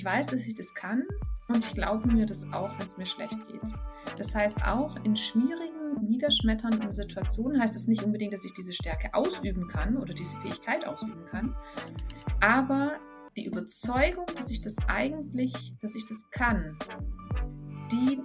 Ich 0.00 0.06
weiß, 0.06 0.28
dass 0.28 0.46
ich 0.46 0.54
das 0.54 0.74
kann 0.74 1.02
und 1.48 1.58
ich 1.58 1.74
glaube 1.74 2.08
mir 2.08 2.24
das 2.24 2.50
auch, 2.54 2.70
wenn 2.78 2.86
es 2.86 2.96
mir 2.96 3.04
schlecht 3.04 3.36
geht. 3.48 3.60
Das 4.16 4.34
heißt, 4.34 4.64
auch 4.64 4.96
in 5.04 5.14
schwierigen, 5.14 6.08
niederschmetternden 6.08 6.90
Situationen 6.90 7.60
heißt 7.60 7.76
es 7.76 7.86
nicht 7.86 8.02
unbedingt, 8.02 8.32
dass 8.32 8.46
ich 8.46 8.54
diese 8.54 8.72
Stärke 8.72 9.12
ausüben 9.12 9.68
kann 9.68 9.98
oder 9.98 10.14
diese 10.14 10.38
Fähigkeit 10.38 10.86
ausüben 10.86 11.26
kann, 11.30 11.54
aber 12.40 12.92
die 13.36 13.44
Überzeugung, 13.44 14.24
dass 14.38 14.48
ich 14.48 14.62
das 14.62 14.78
eigentlich, 14.88 15.74
dass 15.82 15.94
ich 15.94 16.06
das 16.06 16.30
kann, 16.30 16.78
die 17.92 18.22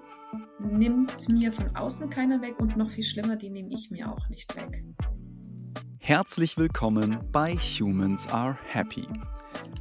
nimmt 0.59 1.27
mir 1.27 1.51
von 1.51 1.75
außen 1.75 2.09
keiner 2.09 2.41
weg 2.41 2.57
und 2.57 2.77
noch 2.77 2.89
viel 2.89 3.03
schlimmer, 3.03 3.35
die 3.35 3.49
nehme 3.49 3.73
ich 3.73 3.91
mir 3.91 4.09
auch 4.09 4.29
nicht 4.29 4.55
weg. 4.55 4.81
Herzlich 5.99 6.57
willkommen 6.57 7.19
bei 7.33 7.57
Humans 7.57 8.29
Are 8.29 8.57
Happy. 8.63 9.09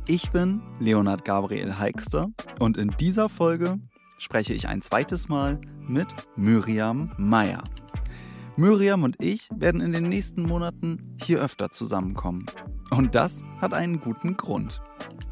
Ich 0.07 0.30
bin 0.32 0.61
Leonard 0.80 1.25
Gabriel 1.25 1.79
Heikster 1.79 2.29
und 2.58 2.76
in 2.76 2.90
dieser 3.00 3.31
Folge 3.31 3.79
spreche 4.18 4.53
ich 4.53 4.68
ein 4.68 4.82
zweites 4.82 5.29
Mal 5.29 5.58
mit 5.80 6.08
Miriam 6.36 7.11
Meyer. 7.17 7.64
Miriam 8.57 9.03
und 9.03 9.17
ich 9.22 9.49
werden 9.57 9.80
in 9.80 9.93
den 9.93 10.11
nächsten 10.11 10.43
Monaten 10.43 11.17
hier 11.22 11.40
öfter 11.40 11.71
zusammenkommen. 11.71 12.44
Und 12.90 13.14
das 13.14 13.44
hat 13.63 13.72
einen 13.72 13.99
guten 13.99 14.36
Grund. 14.36 14.82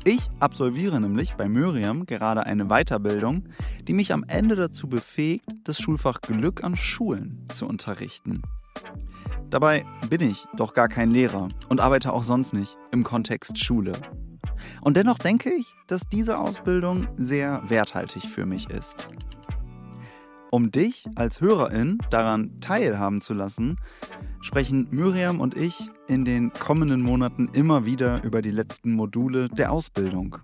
Ich 0.05 0.31
absolviere 0.41 0.99
nämlich 1.03 1.35
bei 1.35 1.51
Miriam 1.51 2.07
gerade 2.07 2.47
eine 2.47 2.69
Weiterbildung, 2.69 3.51
die 3.87 3.93
mich 3.93 4.11
am 4.11 4.25
Ende 4.27 4.57
dazu 4.57 4.89
befähigt, 4.89 5.45
das 5.65 5.81
Schulfach 5.81 6.23
Glück 6.23 6.65
an 6.65 6.77
Schulen 6.77 7.45
zu 7.51 7.67
unterrichten. 7.67 8.41
Dabei 9.51 9.85
bin 10.09 10.23
ich 10.23 10.47
doch 10.57 10.73
gar 10.73 10.89
kein 10.89 11.11
Lehrer 11.11 11.51
und 11.69 11.81
arbeite 11.81 12.15
auch 12.15 12.23
sonst 12.23 12.55
nicht 12.55 12.79
im 12.91 13.05
Kontext 13.05 13.63
Schule. 13.63 13.93
Und 14.81 14.97
dennoch 14.97 15.19
denke 15.19 15.53
ich, 15.53 15.75
dass 15.87 16.09
diese 16.09 16.39
Ausbildung 16.39 17.09
sehr 17.17 17.63
werthaltig 17.69 18.25
für 18.25 18.47
mich 18.47 18.71
ist. 18.71 19.09
Um 20.51 20.71
dich 20.71 21.07
als 21.15 21.41
Hörerin 21.41 21.99
daran 22.11 22.61
teilhaben 22.61 23.23
zu 23.23 23.33
lassen, 23.33 23.79
sprechen 24.43 24.87
Miriam 24.91 25.41
und 25.41 25.57
ich 25.57 25.91
in 26.09 26.27
den 26.27 26.53
kommenden 26.53 27.01
Monaten 27.01 27.49
immer 27.55 27.87
wieder 27.87 28.23
über 28.23 28.43
die 28.43 28.51
letzten 28.51 28.93
Module 28.93 29.49
der 29.49 29.73
Ausbildung. 29.73 30.37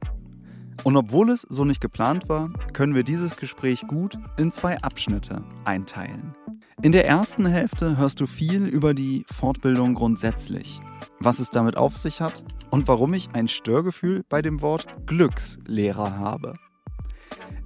Und 0.84 0.96
obwohl 0.96 1.30
es 1.30 1.42
so 1.42 1.64
nicht 1.64 1.80
geplant 1.80 2.28
war, 2.28 2.50
können 2.72 2.94
wir 2.94 3.02
dieses 3.02 3.36
Gespräch 3.36 3.86
gut 3.86 4.16
in 4.38 4.52
zwei 4.52 4.78
Abschnitte 4.80 5.44
einteilen. 5.64 6.34
In 6.80 6.92
der 6.92 7.08
ersten 7.08 7.44
Hälfte 7.44 7.96
hörst 7.96 8.20
du 8.20 8.26
viel 8.26 8.66
über 8.66 8.94
die 8.94 9.24
Fortbildung 9.28 9.94
grundsätzlich, 9.94 10.80
was 11.18 11.40
es 11.40 11.50
damit 11.50 11.76
auf 11.76 11.96
sich 11.96 12.20
hat 12.20 12.44
und 12.70 12.86
warum 12.86 13.14
ich 13.14 13.30
ein 13.32 13.48
Störgefühl 13.48 14.22
bei 14.28 14.42
dem 14.42 14.62
Wort 14.62 14.86
Glückslehrer 15.06 16.18
habe. 16.18 16.54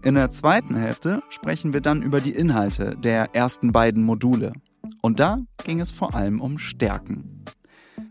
In 0.02 0.14
der 0.14 0.30
zweiten 0.30 0.74
Hälfte 0.74 1.22
sprechen 1.28 1.74
wir 1.74 1.82
dann 1.82 2.00
über 2.00 2.20
die 2.20 2.32
Inhalte 2.32 2.96
der 2.96 3.34
ersten 3.34 3.70
beiden 3.70 4.02
Module. 4.02 4.54
Und 5.02 5.20
da 5.20 5.40
ging 5.62 5.80
es 5.80 5.90
vor 5.90 6.14
allem 6.14 6.40
um 6.40 6.56
Stärken. 6.56 7.44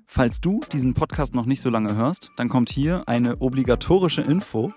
Falls 0.05 0.41
du 0.41 0.59
diesen 0.71 0.93
Podcast 0.93 1.33
noch 1.33 1.45
nicht 1.45 1.61
so 1.61 1.69
lange 1.69 1.95
hörst, 1.95 2.31
dann 2.35 2.49
kommt 2.49 2.69
hier 2.69 3.07
eine 3.07 3.37
obligatorische 3.37 4.21
Info. 4.21 4.73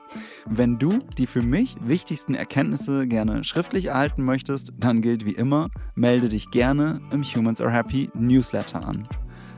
Wenn 0.47 0.79
du 0.79 1.01
die 1.19 1.27
für 1.27 1.43
mich 1.43 1.77
wichtigsten 1.81 2.35
Erkenntnisse 2.35 3.09
gerne 3.09 3.43
schriftlich 3.43 3.87
erhalten 3.87 4.25
möchtest, 4.25 4.73
dann 4.79 5.03
gilt 5.03 5.25
wie 5.25 5.33
immer, 5.33 5.71
melde 5.95 6.29
dich 6.29 6.51
gerne 6.51 7.01
im 7.11 7.25
Humans 7.25 7.61
Are 7.61 7.73
Happy 7.73 8.11
Newsletter 8.15 8.87
an. 8.87 9.09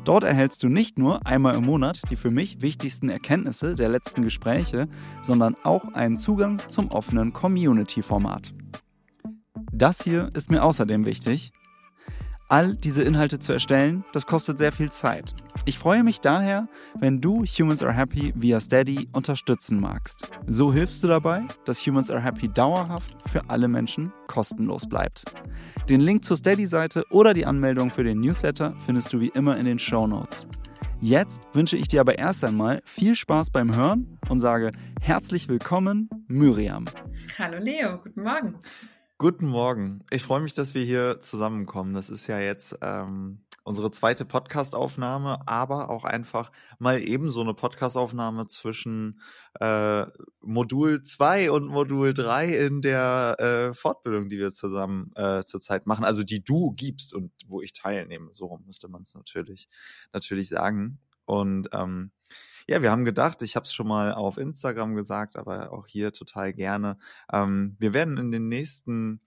Dort 0.06 0.22
erhältst 0.22 0.62
du 0.62 0.68
nicht 0.68 0.98
nur 0.98 1.26
einmal 1.26 1.56
im 1.56 1.66
Monat 1.66 2.00
die 2.10 2.16
für 2.16 2.30
mich 2.30 2.62
wichtigsten 2.62 3.08
Erkenntnisse 3.08 3.74
der 3.74 3.88
letzten 3.88 4.22
Gespräche, 4.22 4.88
sondern 5.20 5.56
auch 5.64 5.94
einen 5.94 6.16
Zugang 6.16 6.60
zum 6.68 6.90
offenen 6.92 7.32
Community-Format. 7.32 8.54
Das 9.72 10.02
hier 10.02 10.30
ist 10.32 10.48
mir 10.48 10.62
außerdem 10.62 11.04
wichtig, 11.06 11.52
all 12.48 12.76
diese 12.76 13.02
Inhalte 13.02 13.38
zu 13.38 13.52
erstellen, 13.52 14.04
das 14.12 14.26
kostet 14.26 14.58
sehr 14.58 14.72
viel 14.72 14.90
Zeit. 14.90 15.34
Ich 15.64 15.78
freue 15.78 16.04
mich 16.04 16.20
daher, 16.20 16.68
wenn 16.98 17.20
du 17.20 17.44
Humans 17.44 17.82
Are 17.82 17.92
Happy 17.92 18.32
via 18.36 18.60
Steady 18.60 19.08
unterstützen 19.12 19.80
magst. 19.80 20.30
So 20.46 20.72
hilfst 20.72 21.02
du 21.02 21.08
dabei, 21.08 21.42
dass 21.64 21.84
Humans 21.86 22.10
Are 22.10 22.22
Happy 22.22 22.48
dauerhaft 22.48 23.16
für 23.26 23.48
alle 23.50 23.68
Menschen 23.68 24.12
kostenlos 24.28 24.88
bleibt. 24.88 25.24
Den 25.88 26.00
Link 26.00 26.24
zur 26.24 26.36
Steady-Seite 26.36 27.04
oder 27.10 27.34
die 27.34 27.46
Anmeldung 27.46 27.90
für 27.90 28.04
den 28.04 28.20
Newsletter 28.20 28.74
findest 28.78 29.12
du 29.12 29.20
wie 29.20 29.28
immer 29.28 29.56
in 29.56 29.66
den 29.66 29.78
Show 29.78 30.06
Notes. 30.06 30.46
Jetzt 31.00 31.42
wünsche 31.52 31.76
ich 31.76 31.88
dir 31.88 32.00
aber 32.00 32.18
erst 32.18 32.42
einmal 32.42 32.80
viel 32.84 33.14
Spaß 33.14 33.50
beim 33.50 33.74
Hören 33.76 34.18
und 34.28 34.38
sage 34.38 34.72
herzlich 35.00 35.48
willkommen, 35.48 36.08
Miriam. 36.26 36.86
Hallo 37.38 37.58
Leo, 37.58 37.98
guten 37.98 38.22
Morgen. 38.22 38.54
Guten 39.18 39.46
Morgen. 39.46 40.04
Ich 40.10 40.24
freue 40.24 40.42
mich, 40.42 40.52
dass 40.52 40.74
wir 40.74 40.84
hier 40.84 41.22
zusammenkommen. 41.22 41.94
Das 41.94 42.10
ist 42.10 42.26
ja 42.26 42.38
jetzt 42.38 42.76
ähm, 42.82 43.46
unsere 43.64 43.90
zweite 43.90 44.26
Podcastaufnahme, 44.26 45.38
aber 45.48 45.88
auch 45.88 46.04
einfach 46.04 46.52
mal 46.78 47.00
eben 47.00 47.30
so 47.30 47.40
eine 47.40 47.54
Podcastaufnahme 47.54 48.46
zwischen 48.48 49.22
äh, 49.58 50.04
Modul 50.42 51.02
2 51.02 51.50
und 51.50 51.66
Modul 51.66 52.12
3 52.12 52.58
in 52.58 52.82
der 52.82 53.36
äh, 53.38 53.72
Fortbildung, 53.74 54.28
die 54.28 54.36
wir 54.36 54.52
zusammen 54.52 55.12
äh, 55.14 55.44
zurzeit 55.44 55.86
machen. 55.86 56.04
Also 56.04 56.22
die 56.22 56.44
du 56.44 56.72
gibst 56.72 57.14
und 57.14 57.32
wo 57.46 57.62
ich 57.62 57.72
teilnehme. 57.72 58.34
So 58.34 58.60
müsste 58.66 58.88
man 58.88 59.00
es 59.00 59.14
natürlich, 59.14 59.70
natürlich 60.12 60.50
sagen. 60.50 61.00
Und 61.24 61.70
ähm, 61.72 62.12
ja, 62.68 62.82
wir 62.82 62.90
haben 62.90 63.04
gedacht, 63.04 63.42
ich 63.42 63.56
habe 63.56 63.64
es 63.64 63.72
schon 63.72 63.86
mal 63.86 64.12
auf 64.12 64.38
Instagram 64.38 64.96
gesagt, 64.96 65.36
aber 65.36 65.72
auch 65.72 65.86
hier 65.86 66.12
total 66.12 66.52
gerne. 66.52 66.98
Ähm, 67.32 67.76
wir 67.78 67.94
werden 67.94 68.16
in 68.18 68.32
den 68.32 68.48
nächsten 68.48 69.20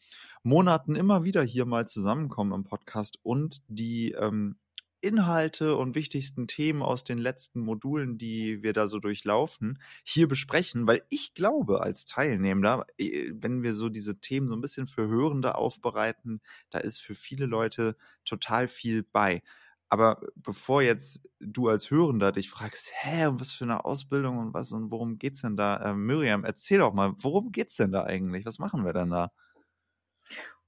Monaten 0.43 0.95
immer 0.95 1.23
wieder 1.23 1.43
hier 1.43 1.65
mal 1.65 1.87
zusammenkommen 1.87 2.53
im 2.53 2.63
Podcast 2.65 3.17
und 3.23 3.61
die 3.67 4.11
ähm, 4.11 4.57
Inhalte 5.01 5.77
und 5.77 5.95
wichtigsten 5.95 6.47
Themen 6.47 6.81
aus 6.81 7.05
den 7.05 7.17
letzten 7.17 7.61
Modulen, 7.61 8.17
die 8.17 8.61
wir 8.63 8.73
da 8.73 8.87
so 8.87 8.99
durchlaufen, 8.99 9.79
hier 10.03 10.27
besprechen, 10.27 10.87
weil 10.87 11.03
ich 11.09 11.33
glaube, 11.33 11.81
als 11.81 12.05
Teilnehmer, 12.05 12.85
äh, 12.97 13.31
wenn 13.33 13.63
wir 13.63 13.73
so 13.73 13.89
diese 13.89 14.19
Themen 14.19 14.49
so 14.49 14.55
ein 14.55 14.61
bisschen 14.61 14.87
für 14.87 15.07
Hörende 15.07 15.55
aufbereiten, 15.55 16.41
da 16.69 16.79
ist 16.79 16.99
für 16.99 17.15
viele 17.15 17.45
Leute 17.45 17.95
total 18.25 18.67
viel 18.67 19.03
bei. 19.03 19.41
Aber 19.89 20.21
bevor 20.35 20.83
jetzt 20.83 21.27
du 21.39 21.67
als 21.67 21.89
Hörender 21.89 22.31
dich 22.31 22.49
fragst, 22.49 22.91
hä, 22.93 23.25
und 23.25 23.39
was 23.39 23.51
für 23.51 23.63
eine 23.63 23.85
Ausbildung 23.85 24.37
und 24.37 24.53
was 24.53 24.71
und 24.71 24.91
worum 24.91 25.17
geht's 25.17 25.41
denn 25.41 25.57
da? 25.57 25.77
Äh, 25.77 25.93
Miriam, 25.95 26.45
erzähl 26.45 26.77
doch 26.79 26.93
mal, 26.93 27.13
worum 27.17 27.51
geht's 27.51 27.75
denn 27.77 27.91
da 27.91 28.03
eigentlich? 28.03 28.45
Was 28.45 28.59
machen 28.59 28.85
wir 28.85 28.93
denn 28.93 29.09
da? 29.09 29.31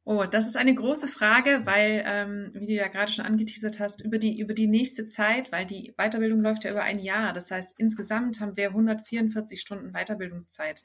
Oh, 0.03 0.25
das 0.25 0.47
ist 0.47 0.57
eine 0.57 0.73
große 0.73 1.07
Frage, 1.07 1.61
weil, 1.65 2.03
ähm, 2.07 2.49
wie 2.53 2.65
du 2.65 2.73
ja 2.73 2.87
gerade 2.87 3.11
schon 3.11 3.23
angeteasert 3.23 3.79
hast, 3.79 4.01
über 4.01 4.17
die, 4.17 4.39
über 4.39 4.55
die 4.55 4.67
nächste 4.67 5.05
Zeit, 5.05 5.51
weil 5.51 5.67
die 5.67 5.93
Weiterbildung 5.97 6.41
läuft 6.41 6.63
ja 6.63 6.71
über 6.71 6.81
ein 6.81 6.97
Jahr. 6.97 7.33
Das 7.33 7.51
heißt, 7.51 7.79
insgesamt 7.79 8.39
haben 8.39 8.57
wir 8.57 8.69
144 8.69 9.61
Stunden 9.61 9.91
Weiterbildungszeit. 9.91 10.83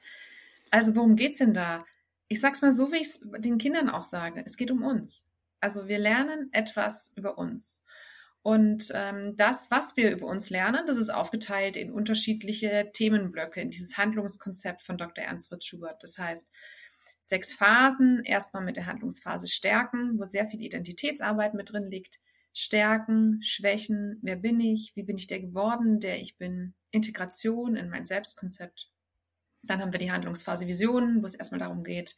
Also 0.70 0.94
worum 0.94 1.16
geht's 1.16 1.38
denn 1.38 1.54
da? 1.54 1.86
Ich 2.28 2.41
sag's 2.41 2.60
mal 2.60 2.72
so, 2.72 2.92
wie 2.92 2.97
ich 2.97 3.06
es 3.06 3.26
den 3.38 3.56
Kindern 3.56 3.88
auch 3.88 4.03
sage. 4.03 4.42
Es 4.44 4.58
geht 4.58 4.70
um 4.70 4.82
uns. 4.82 5.30
Also 5.60 5.88
wir 5.88 5.98
lernen 5.98 6.50
etwas 6.53 7.14
über 7.16 7.38
uns. 7.38 7.84
Und 8.46 8.92
ähm, 8.94 9.36
das, 9.36 9.72
was 9.72 9.96
wir 9.96 10.12
über 10.12 10.28
uns 10.28 10.50
lernen, 10.50 10.86
das 10.86 10.98
ist 10.98 11.10
aufgeteilt 11.10 11.76
in 11.76 11.90
unterschiedliche 11.90 12.92
Themenblöcke, 12.92 13.60
in 13.60 13.70
dieses 13.70 13.98
Handlungskonzept 13.98 14.82
von 14.82 14.96
Dr. 14.96 15.24
Ernst 15.24 15.48
Fritz 15.48 15.64
Schubert. 15.64 16.00
Das 16.04 16.16
heißt, 16.16 16.54
sechs 17.18 17.52
Phasen, 17.52 18.22
erstmal 18.22 18.62
mit 18.62 18.76
der 18.76 18.86
Handlungsphase 18.86 19.48
Stärken, 19.48 20.16
wo 20.20 20.26
sehr 20.26 20.46
viel 20.46 20.62
Identitätsarbeit 20.62 21.54
mit 21.54 21.72
drin 21.72 21.90
liegt. 21.90 22.20
Stärken, 22.52 23.40
Schwächen, 23.42 24.20
wer 24.22 24.36
bin 24.36 24.60
ich, 24.60 24.92
wie 24.94 25.02
bin 25.02 25.16
ich 25.16 25.26
der 25.26 25.40
geworden, 25.40 25.98
der 25.98 26.20
ich 26.20 26.38
bin, 26.38 26.74
Integration 26.92 27.74
in 27.74 27.90
mein 27.90 28.06
Selbstkonzept. 28.06 28.92
Dann 29.65 29.80
haben 29.80 29.92
wir 29.92 29.98
die 29.98 30.12
Handlungsphase 30.12 30.68
Visionen, 30.68 31.21
wo 31.21 31.26
es 31.26 31.34
erstmal 31.34 31.59
darum 31.59 31.82
geht, 31.82 32.15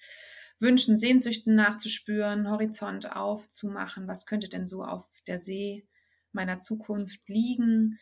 Wünschen, 0.58 0.99
Sehnsüchten 0.99 1.55
nachzuspüren, 1.55 2.50
Horizont 2.50 3.17
aufzumachen, 3.17 4.06
was 4.06 4.26
könnte 4.26 4.50
denn 4.50 4.67
so 4.67 4.85
auf 4.85 5.08
der 5.26 5.38
See 5.38 5.88
meiner 6.33 6.59
Zukunft 6.59 7.29
liegen. 7.29 7.99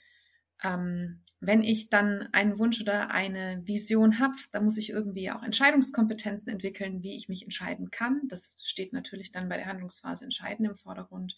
Ähm, 0.62 1.22
wenn 1.40 1.62
ich 1.62 1.90
dann 1.90 2.28
einen 2.32 2.58
Wunsch 2.58 2.80
oder 2.80 3.10
eine 3.10 3.60
Vision 3.64 4.18
habe, 4.18 4.34
dann 4.52 4.64
muss 4.64 4.78
ich 4.78 4.90
irgendwie 4.90 5.30
auch 5.30 5.42
Entscheidungskompetenzen 5.42 6.50
entwickeln, 6.50 7.02
wie 7.02 7.16
ich 7.16 7.28
mich 7.28 7.42
entscheiden 7.42 7.90
kann. 7.90 8.22
Das 8.28 8.56
steht 8.64 8.92
natürlich 8.92 9.32
dann 9.32 9.48
bei 9.48 9.56
der 9.56 9.66
Handlungsphase 9.66 10.24
Entscheiden 10.24 10.64
im 10.64 10.76
Vordergrund. 10.76 11.36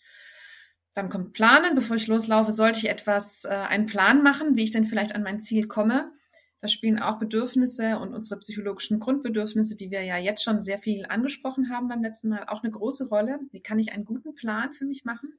Dann 0.94 1.08
kommt 1.08 1.32
Planen. 1.32 1.75
Bevor 1.75 1.96
ich 1.96 2.06
loslaufe, 2.06 2.52
sollte 2.52 2.79
ich 2.79 2.88
etwas, 2.88 3.44
äh, 3.44 3.49
einen 3.49 3.87
Plan 3.87 4.23
machen, 4.23 4.56
wie 4.56 4.64
ich 4.64 4.70
denn 4.70 4.85
vielleicht 4.85 5.14
an 5.14 5.23
mein 5.23 5.40
Ziel 5.40 5.67
komme. 5.67 6.12
Da 6.61 6.67
spielen 6.67 6.99
auch 6.99 7.20
Bedürfnisse 7.20 7.99
und 7.99 8.14
unsere 8.14 8.40
psychologischen 8.40 8.99
Grundbedürfnisse, 8.99 9.76
die 9.76 9.90
wir 9.90 10.02
ja 10.02 10.17
jetzt 10.17 10.43
schon 10.43 10.61
sehr 10.61 10.79
viel 10.79 11.06
angesprochen 11.06 11.70
haben 11.70 11.88
beim 11.88 12.02
letzten 12.02 12.31
Mal, 12.31 12.44
auch 12.49 12.64
eine 12.64 12.73
große 12.73 13.08
Rolle. 13.08 13.38
Wie 13.52 13.61
kann 13.61 13.79
ich 13.79 13.93
einen 13.93 14.05
guten 14.05 14.35
Plan 14.35 14.73
für 14.73 14.85
mich 14.85 15.05
machen? 15.05 15.32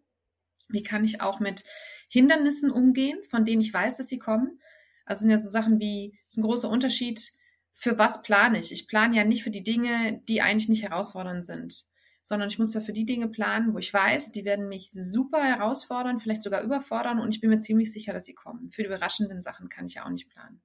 Wie 0.70 0.84
kann 0.84 1.04
ich 1.04 1.22
auch 1.22 1.40
mit 1.40 1.64
Hindernissen 2.08 2.72
umgehen, 2.72 3.20
von 3.30 3.46
denen 3.46 3.62
ich 3.62 3.74
weiß, 3.74 3.98
dass 3.98 4.08
sie 4.08 4.20
kommen? 4.20 4.60
Also 5.06 5.22
sind 5.22 5.32
ja 5.32 5.38
so 5.38 5.50
Sachen 5.50 5.80
wie, 5.80 6.18
es 6.28 6.36
ist 6.36 6.38
ein 6.38 6.44
großer 6.44 6.70
Unterschied 6.70 7.34
für 7.80 7.98
was 7.98 8.24
plane 8.24 8.60
ich? 8.60 8.74
Ich 8.74 8.90
plane 8.90 9.16
ja 9.16 9.24
nicht 9.24 9.42
für 9.42 9.52
die 9.52 9.64
Dinge, 9.64 10.22
die 10.28 10.42
eigentlich 10.42 10.68
nicht 10.68 10.84
herausfordernd 10.84 11.46
sind, 11.46 11.86
sondern 12.24 12.50
ich 12.50 12.60
muss 12.60 12.74
ja 12.74 12.82
für 12.82 12.92
die 12.92 13.06
Dinge 13.06 13.30
planen, 13.30 13.74
wo 13.74 13.78
ich 13.78 13.94
weiß, 13.94 14.34
die 14.34 14.44
werden 14.44 14.68
mich 14.68 14.92
super 14.92 15.42
herausfordern, 15.42 16.20
vielleicht 16.20 16.42
sogar 16.42 16.62
überfordern 16.62 17.22
und 17.22 17.34
ich 17.34 17.40
bin 17.40 17.50
mir 17.50 17.60
ziemlich 17.60 17.94
sicher, 17.94 18.12
dass 18.12 18.26
sie 18.26 18.34
kommen. 18.34 18.70
Für 18.72 18.82
die 18.82 18.88
überraschenden 18.88 19.42
Sachen 19.42 19.70
kann 19.70 19.86
ich 19.86 19.94
ja 19.94 20.06
auch 20.06 20.10
nicht 20.10 20.30
planen. 20.30 20.62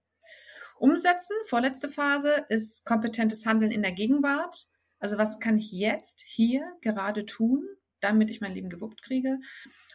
Umsetzen, 0.77 1.37
vorletzte 1.47 1.89
Phase, 1.89 2.47
ist 2.49 2.85
kompetentes 2.85 3.47
Handeln 3.47 3.71
in 3.71 3.83
der 3.83 3.93
Gegenwart. 3.93 4.65
Also 4.99 5.17
was 5.17 5.39
kann 5.39 5.57
ich 5.57 5.71
jetzt 5.71 6.21
hier 6.21 6.65
gerade 6.81 7.27
tun, 7.27 7.65
damit 8.01 8.29
ich 8.29 8.41
mein 8.41 8.55
Leben 8.55 8.71
gewuppt 8.71 9.03
kriege? 9.03 9.39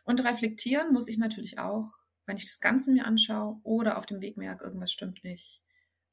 Und 0.03 0.23
reflektieren 0.23 0.93
muss 0.93 1.07
ich 1.07 1.17
natürlich 1.17 1.59
auch, 1.59 1.87
wenn 2.25 2.37
ich 2.37 2.45
das 2.45 2.59
Ganze 2.59 2.91
mir 2.91 3.05
anschaue 3.05 3.59
oder 3.63 3.97
auf 3.97 4.05
dem 4.05 4.21
Weg 4.21 4.37
merke, 4.37 4.63
irgendwas 4.63 4.91
stimmt 4.91 5.23
nicht. 5.23 5.61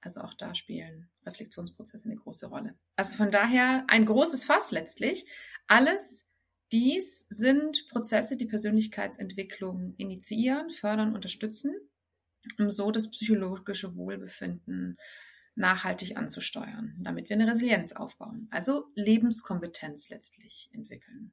Also 0.00 0.20
auch 0.20 0.34
da 0.34 0.54
spielen 0.54 1.10
Reflexionsprozesse 1.24 2.08
eine 2.08 2.16
große 2.16 2.46
Rolle. 2.46 2.78
Also 2.96 3.16
von 3.16 3.30
daher 3.30 3.84
ein 3.88 4.06
großes 4.06 4.44
Fass 4.44 4.70
letztlich. 4.70 5.26
Alles 5.66 6.30
dies 6.72 7.26
sind 7.28 7.88
Prozesse, 7.88 8.36
die 8.36 8.46
Persönlichkeitsentwicklung 8.46 9.94
initiieren, 9.96 10.70
fördern, 10.70 11.14
unterstützen 11.14 11.74
um 12.58 12.70
so 12.70 12.90
das 12.90 13.10
psychologische 13.10 13.96
Wohlbefinden 13.96 14.96
nachhaltig 15.54 16.16
anzusteuern, 16.16 16.94
damit 17.00 17.28
wir 17.28 17.36
eine 17.36 17.50
Resilienz 17.50 17.92
aufbauen, 17.92 18.48
also 18.50 18.90
Lebenskompetenz 18.94 20.10
letztlich 20.10 20.68
entwickeln. 20.72 21.32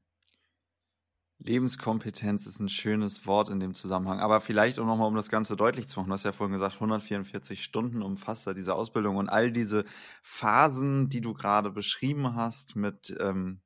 Lebenskompetenz 1.44 2.46
ist 2.46 2.60
ein 2.60 2.70
schönes 2.70 3.28
Wort 3.28 3.50
in 3.50 3.60
dem 3.60 3.76
Zusammenhang. 3.76 4.20
Aber 4.20 4.40
vielleicht 4.40 4.80
auch 4.80 4.86
nochmal, 4.86 5.08
um 5.08 5.16
das 5.16 5.30
Ganze 5.30 5.56
deutlich 5.56 5.88
zu 5.88 6.00
machen. 6.00 6.10
Du 6.10 6.14
hast 6.14 6.24
ja 6.24 6.32
vorhin 6.32 6.54
gesagt, 6.54 6.76
144 6.76 7.64
Stunden 7.64 8.02
umfasst 8.02 8.48
ja 8.48 8.54
diese 8.54 8.76
Ausbildung 8.76 9.18
und 9.18 9.30
all 9.30 9.52
diese 9.52 9.84
Phasen, 10.22 11.10
die 11.10 11.22
du 11.22 11.34
gerade 11.34 11.70
beschrieben 11.70 12.36
hast 12.36 12.76
mit 12.76 13.16
ähm, 13.20 13.62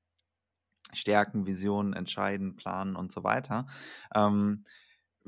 Stärken, 0.94 1.46
Visionen, 1.46 1.94
Entscheiden, 1.94 2.56
Planen 2.56 2.96
und 2.96 3.12
so 3.12 3.24
weiter. 3.24 3.68
Ähm, 4.16 4.64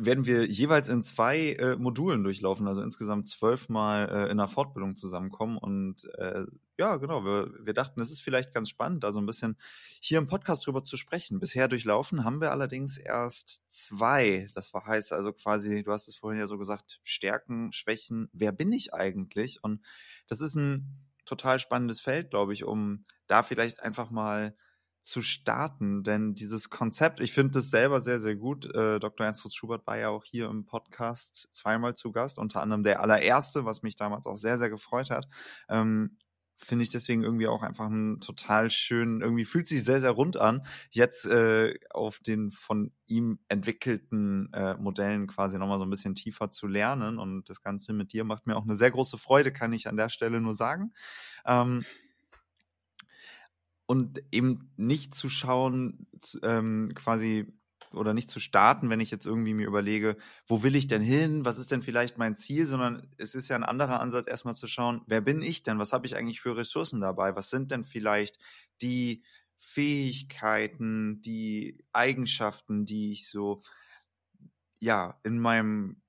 werden 0.02 0.26
wir 0.26 0.46
jeweils 0.46 0.88
in 0.88 1.04
zwei 1.04 1.54
äh, 1.54 1.76
Modulen 1.76 2.24
durchlaufen, 2.24 2.68
also 2.68 2.82
insgesamt 2.82 3.28
zwölfmal 3.28 4.08
äh, 4.08 4.24
in 4.26 4.32
einer 4.32 4.48
Fortbildung 4.48 4.96
zusammenkommen. 4.96 5.58
Und 5.58 6.06
äh, 6.18 6.46
ja, 6.78 6.96
genau, 6.96 7.26
wir, 7.26 7.52
wir 7.62 7.74
dachten, 7.74 8.00
es 8.00 8.10
ist 8.10 8.22
vielleicht 8.22 8.54
ganz 8.54 8.70
spannend, 8.70 9.04
da 9.04 9.12
so 9.12 9.20
ein 9.20 9.26
bisschen 9.26 9.58
hier 10.00 10.18
im 10.18 10.28
Podcast 10.28 10.66
drüber 10.66 10.86
zu 10.86 10.96
sprechen. 10.96 11.40
Bisher 11.40 11.68
durchlaufen 11.68 12.24
haben 12.24 12.40
wir 12.40 12.52
allerdings 12.52 12.98
erst 12.98 13.70
zwei. 13.70 14.48
Das 14.56 14.74
war 14.74 14.86
heiß, 14.86 15.12
also 15.12 15.34
quasi, 15.34 15.84
du 15.84 15.92
hast 15.92 16.08
es 16.08 16.16
vorhin 16.16 16.40
ja 16.40 16.48
so 16.48 16.58
gesagt, 16.58 17.02
Stärken, 17.04 17.74
Schwächen, 17.74 18.30
wer 18.32 18.54
bin 18.54 18.72
ich 18.72 18.94
eigentlich? 18.94 19.62
Und 19.64 19.82
das 20.28 20.40
ist 20.40 20.56
ein 20.56 20.98
total 21.26 21.60
spannendes 21.60 22.00
Feld, 22.00 22.30
glaube 22.30 22.54
ich, 22.54 22.64
um 22.64 23.04
da 23.28 23.44
vielleicht 23.44 23.84
einfach 23.84 24.12
mal 24.12 24.56
zu 25.02 25.22
starten, 25.22 26.04
denn 26.04 26.36
dieses 26.36 26.70
Konzept, 26.70 27.20
ich 27.20 27.34
finde 27.34 27.52
das 27.52 27.70
selber 27.70 28.02
sehr, 28.02 28.20
sehr 28.20 28.36
gut. 28.36 28.66
Äh, 28.74 29.00
Dr. 29.00 29.26
Ernst 29.26 29.56
Schubert 29.56 29.88
war 29.88 29.98
ja 29.98 30.10
auch 30.10 30.24
hier 30.24 30.48
im 30.48 30.66
Podcast 30.66 31.48
zweimal 31.52 31.96
zu 31.96 32.12
Gast, 32.12 32.38
unter 32.38 32.62
anderem 32.62 32.84
der 32.84 33.00
allererste, 33.00 33.66
was 33.66 33.82
mich 33.82 33.96
damals 33.96 34.26
auch 34.28 34.36
sehr, 34.36 34.58
sehr 34.58 34.70
gefreut 34.70 35.10
hat. 35.10 35.28
Ähm, 35.70 36.18
finde 36.62 36.84
ich 36.84 36.90
deswegen 36.90 37.24
irgendwie 37.24 37.48
auch 37.48 37.64
einfach 37.64 37.86
einen 37.86 38.20
total 38.20 38.70
schönen, 38.70 39.22
irgendwie 39.22 39.46
fühlt 39.46 39.68
sich 39.68 39.84
sehr, 39.84 40.02
sehr 40.02 40.12
rund 40.12 40.36
an, 40.36 40.66
jetzt 40.92 41.26
äh, 41.26 41.74
auf 41.92 42.20
den 42.20 42.52
von 42.52 42.92
ihm 43.06 43.40
entwickelten 43.48 44.52
äh, 44.54 44.76
Modellen 44.76 45.28
quasi 45.28 45.58
nochmal 45.58 45.80
so 45.80 45.86
ein 45.86 45.90
bisschen 45.90 46.16
tiefer 46.16 46.52
zu 46.52 46.68
lernen. 46.68 47.18
Und 47.18 47.50
das 47.50 47.62
Ganze 47.62 47.94
mit 47.94 48.12
dir 48.12 48.26
macht 48.26 48.46
mir 48.46 48.58
auch 48.58 48.66
eine 48.66 48.76
sehr 48.76 48.92
große 48.92 49.18
Freude, 49.18 49.54
kann 49.54 49.72
ich 49.72 49.88
an 49.88 49.96
der 49.96 50.10
Stelle 50.10 50.42
nur 50.42 50.54
sagen. 50.54 50.92
Ähm, 51.46 51.86
und 53.90 54.22
eben 54.32 54.70
nicht 54.78 55.16
zu 55.16 55.30
schauen, 55.30 56.06
ähm, 56.44 56.92
quasi 56.94 57.52
oder 57.92 58.14
nicht 58.14 58.30
zu 58.30 58.40
starten, 58.40 58.92
wenn 58.92 59.00
ich 59.00 59.10
jetzt 59.10 59.26
irgendwie 59.26 59.56
mir 59.56 59.66
überlege, 59.66 60.16
wo 60.46 60.62
will 60.62 60.76
ich 60.76 60.86
denn 60.86 61.02
hin, 61.02 61.44
was 61.44 61.58
ist 61.58 61.72
denn 61.72 61.82
vielleicht 61.82 62.20
mein 62.20 62.36
Ziel, 62.36 62.68
sondern 62.68 63.02
es 63.18 63.34
ist 63.34 63.48
ja 63.48 63.56
ein 63.56 63.64
anderer 63.64 64.00
Ansatz, 64.00 64.28
erstmal 64.28 64.54
zu 64.54 64.68
schauen, 64.68 65.02
wer 65.08 65.22
bin 65.22 65.42
ich 65.42 65.64
denn, 65.64 65.80
was 65.80 65.92
habe 65.92 66.06
ich 66.06 66.16
eigentlich 66.16 66.40
für 66.40 66.56
Ressourcen 66.56 67.02
dabei, 67.02 67.36
was 67.36 67.50
sind 67.50 67.72
denn 67.72 67.84
vielleicht 67.84 68.38
die 68.80 69.24
Fähigkeiten, 69.58 71.24
die 71.24 71.84
Eigenschaften, 71.92 72.86
die 72.86 73.12
ich 73.12 73.28
so 73.28 73.64
ja 74.80 75.20
in 75.24 75.40
meinem 75.40 76.04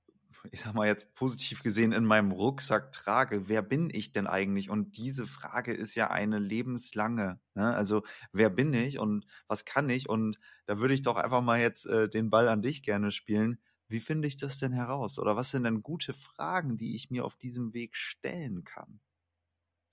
ich 0.49 0.61
sag 0.61 0.73
mal 0.73 0.87
jetzt 0.87 1.13
positiv 1.13 1.61
gesehen, 1.63 1.91
in 1.91 2.05
meinem 2.05 2.31
Rucksack 2.31 2.91
trage, 2.91 3.47
wer 3.47 3.61
bin 3.61 3.89
ich 3.91 4.11
denn 4.11 4.27
eigentlich? 4.27 4.69
Und 4.69 4.97
diese 4.97 5.27
Frage 5.27 5.73
ist 5.73 5.95
ja 5.95 6.09
eine 6.09 6.39
lebenslange. 6.39 7.39
Ne? 7.53 7.75
Also, 7.75 8.03
wer 8.31 8.49
bin 8.49 8.73
ich 8.73 8.97
und 8.97 9.25
was 9.47 9.65
kann 9.65 9.89
ich? 9.89 10.09
Und 10.09 10.39
da 10.65 10.79
würde 10.79 10.93
ich 10.93 11.01
doch 11.01 11.15
einfach 11.17 11.41
mal 11.41 11.59
jetzt 11.59 11.85
äh, 11.85 12.09
den 12.09 12.29
Ball 12.29 12.47
an 12.47 12.61
dich 12.61 12.81
gerne 12.83 13.11
spielen. 13.11 13.59
Wie 13.87 13.99
finde 13.99 14.27
ich 14.27 14.37
das 14.37 14.57
denn 14.57 14.73
heraus? 14.73 15.19
Oder 15.19 15.35
was 15.35 15.51
sind 15.51 15.63
denn 15.63 15.83
gute 15.83 16.13
Fragen, 16.13 16.77
die 16.77 16.95
ich 16.95 17.11
mir 17.11 17.25
auf 17.25 17.35
diesem 17.35 17.73
Weg 17.73 17.95
stellen 17.95 18.63
kann? 18.63 19.01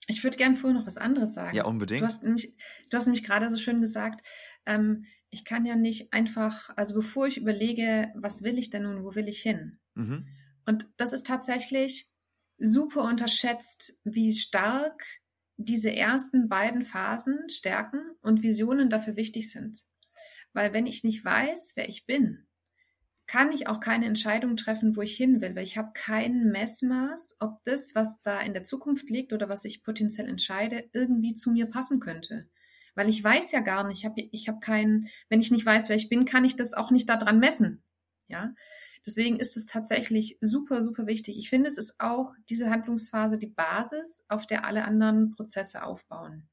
Ich 0.06 0.24
würde 0.24 0.38
gerne 0.38 0.56
vorher 0.56 0.78
noch 0.78 0.86
was 0.86 0.96
anderes 0.96 1.34
sagen. 1.34 1.56
Ja, 1.56 1.64
unbedingt. 1.64 2.02
Du 2.02 2.06
hast 2.06 2.22
nämlich, 2.22 2.54
du 2.88 2.96
hast 2.96 3.06
nämlich 3.06 3.24
gerade 3.24 3.50
so 3.50 3.58
schön 3.58 3.80
gesagt, 3.80 4.26
ähm, 4.64 5.04
ich 5.30 5.44
kann 5.44 5.66
ja 5.66 5.76
nicht 5.76 6.12
einfach, 6.14 6.70
also 6.76 6.94
bevor 6.94 7.26
ich 7.26 7.36
überlege, 7.36 8.10
was 8.14 8.42
will 8.42 8.58
ich 8.58 8.70
denn 8.70 8.86
und 8.86 9.04
wo 9.04 9.14
will 9.14 9.28
ich 9.28 9.42
hin? 9.42 9.78
Mhm. 9.96 10.37
Und 10.68 10.86
das 10.98 11.14
ist 11.14 11.26
tatsächlich 11.26 12.10
super 12.58 13.04
unterschätzt, 13.04 13.98
wie 14.04 14.32
stark 14.32 15.02
diese 15.56 15.90
ersten 15.90 16.50
beiden 16.50 16.84
Phasen, 16.84 17.48
Stärken 17.48 18.02
und 18.20 18.42
Visionen 18.42 18.90
dafür 18.90 19.16
wichtig 19.16 19.50
sind. 19.50 19.86
Weil 20.52 20.74
wenn 20.74 20.84
ich 20.84 21.04
nicht 21.04 21.24
weiß, 21.24 21.72
wer 21.76 21.88
ich 21.88 22.04
bin, 22.04 22.46
kann 23.26 23.50
ich 23.50 23.66
auch 23.66 23.80
keine 23.80 24.04
Entscheidung 24.04 24.56
treffen, 24.56 24.94
wo 24.94 25.00
ich 25.00 25.16
hin 25.16 25.40
will, 25.40 25.56
weil 25.56 25.62
ich 25.62 25.78
habe 25.78 25.92
kein 25.94 26.50
Messmaß, 26.50 27.38
ob 27.40 27.64
das, 27.64 27.94
was 27.94 28.20
da 28.20 28.38
in 28.42 28.52
der 28.52 28.64
Zukunft 28.64 29.08
liegt 29.08 29.32
oder 29.32 29.48
was 29.48 29.64
ich 29.64 29.82
potenziell 29.82 30.28
entscheide, 30.28 30.90
irgendwie 30.92 31.32
zu 31.32 31.50
mir 31.50 31.64
passen 31.64 31.98
könnte. 31.98 32.46
Weil 32.94 33.08
ich 33.08 33.24
weiß 33.24 33.52
ja 33.52 33.60
gar 33.60 33.86
nicht, 33.86 34.00
ich 34.00 34.04
habe 34.04 34.20
ich 34.20 34.48
hab 34.48 34.60
keinen, 34.60 35.08
wenn 35.30 35.40
ich 35.40 35.50
nicht 35.50 35.64
weiß, 35.64 35.88
wer 35.88 35.96
ich 35.96 36.10
bin, 36.10 36.26
kann 36.26 36.44
ich 36.44 36.56
das 36.56 36.74
auch 36.74 36.90
nicht 36.90 37.08
daran 37.08 37.38
messen. 37.38 37.82
Ja, 38.26 38.54
Deswegen 39.08 39.40
ist 39.40 39.56
es 39.56 39.64
tatsächlich 39.64 40.36
super, 40.42 40.84
super 40.84 41.06
wichtig. 41.06 41.38
Ich 41.38 41.48
finde, 41.48 41.66
es 41.68 41.78
ist 41.78 41.98
auch 41.98 42.34
diese 42.50 42.68
Handlungsphase 42.68 43.38
die 43.38 43.46
Basis, 43.46 44.26
auf 44.28 44.46
der 44.46 44.66
alle 44.66 44.84
anderen 44.84 45.30
Prozesse 45.30 45.82
aufbauen. 45.82 46.46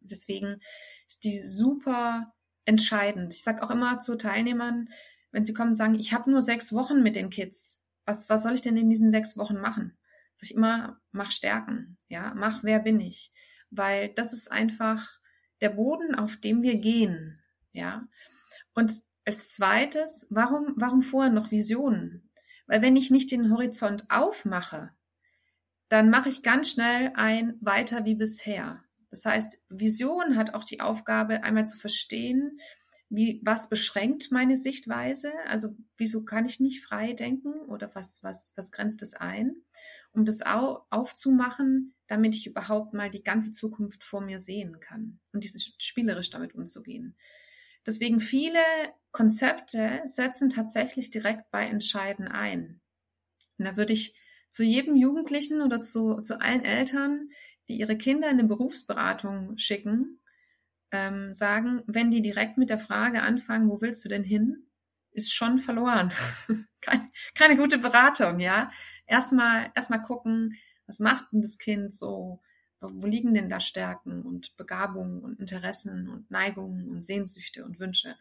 Deswegen 0.00 0.60
ist 1.08 1.24
die 1.24 1.40
super 1.40 2.34
entscheidend. 2.66 3.32
Ich 3.32 3.42
sage 3.42 3.62
auch 3.62 3.70
immer 3.70 3.98
zu 3.98 4.16
Teilnehmern, 4.16 4.90
wenn 5.32 5.42
sie 5.42 5.54
kommen 5.54 5.70
und 5.70 5.74
sagen, 5.74 5.94
ich 5.94 6.12
habe 6.12 6.30
nur 6.30 6.42
sechs 6.42 6.74
Wochen 6.74 7.02
mit 7.02 7.16
den 7.16 7.30
Kids, 7.30 7.80
was, 8.04 8.28
was 8.28 8.42
soll 8.42 8.52
ich 8.52 8.60
denn 8.60 8.76
in 8.76 8.90
diesen 8.90 9.10
sechs 9.10 9.38
Wochen 9.38 9.56
machen? 9.56 9.96
Sag 10.34 10.50
ich 10.50 10.54
immer, 10.54 11.00
mach 11.12 11.32
Stärken, 11.32 11.96
ja, 12.08 12.34
mach 12.34 12.62
wer 12.62 12.78
bin 12.78 13.00
ich. 13.00 13.32
Weil 13.70 14.12
das 14.12 14.34
ist 14.34 14.52
einfach 14.52 15.18
der 15.62 15.70
Boden, 15.70 16.14
auf 16.14 16.36
dem 16.36 16.60
wir 16.60 16.76
gehen, 16.76 17.42
ja. 17.72 18.06
Und 18.74 19.02
als 19.26 19.50
zweites, 19.50 20.28
warum, 20.30 20.74
warum 20.76 21.02
vorher 21.02 21.32
noch 21.32 21.50
Visionen? 21.50 22.30
Weil 22.66 22.80
wenn 22.80 22.96
ich 22.96 23.10
nicht 23.10 23.30
den 23.30 23.50
Horizont 23.50 24.06
aufmache, 24.08 24.92
dann 25.88 26.10
mache 26.10 26.28
ich 26.28 26.42
ganz 26.42 26.70
schnell 26.70 27.12
ein 27.14 27.58
weiter 27.60 28.04
wie 28.04 28.14
bisher. 28.14 28.82
Das 29.10 29.24
heißt, 29.24 29.64
Vision 29.68 30.36
hat 30.36 30.54
auch 30.54 30.64
die 30.64 30.80
Aufgabe, 30.80 31.44
einmal 31.44 31.66
zu 31.66 31.76
verstehen, 31.76 32.60
wie, 33.08 33.40
was 33.44 33.68
beschränkt 33.68 34.32
meine 34.32 34.56
Sichtweise? 34.56 35.32
Also, 35.46 35.76
wieso 35.96 36.24
kann 36.24 36.46
ich 36.46 36.58
nicht 36.58 36.84
frei 36.84 37.12
denken 37.12 37.52
oder 37.68 37.94
was, 37.94 38.24
was, 38.24 38.52
was 38.56 38.72
grenzt 38.72 39.00
es 39.02 39.14
ein? 39.14 39.54
Um 40.12 40.24
das 40.24 40.42
au 40.42 40.84
aufzumachen, 40.90 41.94
damit 42.08 42.34
ich 42.34 42.48
überhaupt 42.48 42.94
mal 42.94 43.10
die 43.10 43.22
ganze 43.22 43.52
Zukunft 43.52 44.02
vor 44.02 44.20
mir 44.20 44.40
sehen 44.40 44.80
kann 44.80 45.20
und 45.32 45.44
dieses 45.44 45.76
spielerisch 45.78 46.30
damit 46.30 46.54
umzugehen. 46.54 47.16
Deswegen 47.86 48.18
viele 48.18 48.58
Konzepte 49.16 50.02
setzen 50.04 50.50
tatsächlich 50.50 51.10
direkt 51.10 51.50
bei 51.50 51.64
Entscheiden 51.64 52.28
ein. 52.28 52.82
Und 53.56 53.64
da 53.64 53.78
würde 53.78 53.94
ich 53.94 54.14
zu 54.50 54.62
jedem 54.62 54.94
Jugendlichen 54.94 55.62
oder 55.62 55.80
zu, 55.80 56.20
zu 56.20 56.38
allen 56.38 56.66
Eltern, 56.66 57.30
die 57.66 57.78
ihre 57.78 57.96
Kinder 57.96 58.28
in 58.28 58.38
eine 58.38 58.46
Berufsberatung 58.46 59.56
schicken, 59.56 60.20
ähm, 60.90 61.32
sagen, 61.32 61.82
wenn 61.86 62.10
die 62.10 62.20
direkt 62.20 62.58
mit 62.58 62.68
der 62.68 62.78
Frage 62.78 63.22
anfangen, 63.22 63.70
wo 63.70 63.80
willst 63.80 64.04
du 64.04 64.10
denn 64.10 64.22
hin, 64.22 64.66
ist 65.12 65.32
schon 65.32 65.60
verloren. 65.60 66.12
keine, 66.82 67.10
keine 67.34 67.56
gute 67.56 67.78
Beratung, 67.78 68.38
ja. 68.38 68.70
Erstmal, 69.06 69.72
erstmal 69.74 70.02
gucken, 70.02 70.58
was 70.86 70.98
macht 70.98 71.32
denn 71.32 71.40
das 71.40 71.56
Kind 71.56 71.94
so? 71.94 72.42
wo 72.80 73.06
liegen 73.06 73.34
denn 73.34 73.48
da 73.48 73.58
Stärken 73.58 74.22
und 74.22 74.56
Begabungen 74.56 75.22
und 75.22 75.40
Interessen 75.40 76.08
und 76.08 76.30
Neigungen 76.30 76.88
und 76.88 77.02
Sehnsüchte 77.02 77.64
und 77.64 77.80
Wünsche? 77.80 78.16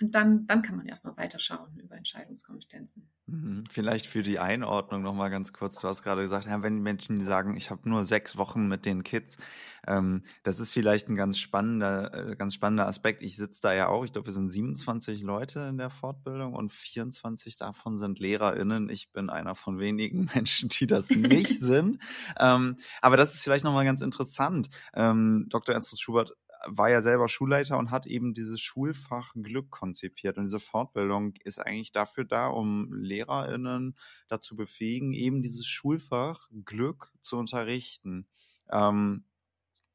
Und 0.00 0.14
dann, 0.16 0.46
dann 0.48 0.62
kann 0.62 0.76
man 0.76 0.86
erstmal 0.86 1.16
weiterschauen 1.16 1.78
über 1.78 1.96
Entscheidungskompetenzen. 1.96 3.08
Mhm. 3.26 3.62
Vielleicht 3.70 4.06
für 4.06 4.24
die 4.24 4.40
Einordnung 4.40 5.02
nochmal 5.02 5.30
ganz 5.30 5.52
kurz. 5.52 5.80
Du 5.80 5.86
hast 5.86 6.02
gerade 6.02 6.22
gesagt, 6.22 6.46
ja, 6.46 6.62
wenn 6.62 6.80
Menschen 6.80 7.24
sagen, 7.24 7.56
ich 7.56 7.70
habe 7.70 7.88
nur 7.88 8.04
sechs 8.04 8.36
Wochen 8.36 8.66
mit 8.66 8.86
den 8.86 9.04
Kids, 9.04 9.38
ähm, 9.86 10.24
das 10.42 10.58
ist 10.58 10.72
vielleicht 10.72 11.08
ein 11.08 11.14
ganz 11.14 11.38
spannender, 11.38 12.30
äh, 12.30 12.36
ganz 12.36 12.54
spannender 12.54 12.88
Aspekt. 12.88 13.22
Ich 13.22 13.36
sitze 13.36 13.60
da 13.62 13.72
ja 13.72 13.86
auch, 13.86 14.04
ich 14.04 14.12
glaube, 14.12 14.26
wir 14.26 14.32
sind 14.32 14.48
27 14.48 15.22
Leute 15.22 15.60
in 15.60 15.78
der 15.78 15.90
Fortbildung 15.90 16.54
und 16.54 16.72
24 16.72 17.56
davon 17.56 17.96
sind 17.96 18.18
LehrerInnen. 18.18 18.88
Ich 18.88 19.12
bin 19.12 19.30
einer 19.30 19.54
von 19.54 19.78
wenigen 19.78 20.28
Menschen, 20.34 20.70
die 20.70 20.88
das 20.88 21.08
nicht 21.10 21.60
sind. 21.60 21.98
Ähm, 22.36 22.76
aber 23.00 23.16
das 23.16 23.34
ist 23.34 23.44
vielleicht 23.44 23.64
nochmal 23.64 23.84
ganz 23.84 24.00
interessant. 24.00 24.70
Ähm, 24.92 25.46
Dr. 25.50 25.72
Ernst 25.72 26.00
Schubert 26.00 26.34
war 26.66 26.90
ja 26.90 27.02
selber 27.02 27.28
Schulleiter 27.28 27.78
und 27.78 27.90
hat 27.90 28.06
eben 28.06 28.34
dieses 28.34 28.60
Schulfach 28.60 29.32
Glück 29.34 29.70
konzipiert. 29.70 30.38
Und 30.38 30.44
diese 30.44 30.60
Fortbildung 30.60 31.34
ist 31.44 31.58
eigentlich 31.58 31.92
dafür 31.92 32.24
da, 32.24 32.48
um 32.48 32.92
LehrerInnen 32.92 33.96
dazu 34.28 34.56
befähigen, 34.56 35.12
eben 35.12 35.42
dieses 35.42 35.66
Schulfach 35.66 36.48
Glück 36.64 37.12
zu 37.22 37.36
unterrichten. 37.36 38.26
Ähm, 38.70 39.24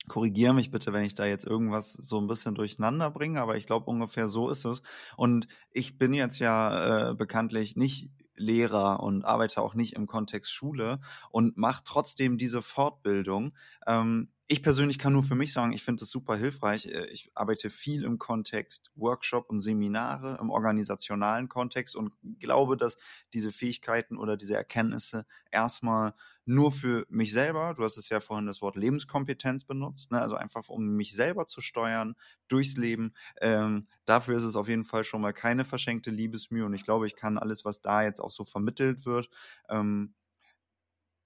korrigiere 0.08 0.54
mich 0.54 0.72
bitte, 0.72 0.94
wenn 0.94 1.06
ich 1.06 1.14
da 1.14 1.26
jetzt 1.26 1.46
irgendwas 1.46 1.94
so 1.94 2.20
ein 2.20 2.28
bisschen 2.28 2.56
durcheinander 2.56 3.12
bringe, 3.12 3.42
aber 3.42 3.58
ich 3.58 3.66
glaube 3.66 3.90
ungefähr 3.90 4.28
so 4.28 4.50
ist 4.50 4.66
es. 4.66 4.82
Und 5.18 5.48
ich 5.72 5.98
bin 5.98 6.14
jetzt 6.14 6.40
ja 6.40 7.10
äh, 7.10 7.16
bekanntlich 7.16 7.76
nicht 7.76 8.10
Lehrer 8.40 9.04
und 9.04 9.26
arbeite 9.26 9.62
auch 9.62 9.76
nicht 9.76 9.94
im 9.94 10.08
Kontext 10.08 10.52
Schule 10.52 11.00
und 11.30 11.58
mache 11.58 11.84
trotzdem 11.86 12.38
diese 12.38 12.62
Fortbildung. 12.62 13.54
Ähm, 13.86 14.30
ich 14.48 14.64
persönlich 14.64 14.98
kann 14.98 15.14
nur 15.14 15.24
für 15.24 15.36
mich 15.36 15.54
sagen, 15.54 15.74
ich 15.74 15.84
finde 15.84 16.00
das 16.02 16.10
super 16.10 16.36
hilfreich. 16.36 16.88
Äh, 16.88 17.06
ich 17.08 17.32
arbeite 17.36 17.70
viel 17.70 18.04
im 18.04 18.18
Kontext 18.18 18.92
Workshop 18.96 19.50
und 19.50 19.60
Seminare, 19.60 20.40
im 20.42 20.50
organisationalen 20.50 21.50
Kontext 21.50 21.96
und 21.96 22.14
glaube, 22.40 22.78
dass 22.78 22.98
diese 23.34 23.52
Fähigkeiten 23.52 24.18
oder 24.18 24.38
diese 24.38 24.56
Erkenntnisse 24.56 25.26
erstmal 25.52 26.14
nur 26.50 26.72
für 26.72 27.06
mich 27.10 27.32
selber, 27.32 27.74
du 27.76 27.84
hast 27.84 27.98
es 27.98 28.10
ja 28.10 28.20
vorhin 28.20 28.48
das 28.48 28.62
Wort 28.62 28.76
Lebenskompetenz 28.76 29.66
benutzt, 29.66 30.12
ne? 30.12 30.20
also 30.22 30.36
einfach 30.36 30.68
um 30.70 30.86
mich 30.96 31.14
selber 31.16 31.48
zu 31.48 31.62
steuern 31.62 32.16
durchs 32.48 32.76
Leben. 32.76 33.14
Ähm, 33.40 33.86
dafür 34.06 34.36
ist 34.36 34.44
es 34.44 34.56
auf 34.56 34.68
jeden 34.68 34.84
Fall 34.86 35.04
schon 35.04 35.22
mal 35.22 35.34
keine 35.34 35.64
verschenkte 35.66 36.10
Liebesmühe 36.12 36.66
und 36.66 36.74
ich 36.74 36.84
glaube, 36.86 37.06
ich 37.08 37.16
kann 37.16 37.38
alles, 37.38 37.66
was 37.66 37.82
da 37.82 38.04
jetzt 38.04 38.20
auch 38.20 38.32
so 38.32 38.46
vermittelt 38.46 39.06
wird, 39.06 39.30
ähm, 39.70 40.16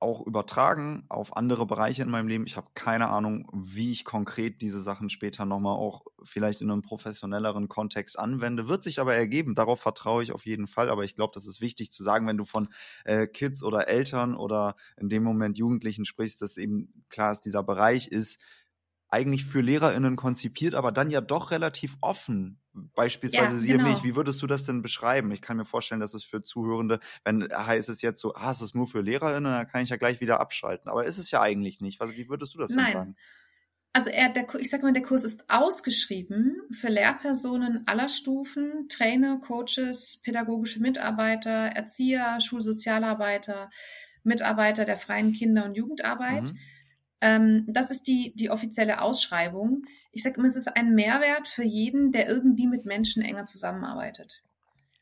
auch 0.04 0.26
übertragen 0.26 1.06
auf 1.10 1.36
andere 1.36 1.66
Bereiche 1.66 2.04
in 2.04 2.12
meinem 2.12 2.28
Leben. 2.28 2.46
Ich 2.46 2.58
habe 2.58 2.68
keine 2.76 3.10
Ahnung, 3.10 3.50
wie 3.52 3.92
ich 3.92 4.06
konkret 4.06 4.62
diese 4.62 4.82
Sachen 4.82 5.10
später 5.10 5.46
nochmal 5.46 5.76
auch 5.76 6.06
vielleicht 6.24 6.62
in 6.62 6.70
einem 6.70 6.84
professionelleren 6.84 7.70
Kontext 7.70 8.20
anwende. 8.20 8.68
Wird 8.68 8.84
sich 8.84 9.00
aber 9.00 9.16
ergeben. 9.16 9.56
Darauf 9.56 9.80
vertraue 9.80 10.22
ich 10.22 10.32
auf 10.32 10.46
jeden 10.46 10.68
Fall. 10.68 10.90
Aber 10.90 11.04
ich 11.04 11.16
glaube, 11.16 11.32
das 11.34 11.48
ist 11.48 11.62
wichtig 11.62 11.92
zu 11.92 12.04
sagen, 12.04 12.28
wenn 12.28 12.38
du 12.38 12.46
von 12.46 12.70
äh, 13.06 13.26
Kids 13.26 13.64
oder 13.64 13.88
Eltern 13.88 14.36
oder 14.36 14.76
in 14.98 15.10
dem 15.10 15.24
Moment 15.24 15.58
Jugendlichen 15.58 16.06
sprichst, 16.06 16.42
dass 16.42 16.58
eben 16.58 17.04
klar 17.10 17.32
ist, 17.32 17.42
dieser 17.42 17.64
Bereich 17.64 18.10
ist 18.10 18.40
eigentlich 19.14 19.46
für 19.46 19.62
LehrerInnen 19.62 20.16
konzipiert, 20.16 20.74
aber 20.74 20.92
dann 20.92 21.12
ja 21.12 21.22
doch 21.22 21.52
relativ 21.52 21.98
offen. 22.02 22.60
Beispielsweise 22.96 23.54
ja, 23.54 23.60
siehe 23.60 23.78
genau. 23.78 23.90
mich, 23.92 24.04
wie 24.04 24.16
würdest 24.16 24.42
du 24.42 24.48
das 24.48 24.66
denn 24.66 24.82
beschreiben? 24.82 25.32
Ich 25.32 25.42
kann 25.42 25.58
mir 25.58 25.66
vorstellen, 25.66 26.02
dass 26.02 26.16
es 26.16 26.24
für 26.24 26.42
Zuhörende, 26.42 27.00
wenn 27.24 27.48
heißt 27.52 27.90
es 27.90 28.02
jetzt 28.02 28.20
so, 28.20 28.34
ah, 28.34 28.52
es 28.52 28.62
ist 28.62 28.74
nur 28.74 28.88
für 28.88 29.02
LehrerInnen, 29.02 29.52
dann 29.52 29.68
kann 29.68 29.84
ich 29.84 29.92
ja 29.92 29.98
gleich 29.98 30.20
wieder 30.20 30.40
abschalten. 30.40 30.90
Aber 30.90 31.06
ist 31.06 31.20
es 31.20 31.30
ja 31.30 31.42
eigentlich 31.42 31.80
nicht. 31.80 32.02
Also, 32.02 32.16
wie 32.16 32.28
würdest 32.28 32.56
du 32.56 32.58
das 32.58 32.72
Nein. 32.72 32.86
denn 32.86 32.94
sagen? 32.94 33.16
Also 33.96 34.10
er, 34.10 34.30
der, 34.30 34.48
ich 34.56 34.72
sag 34.72 34.82
mal, 34.82 34.92
der 34.92 35.04
Kurs 35.04 35.24
ist 35.24 35.52
ausgeschrieben 35.52 36.56
für 36.72 36.88
Lehrpersonen 36.88 37.84
aller 37.86 38.10
Stufen, 38.10 38.88
Trainer, 38.90 39.40
Coaches, 39.40 40.20
pädagogische 40.24 40.80
Mitarbeiter, 40.80 41.52
Erzieher, 41.52 42.42
Schulsozialarbeiter, 42.42 43.70
Mitarbeiter 44.24 44.86
der 44.86 44.98
freien 44.98 45.32
Kinder- 45.34 45.66
und 45.66 45.76
Jugendarbeit. 45.76 46.52
Mhm. 46.52 46.58
Ähm, 47.24 47.64
das 47.70 47.90
ist 47.90 48.06
die, 48.08 48.34
die 48.36 48.50
offizielle 48.50 49.02
Ausschreibung. 49.02 49.86
Ich 50.12 50.24
sage 50.24 50.36
immer, 50.36 50.48
es 50.48 50.58
ist 50.58 50.76
ein 50.76 50.94
Mehrwert 50.94 51.48
für 51.48 51.64
jeden, 51.64 52.12
der 52.12 52.28
irgendwie 52.28 52.68
mit 52.68 52.84
Menschen 52.84 53.24
enger 53.24 53.46
zusammenarbeitet. 53.46 54.44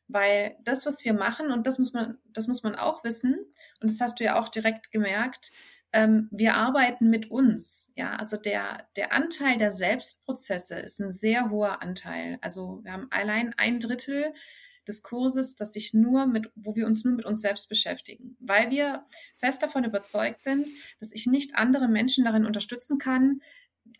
Weil 0.07 0.55
das, 0.63 0.85
was 0.85 1.03
wir 1.03 1.13
machen, 1.13 1.51
und 1.51 1.65
das 1.65 1.79
muss 1.79 1.93
man, 1.93 2.19
das 2.31 2.47
muss 2.47 2.61
man 2.61 2.75
auch 2.75 3.03
wissen, 3.03 3.39
und 3.81 3.89
das 3.89 3.99
hast 3.99 4.19
du 4.19 4.23
ja 4.23 4.39
auch 4.39 4.49
direkt 4.49 4.91
gemerkt, 4.91 5.51
ähm, 5.93 6.29
wir 6.31 6.57
arbeiten 6.57 7.09
mit 7.09 7.31
uns. 7.31 7.91
Ja, 7.95 8.15
also 8.17 8.37
der, 8.37 8.85
der 8.95 9.13
Anteil 9.13 9.57
der 9.57 9.71
Selbstprozesse 9.71 10.75
ist 10.75 10.99
ein 10.99 11.11
sehr 11.11 11.49
hoher 11.49 11.81
Anteil. 11.81 12.37
Also 12.41 12.81
wir 12.83 12.93
haben 12.93 13.07
allein 13.09 13.55
ein 13.57 13.79
Drittel 13.79 14.31
des 14.88 15.03
Kurses, 15.03 15.55
dass 15.55 15.73
sich 15.73 15.93
nur 15.93 16.25
mit, 16.25 16.51
wo 16.55 16.75
wir 16.75 16.88
uns 16.88 17.03
nur 17.03 17.15
mit 17.15 17.25
uns 17.25 17.41
selbst 17.41 17.69
beschäftigen, 17.69 18.35
weil 18.39 18.71
wir 18.71 19.05
fest 19.38 19.61
davon 19.61 19.83
überzeugt 19.83 20.41
sind, 20.41 20.69
dass 21.00 21.11
ich 21.11 21.27
nicht 21.27 21.55
andere 21.55 21.88
Menschen 21.88 22.25
darin 22.25 22.45
unterstützen 22.45 22.97
kann, 22.97 23.41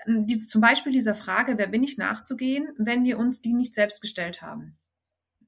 diese, 0.08 0.48
zum 0.48 0.62
Beispiel 0.62 0.92
dieser 0.92 1.16
Frage, 1.16 1.58
wer 1.58 1.68
bin 1.68 1.84
ich 1.84 1.98
nachzugehen, 1.98 2.70
wenn 2.78 3.04
wir 3.04 3.18
uns 3.18 3.42
die 3.42 3.54
nicht 3.54 3.74
selbst 3.74 4.02
gestellt 4.02 4.42
haben. 4.42 4.78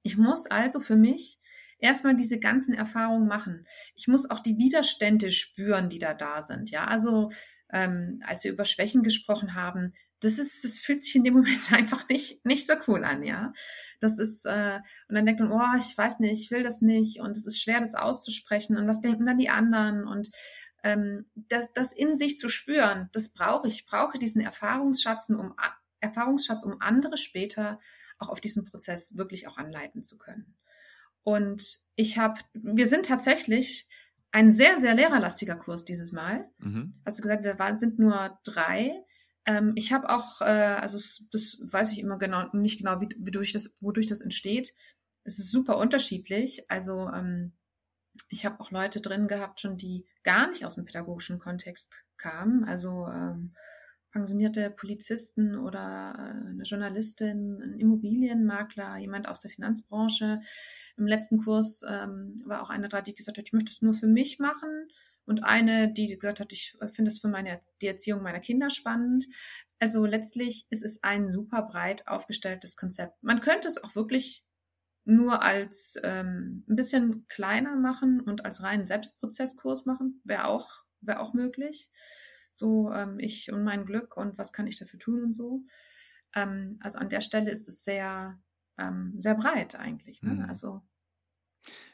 Ich 0.02 0.18
muss 0.18 0.48
also 0.48 0.80
für 0.80 0.96
mich 0.96 1.40
erstmal 1.80 2.16
diese 2.16 2.40
ganzen 2.40 2.74
Erfahrungen 2.74 3.28
machen. 3.28 3.66
Ich 3.96 4.08
muss 4.08 4.30
auch 4.30 4.40
die 4.40 4.58
Widerstände 4.58 5.32
spüren, 5.32 5.90
die 5.90 6.00
da 6.00 6.14
da 6.14 6.42
sind. 6.42 6.72
Ja, 6.72 6.86
also 6.86 7.30
ähm, 7.72 8.22
als 8.26 8.44
wir 8.44 8.52
über 8.52 8.66
Schwächen 8.66 9.04
gesprochen 9.04 9.56
haben, 9.56 9.94
das 10.24 10.40
ist, 10.40 10.64
das 10.64 10.80
fühlt 10.80 11.02
sich 11.02 11.16
in 11.16 11.24
dem 11.24 11.34
Moment 11.34 11.72
einfach 11.72 12.08
nicht, 12.10 12.46
nicht 12.46 12.68
so 12.68 12.74
cool 12.88 13.04
an, 13.04 13.24
ja. 13.24 13.54
Das 14.00 14.20
ist, 14.20 14.46
äh, 14.46 14.80
und 15.08 15.16
dann 15.16 15.26
denkt 15.26 15.42
man, 15.42 15.52
oh, 15.52 15.78
ich 15.78 15.98
weiß 15.98 16.20
nicht, 16.20 16.42
ich 16.42 16.52
will 16.52 16.64
das 16.64 16.82
nicht 16.82 17.22
und 17.22 17.38
es 17.38 17.46
ist 17.46 17.62
schwer, 17.62 17.80
das 17.80 17.96
auszusprechen 17.96 18.78
und 18.78 18.88
was 18.88 19.02
denken 19.02 19.26
dann 19.26 19.38
die 19.38 19.50
anderen 19.50 20.06
und 20.06 20.30
ähm, 20.84 21.26
das, 21.36 21.72
das 21.74 21.94
in 21.94 22.16
sich 22.16 22.38
zu 22.38 22.50
spüren, 22.50 23.10
das 23.14 23.30
brauche 23.30 23.68
ich. 23.68 23.76
Ich 23.76 23.86
brauche 23.86 24.20
diesen 24.20 24.42
Erfahrungsschatz, 24.42 25.30
um, 25.30 25.54
Erfahrungsschatz, 26.02 26.64
um 26.64 26.82
andere 26.82 27.18
später 27.18 27.80
auch 28.20 28.30
auf 28.30 28.42
diesen 28.42 28.66
Prozess 28.66 29.18
wirklich 29.18 29.48
auch 29.48 29.58
anleiten 29.58 30.04
zu 30.04 30.18
können. 30.18 30.58
Und 31.24 31.80
ich 31.96 32.18
habe, 32.18 32.42
wir 32.54 32.88
sind 32.88 33.06
tatsächlich 33.06 33.88
ein 34.32 34.52
sehr, 34.52 34.80
sehr 34.80 34.94
lehrerlastiger 34.94 35.56
Kurs 35.56 35.86
dieses 35.86 36.12
Mal. 36.12 36.50
Mhm. 36.58 37.00
Hast 37.06 37.20
du 37.20 37.22
gesagt, 37.22 37.44
wir 37.44 37.60
waren, 37.60 37.78
sind 37.78 38.00
nur 38.00 38.38
drei. 38.44 38.92
Ähm, 39.46 39.74
ich 39.76 39.92
habe 39.92 40.10
auch, 40.10 40.42
äh, 40.42 40.46
also 40.46 40.98
das 41.32 41.62
weiß 41.64 41.92
ich 41.94 42.00
immer 42.00 42.18
genau, 42.18 42.48
nicht 42.54 42.78
genau, 42.78 43.02
wie, 43.02 43.10
wie 43.18 43.32
durch 43.32 43.52
das, 43.52 43.76
wodurch 43.82 44.08
das 44.08 44.22
entsteht. 44.22 44.74
Es 45.24 45.40
ist 45.40 45.52
super 45.52 45.78
unterschiedlich. 45.78 46.70
Also 46.70 47.10
ähm, 47.10 47.54
ich 48.30 48.46
habe 48.46 48.60
auch 48.60 48.72
Leute 48.72 49.02
drin 49.02 49.28
gehabt, 49.28 49.60
schon 49.60 49.78
die 49.78 50.06
gar 50.24 50.50
nicht 50.50 50.66
aus 50.66 50.76
dem 50.76 50.86
pädagogischen 50.86 51.40
Kontext 51.40 52.06
kamen. 52.18 52.64
Also 52.64 53.08
ähm, 53.08 53.54
pensionierte 54.12 54.70
Polizisten 54.70 55.58
oder 55.58 56.14
äh, 56.18 56.50
eine 56.50 56.64
Journalistin, 56.64 57.62
ein 57.62 57.80
Immobilienmakler, 57.80 58.98
jemand 58.98 59.28
aus 59.28 59.42
der 59.42 59.52
Finanzbranche. 59.52 60.42
Im 60.98 61.08
letzten 61.08 61.40
Kurs 61.40 61.84
ähm, 61.90 62.42
war 62.46 62.62
auch 62.62 62.70
eine 62.70 62.88
da, 62.88 63.02
die 63.02 63.16
gesagt 63.16 63.38
hat, 63.38 63.48
ich 63.48 63.54
möchte 63.54 63.72
es 63.72 63.82
nur 63.82 63.94
für 63.94 64.08
mich 64.08 64.40
machen 64.40 64.88
und 65.26 65.44
eine, 65.44 65.92
die 65.92 66.08
gesagt 66.08 66.40
hat, 66.40 66.52
ich 66.52 66.76
finde 66.92 67.10
es 67.10 67.20
für 67.20 67.28
meine, 67.28 67.62
die 67.82 67.88
Erziehung 67.88 68.22
meiner 68.22 68.40
Kinder 68.40 68.70
spannend. 68.70 69.26
Also 69.80 70.06
letztlich 70.06 70.68
ist 70.70 70.84
es 70.84 71.04
ein 71.04 71.30
super 71.30 71.64
breit 71.64 72.08
aufgestelltes 72.08 72.76
Konzept. 72.76 73.22
Man 73.22 73.42
könnte 73.42 73.68
es 73.68 73.84
auch 73.84 73.96
wirklich 73.96 74.46
nur 75.06 75.42
als 75.42 75.96
ähm, 76.04 76.64
ein 76.70 76.76
bisschen 76.76 77.28
kleiner 77.28 77.76
machen 77.76 78.22
und 78.22 78.46
als 78.46 78.64
reinen 78.64 78.86
Selbstprozesskurs 78.86 79.86
machen, 79.86 80.22
wäre 80.24 80.46
auch, 80.48 80.84
wäre 81.02 81.20
auch 81.20 81.34
möglich. 81.34 81.90
So 82.54 82.92
ähm, 82.92 83.20
ich 83.20 83.52
und 83.52 83.64
mein 83.64 83.86
Glück 83.86 84.16
und 84.16 84.38
was 84.38 84.54
kann 84.54 84.68
ich 84.68 84.78
dafür 84.78 85.00
tun 85.00 85.24
und 85.24 85.34
so. 85.34 85.64
Ähm, 86.36 86.78
also 86.82 87.00
an 87.00 87.10
der 87.10 87.22
Stelle 87.22 87.52
ist 87.52 87.68
es 87.68 87.84
sehr, 87.84 88.40
ähm, 88.78 89.16
sehr 89.18 89.36
breit 89.36 89.76
eigentlich. 89.76 90.22
Ne? 90.22 90.36
Mhm. 90.36 90.46
Also 90.46 90.82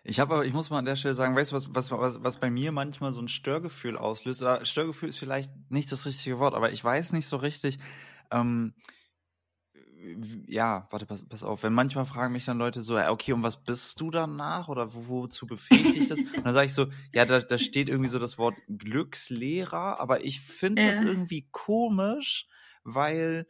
ich 0.03 0.19
habe 0.19 0.33
aber, 0.33 0.45
ich 0.45 0.53
muss 0.53 0.69
mal 0.69 0.79
an 0.79 0.85
der 0.85 0.95
Stelle 0.95 1.13
sagen, 1.13 1.35
weißt 1.35 1.51
du, 1.51 1.55
was, 1.55 1.73
was, 1.73 1.91
was, 1.91 2.23
was 2.23 2.39
bei 2.39 2.49
mir 2.49 2.71
manchmal 2.71 3.11
so 3.11 3.21
ein 3.21 3.27
Störgefühl 3.27 3.97
auslöst? 3.97 4.41
Oder 4.41 4.65
Störgefühl 4.65 5.09
ist 5.09 5.17
vielleicht 5.17 5.51
nicht 5.69 5.91
das 5.91 6.05
richtige 6.05 6.39
Wort, 6.39 6.55
aber 6.55 6.71
ich 6.71 6.83
weiß 6.83 7.13
nicht 7.13 7.27
so 7.27 7.37
richtig, 7.37 7.79
ähm, 8.31 8.73
ja, 10.47 10.87
warte, 10.91 11.05
pass, 11.05 11.27
pass 11.27 11.43
auf, 11.43 11.63
wenn 11.63 11.73
manchmal 11.73 12.05
fragen 12.05 12.33
mich 12.33 12.45
dann 12.45 12.57
Leute 12.57 12.81
so, 12.81 12.97
okay, 12.97 13.33
und 13.33 13.43
was 13.43 13.63
bist 13.63 13.99
du 13.99 14.11
danach 14.11 14.69
oder 14.69 14.93
wo, 14.93 15.07
wozu 15.07 15.45
befähigt 15.45 15.95
dich 15.95 16.07
das? 16.07 16.19
Und 16.19 16.45
dann 16.45 16.53
sage 16.53 16.67
ich 16.67 16.73
so, 16.73 16.87
ja, 17.13 17.25
da, 17.25 17.39
da 17.41 17.57
steht 17.57 17.89
irgendwie 17.89 18.09
so 18.09 18.19
das 18.19 18.37
Wort 18.37 18.55
Glückslehrer, 18.67 19.99
aber 19.99 20.23
ich 20.23 20.41
finde 20.41 20.81
äh. 20.81 20.87
das 20.87 21.01
irgendwie 21.01 21.47
komisch, 21.51 22.47
weil 22.83 23.45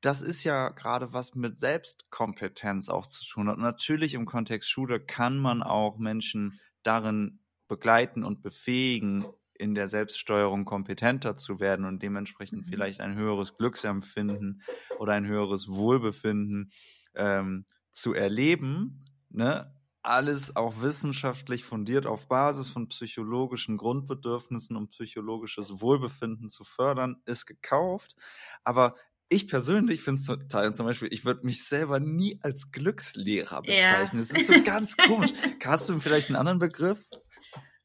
das 0.00 0.20
ist 0.20 0.44
ja 0.44 0.68
gerade 0.68 1.12
was 1.12 1.34
mit 1.34 1.58
Selbstkompetenz 1.58 2.88
auch 2.88 3.06
zu 3.06 3.24
tun 3.26 3.48
hat. 3.48 3.56
Und 3.56 3.62
natürlich 3.62 4.14
im 4.14 4.26
Kontext 4.26 4.70
Schule 4.70 5.00
kann 5.00 5.38
man 5.38 5.62
auch 5.62 5.98
Menschen 5.98 6.60
darin 6.82 7.40
begleiten 7.66 8.24
und 8.24 8.42
befähigen, 8.42 9.24
in 9.58 9.74
der 9.74 9.88
Selbststeuerung 9.88 10.64
kompetenter 10.64 11.36
zu 11.36 11.58
werden 11.60 11.84
und 11.84 12.02
dementsprechend 12.02 12.66
mhm. 12.66 12.70
vielleicht 12.70 13.00
ein 13.00 13.16
höheres 13.16 13.56
Glücksempfinden 13.56 14.62
oder 14.98 15.14
ein 15.14 15.26
höheres 15.26 15.68
Wohlbefinden 15.68 16.70
ähm, 17.14 17.66
zu 17.90 18.14
erleben, 18.14 19.04
ne, 19.30 19.74
alles 20.04 20.54
auch 20.54 20.80
wissenschaftlich 20.80 21.64
fundiert 21.64 22.06
auf 22.06 22.28
Basis 22.28 22.70
von 22.70 22.88
psychologischen 22.88 23.76
Grundbedürfnissen 23.76 24.76
und 24.76 24.90
psychologisches 24.90 25.80
Wohlbefinden 25.80 26.48
zu 26.48 26.64
fördern, 26.64 27.20
ist 27.26 27.46
gekauft. 27.46 28.14
Aber 28.62 28.94
ich 29.28 29.48
persönlich 29.48 30.02
finde 30.02 30.20
es 30.20 30.26
total, 30.26 30.74
zum 30.74 30.86
Beispiel, 30.86 31.12
ich 31.12 31.24
würde 31.24 31.44
mich 31.44 31.64
selber 31.64 32.00
nie 32.00 32.38
als 32.42 32.70
Glückslehrer 32.72 33.62
bezeichnen. 33.62 34.20
Es 34.20 34.32
ja. 34.32 34.38
ist 34.38 34.46
so 34.46 34.62
ganz 34.62 34.96
komisch. 34.96 35.32
Hast 35.64 35.90
du 35.90 35.98
vielleicht 36.00 36.28
einen 36.28 36.36
anderen 36.36 36.58
Begriff? 36.58 37.04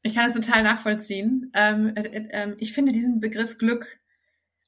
Ich 0.02 0.14
kann 0.14 0.26
es 0.26 0.34
total 0.34 0.62
nachvollziehen. 0.62 1.50
Ähm, 1.54 1.94
äh, 1.96 2.02
äh, 2.02 2.28
ähm, 2.30 2.56
ich 2.58 2.72
finde 2.72 2.92
diesen 2.92 3.20
Begriff 3.20 3.58
Glück, 3.58 4.00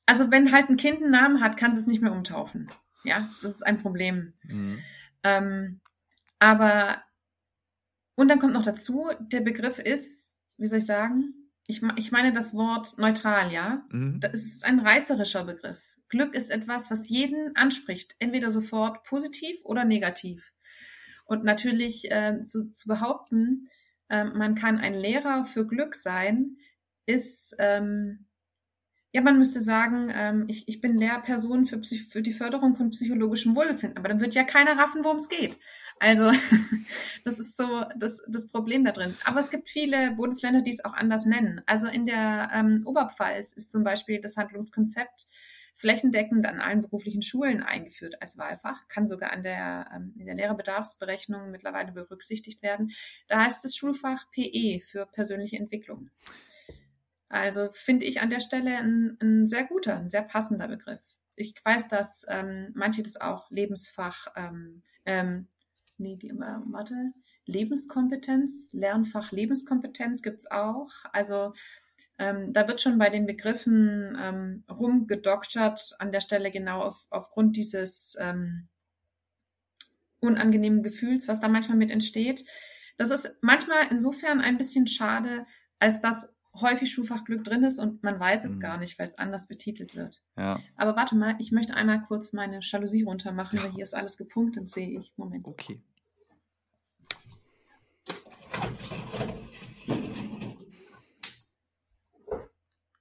also 0.07 0.31
wenn 0.31 0.53
halt 0.53 0.69
ein 0.69 0.77
Kind 0.77 1.03
einen 1.03 1.11
Namen 1.11 1.41
hat, 1.41 1.57
kannst 1.57 1.79
du 1.79 1.81
es 1.81 1.87
nicht 1.87 2.03
mehr 2.03 2.13
umtaufen. 2.13 2.71
Ja, 3.05 3.31
das 3.43 3.53
ist 3.53 3.67
ein 3.67 3.79
Problem. 3.79 4.35
Mhm. 4.45 4.79
Ähm, 5.23 5.81
aber 6.39 7.03
und 8.17 8.29
dann 8.29 8.39
kommt 8.39 8.55
noch 8.55 8.65
dazu, 8.65 9.11
der 9.21 9.41
Begriff 9.41 9.79
ist, 9.79 10.39
wie 10.57 10.67
soll 10.67 10.79
ich 10.79 10.87
sagen, 10.87 11.35
ich, 11.67 11.83
ich 11.97 12.13
meine 12.13 12.33
das 12.33 12.55
Wort 12.55 12.99
neutral, 12.99 13.53
ja. 13.53 13.85
Mhm. 13.91 14.21
Das 14.21 14.35
ist 14.35 14.65
ein 14.65 14.81
reißerischer 14.81 15.45
Begriff. 15.45 15.96
Glück 16.09 16.35
ist 16.35 16.51
etwas, 16.51 16.91
was 16.91 17.09
jeden 17.09 17.57
anspricht, 17.57 18.17
entweder 18.19 18.51
sofort 18.51 19.05
positiv 19.05 19.57
oder 19.65 19.85
negativ. 19.85 20.53
Und 21.25 21.45
natürlich 21.45 22.11
äh, 22.11 22.43
zu, 22.43 22.71
zu 22.71 22.89
behaupten, 22.89 23.69
äh, 24.09 24.25
man 24.25 24.55
kann 24.55 24.79
ein 24.79 24.95
Lehrer 24.95 25.45
für 25.45 25.67
Glück 25.67 25.95
sein, 25.95 26.57
ist, 27.07 27.57
ähm, 27.59 28.27
ja, 29.13 29.23
man 29.23 29.39
müsste 29.39 29.61
sagen, 29.61 30.13
ähm, 30.15 30.45
ich, 30.49 30.69
ich 30.69 30.81
bin 30.81 30.99
Lehrperson 30.99 31.67
für, 31.67 31.79
Psych 31.79 32.07
für 32.09 32.23
die 32.23 32.33
Förderung 32.33 32.77
von 32.77 32.91
psychologischem 32.91 33.57
Wohlbefinden, 33.57 33.99
aber 33.99 34.09
dann 34.09 34.21
wird 34.21 34.35
ja 34.35 34.45
keiner 34.45 34.77
raffen, 34.77 35.05
worum 35.05 35.17
es 35.17 35.29
geht. 35.29 35.59
Also 35.99 36.31
das 37.25 37.39
ist 37.39 37.57
so 37.57 37.85
das, 37.97 38.23
das 38.29 38.49
Problem 38.49 38.85
da 38.85 38.93
drin. 38.93 39.17
Aber 39.25 39.41
es 39.41 39.51
gibt 39.51 39.69
viele 39.69 40.13
Bundesländer, 40.13 40.61
die 40.61 40.71
es 40.71 40.85
auch 40.85 40.93
anders 40.93 41.25
nennen. 41.25 41.63
Also 41.67 41.87
in 41.87 42.07
der 42.07 42.51
ähm, 42.53 42.83
Oberpfalz 42.85 43.55
ist 43.55 43.71
zum 43.71 43.85
Beispiel 43.85 44.21
das 44.21 44.37
Handlungskonzept 44.37 45.27
flächendeckend 45.77 46.47
an 46.47 46.59
allen 46.59 46.83
beruflichen 46.83 47.21
Schulen 47.21 47.63
eingeführt 47.63 48.21
als 48.23 48.39
Wahlfach, 48.39 48.89
kann 48.89 49.07
sogar 49.07 49.31
an 49.31 49.43
der, 49.43 49.91
ähm, 49.95 50.15
in 50.19 50.27
der 50.27 50.35
Lehrerbedarfsberechnung 50.35 51.51
mittlerweile 51.51 51.93
berücksichtigt 51.93 52.63
werden. 52.63 52.93
Da 53.29 53.45
heißt 53.45 53.65
es 53.65 53.77
Schulfach 53.77 54.31
PE 54.31 54.81
für 54.81 55.07
persönliche 55.07 55.59
Entwicklung. 55.59 56.11
Also 57.29 57.69
finde 57.69 58.07
ich 58.07 58.23
an 58.23 58.31
der 58.31 58.41
Stelle 58.41 58.79
ein, 58.79 59.19
ein, 59.21 59.47
sehr 59.47 59.65
guter, 59.65 59.99
ein 59.99 60.09
sehr 60.09 60.23
passender 60.23 60.67
Begriff. 60.67 61.19
Ich 61.35 61.55
weiß, 61.63 61.89
dass 61.89 62.25
ähm, 62.29 62.71
manche 62.75 63.03
das 63.03 63.21
auch 63.21 63.51
Lebensfach 63.51 64.29
ähm, 64.35 64.83
ähm, 65.05 65.49
nee, 65.99 66.17
die, 66.17 66.29
immer, 66.29 66.65
warte, 66.71 67.13
Lebenskompetenz, 67.45 68.71
Lernfach 68.73 69.31
Lebenskompetenz 69.31 70.23
gibt's 70.23 70.51
auch. 70.51 70.91
Also 71.13 71.53
ähm, 72.19 72.53
da 72.53 72.67
wird 72.69 72.81
schon 72.81 72.99
bei 72.99 73.11
den 73.11 73.27
Begriffen 73.27 74.17
ähm, 74.21 74.65
rumgedoktert 74.71 75.97
an 75.99 76.13
der 76.13 76.21
Stelle 76.21 76.51
genau 76.51 76.83
auf, 76.83 77.07
aufgrund 77.11 77.57
dieses 77.57 78.17
ähm, 78.21 78.69
unangenehmen 80.21 80.83
Gefühls, 80.83 81.29
was 81.29 81.41
da 81.41 81.49
manchmal 81.49 81.77
mit 81.77 81.91
entsteht. 81.91 82.45
Das 82.97 83.11
ist 83.11 83.37
manchmal 83.43 83.87
insofern 83.91 84.41
ein 84.41 84.57
bisschen 84.57 84.87
schade, 84.87 85.47
als 85.79 86.01
dass 86.01 86.35
häufig 86.61 86.91
Schulfachglück 86.91 87.45
drin 87.45 87.65
ist 87.65 87.79
und 87.79 88.03
man 88.03 88.19
weiß 88.19 88.45
es 88.45 88.57
mhm. 88.57 88.61
gar 88.61 88.79
nicht, 88.79 88.99
weil 88.99 89.09
es 89.09 89.19
anders 89.19 89.47
betitelt 89.47 89.95
wird. 89.95 90.23
Ja. 90.37 90.61
Aber 90.77 90.97
warte 90.97 91.15
mal, 91.15 91.37
ich 91.39 91.53
möchte 91.53 91.75
einmal 91.75 92.03
kurz 92.03 92.33
meine 92.33 92.61
Jalousie 92.63 93.03
runtermachen, 93.03 93.59
ja. 93.59 93.65
weil 93.65 93.73
hier 93.73 93.83
ist 93.83 93.95
alles 93.95 94.17
gepunktet, 94.17 94.69
sehe 94.69 94.99
ich. 94.99 95.13
Moment. 95.17 95.47
Okay. 95.47 95.83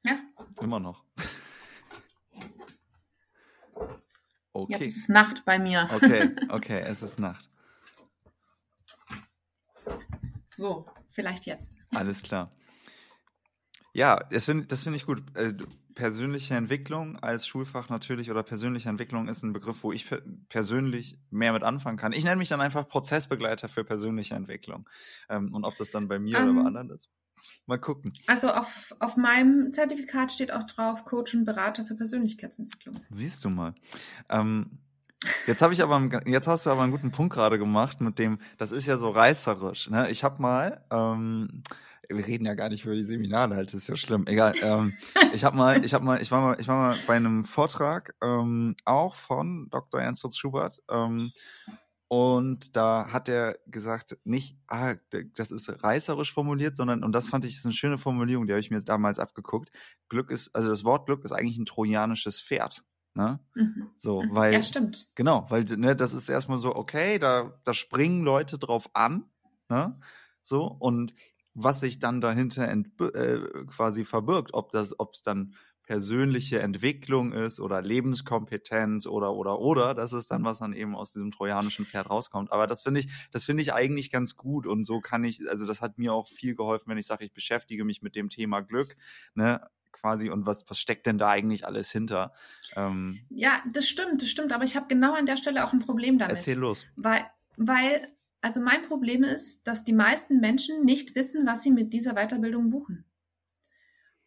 Ja. 0.04 0.20
Immer 0.62 0.80
noch. 0.80 1.04
Okay. 4.54 4.78
Jetzt 4.80 4.98
ist 4.98 5.10
Nacht 5.10 5.44
bei 5.46 5.60
mir. 5.60 5.90
Okay, 5.94 6.30
okay, 6.50 6.82
es 6.86 7.04
ist 7.04 7.20
Nacht. 7.20 7.50
So, 10.56 10.86
vielleicht 11.10 11.46
jetzt. 11.46 11.76
Alles 11.94 12.24
klar. 12.24 12.52
Ja, 13.94 14.20
das 14.30 14.46
finde 14.46 14.66
das 14.68 14.84
find 14.84 14.96
ich 14.96 15.06
gut. 15.06 15.24
Äh, 15.38 15.54
persönliche 15.94 16.56
Entwicklung 16.56 17.18
als 17.20 17.48
Schulfach 17.48 17.90
natürlich 17.90 18.30
oder 18.30 18.44
persönliche 18.44 18.90
Entwicklung 18.90 19.28
ist 19.28 19.44
ein 19.44 19.54
Begriff, 19.54 19.84
wo 19.84 19.92
ich 19.92 20.06
persönlich 20.50 21.18
mehr 21.32 21.54
mit 21.54 21.64
anfangen 21.64 21.98
kann. 21.98 22.12
Ich 22.12 22.24
nenne 22.24 22.36
mich 22.36 22.50
dann 22.50 22.62
einfach 22.62 22.88
Prozessbegleiter 22.88 23.68
für 23.70 23.84
persönliche 23.84 24.36
Entwicklung. 24.36 24.88
Ähm, 25.30 25.54
und 25.54 25.64
ob 25.64 25.76
das 25.78 25.92
dann 25.92 26.08
bei 26.08 26.20
mir 26.20 26.38
um, 26.40 26.44
oder 26.44 26.54
bei 26.54 26.60
ähm, 26.60 26.68
anderen 26.68 26.90
ist. 26.92 27.10
Mal 27.66 27.80
gucken. 27.80 28.14
Also 28.28 28.50
auf, 28.50 28.96
auf 29.00 29.18
meinem 29.18 29.72
Zertifikat 29.72 30.32
steht 30.32 30.52
auch 30.52 30.64
drauf 30.64 31.06
Coach 31.06 31.34
und 31.34 31.46
Berater 31.46 31.86
für 31.86 31.96
Persönlichkeitsentwicklung. 31.96 33.00
Siehst 33.10 33.44
du 33.44 33.50
mal. 33.50 33.74
Ähm, 34.30 34.80
Jetzt 35.48 35.62
habe 35.62 35.74
ich 35.74 35.82
aber, 35.82 36.22
jetzt 36.28 36.48
hast 36.48 36.66
du 36.66 36.70
aber 36.70 36.84
einen 36.84 36.92
guten 36.92 37.12
Punkt 37.12 37.34
gerade 37.34 37.58
gemacht 37.58 38.00
mit 38.02 38.20
dem, 38.20 38.38
das 38.58 38.72
ist 38.72 38.86
ja 38.86 38.98
so 38.98 39.10
reißerisch. 39.10 39.90
Ne? 39.90 40.10
Ich 40.12 40.24
habe 40.24 40.42
mal, 40.42 40.86
ähm, 40.92 41.64
wir 42.10 42.28
reden 42.28 42.46
ja 42.46 42.54
gar 42.54 42.70
nicht 42.70 42.86
über 42.86 42.94
die 42.94 43.06
Seminare, 43.06 43.56
halt, 43.56 43.74
ist 43.74 43.88
ja 43.88 43.96
schlimm. 43.96 44.28
Egal. 44.28 44.54
Ähm, 44.62 44.94
ich 45.34 45.44
habe 45.44 45.58
mal, 45.58 45.84
ich 45.84 45.94
habe 45.94 46.06
mal, 46.06 46.22
ich 46.22 46.32
war 46.32 46.42
mal, 46.42 46.60
ich 46.60 46.68
war 46.68 46.78
mal 46.78 46.98
bei 47.08 47.16
einem 47.16 47.44
Vortrag 47.44 48.14
ähm, 48.22 48.76
auch 48.86 49.16
von 49.16 49.68
Dr. 49.70 50.02
Ernst 50.02 50.38
Schubert. 50.38 50.82
Und 52.08 52.76
da 52.76 53.08
hat 53.12 53.28
er 53.30 53.58
gesagt, 53.66 54.18
nicht, 54.24 54.58
ah, 54.68 54.96
das 55.36 55.52
ist 55.52 55.84
reißerisch 55.84 56.32
formuliert, 56.32 56.76
sondern, 56.76 57.04
und 57.04 57.14
das 57.14 57.28
fand 57.30 57.46
ich 57.46 57.56
ist 57.56 57.66
eine 57.66 57.74
schöne 57.74 57.98
Formulierung, 57.98 58.46
die 58.46 58.54
habe 58.54 58.60
ich 58.60 58.70
mir 58.70 58.82
damals 58.82 59.18
abgeguckt. 59.18 59.72
Glück 60.08 60.30
ist, 60.30 60.56
also 60.56 60.70
das 60.70 60.84
Wort 60.84 61.08
Glück 61.08 61.24
ist 61.26 61.32
eigentlich 61.32 61.58
ein 61.58 61.66
trojanisches 61.66 62.40
Pferd. 62.40 62.84
Ne? 63.16 63.40
Mhm. 63.56 63.90
So, 63.98 64.22
mhm. 64.22 64.36
weil. 64.36 64.54
Ja, 64.54 64.62
stimmt. 64.62 65.08
Genau, 65.16 65.46
weil 65.50 65.64
ne, 65.64 65.96
das 65.96 66.14
ist 66.14 66.30
erstmal 66.30 66.58
so, 66.58 66.76
okay, 66.76 67.18
da, 67.18 67.60
da 67.64 67.74
springen 67.74 68.24
Leute 68.24 68.60
drauf 68.60 68.90
an, 68.94 69.26
ne? 69.70 70.00
So, 70.42 70.66
und 70.66 71.16
was 71.56 71.80
sich 71.80 72.00
dann 72.00 72.22
dahinter 72.22 72.70
äh, 72.70 73.40
quasi 73.68 74.04
verbirgt, 74.04 74.54
ob 74.54 74.72
das, 74.72 75.00
ob 75.00 75.14
es 75.16 75.22
dann 75.22 75.56
persönliche 75.86 76.60
Entwicklung 76.60 77.34
ist 77.34 77.60
oder 77.60 77.82
Lebenskompetenz 77.82 79.06
oder 79.06 79.34
oder 79.34 79.60
oder, 79.60 79.94
das 79.94 80.14
ist 80.14 80.32
dann 80.32 80.44
was 80.44 80.60
dann 80.60 80.74
eben 80.74 80.96
aus 80.96 81.12
diesem 81.12 81.32
trojanischen 81.32 81.86
Pferd 81.86 82.10
rauskommt. 82.10 82.52
Aber 82.52 82.68
das 82.68 82.84
finde 82.84 83.02
ich, 83.02 83.08
das 83.32 83.46
finde 83.46 83.62
ich 83.62 83.74
eigentlich 83.74 84.12
ganz 84.12 84.36
gut 84.36 84.66
und 84.66 84.84
so 84.84 85.00
kann 85.00 85.24
ich, 85.24 85.48
also 85.50 85.66
das 85.66 85.82
hat 85.82 85.98
mir 85.98 86.14
auch 86.14 86.28
viel 86.28 86.56
geholfen, 86.56 86.90
wenn 86.90 86.98
ich 86.98 87.08
sage, 87.08 87.26
ich 87.26 87.34
beschäftige 87.34 87.86
mich 87.86 88.02
mit 88.02 88.16
dem 88.16 88.30
Thema 88.30 88.62
Glück, 88.62 88.96
ne, 89.36 89.62
quasi 89.92 90.30
und 90.30 90.46
was 90.46 90.66
was 90.70 90.80
steckt 90.80 91.06
denn 91.06 91.18
da 91.18 91.30
eigentlich 91.30 91.66
alles 91.66 91.92
hinter? 91.92 92.34
Ähm, 92.76 93.22
ja, 93.30 93.64
das 93.72 93.88
stimmt, 93.88 94.22
das 94.22 94.30
stimmt. 94.30 94.54
Aber 94.54 94.64
ich 94.64 94.76
habe 94.76 94.88
genau 94.88 95.14
an 95.14 95.26
der 95.26 95.38
Stelle 95.38 95.66
auch 95.66 95.74
ein 95.74 95.80
Problem 95.80 96.18
damit. 96.18 96.36
Erzähl 96.36 96.58
los. 96.58 96.86
Weil 96.96 97.26
weil 97.58 98.08
also 98.42 98.60
mein 98.60 98.84
Problem 98.84 99.24
ist, 99.24 99.64
dass 99.68 99.86
die 99.86 99.94
meisten 99.94 100.40
Menschen 100.40 100.84
nicht 100.84 101.16
wissen, 101.16 101.48
was 101.48 101.64
sie 101.64 101.72
mit 101.72 101.94
dieser 101.94 102.14
Weiterbildung 102.14 102.70
buchen. 102.70 103.06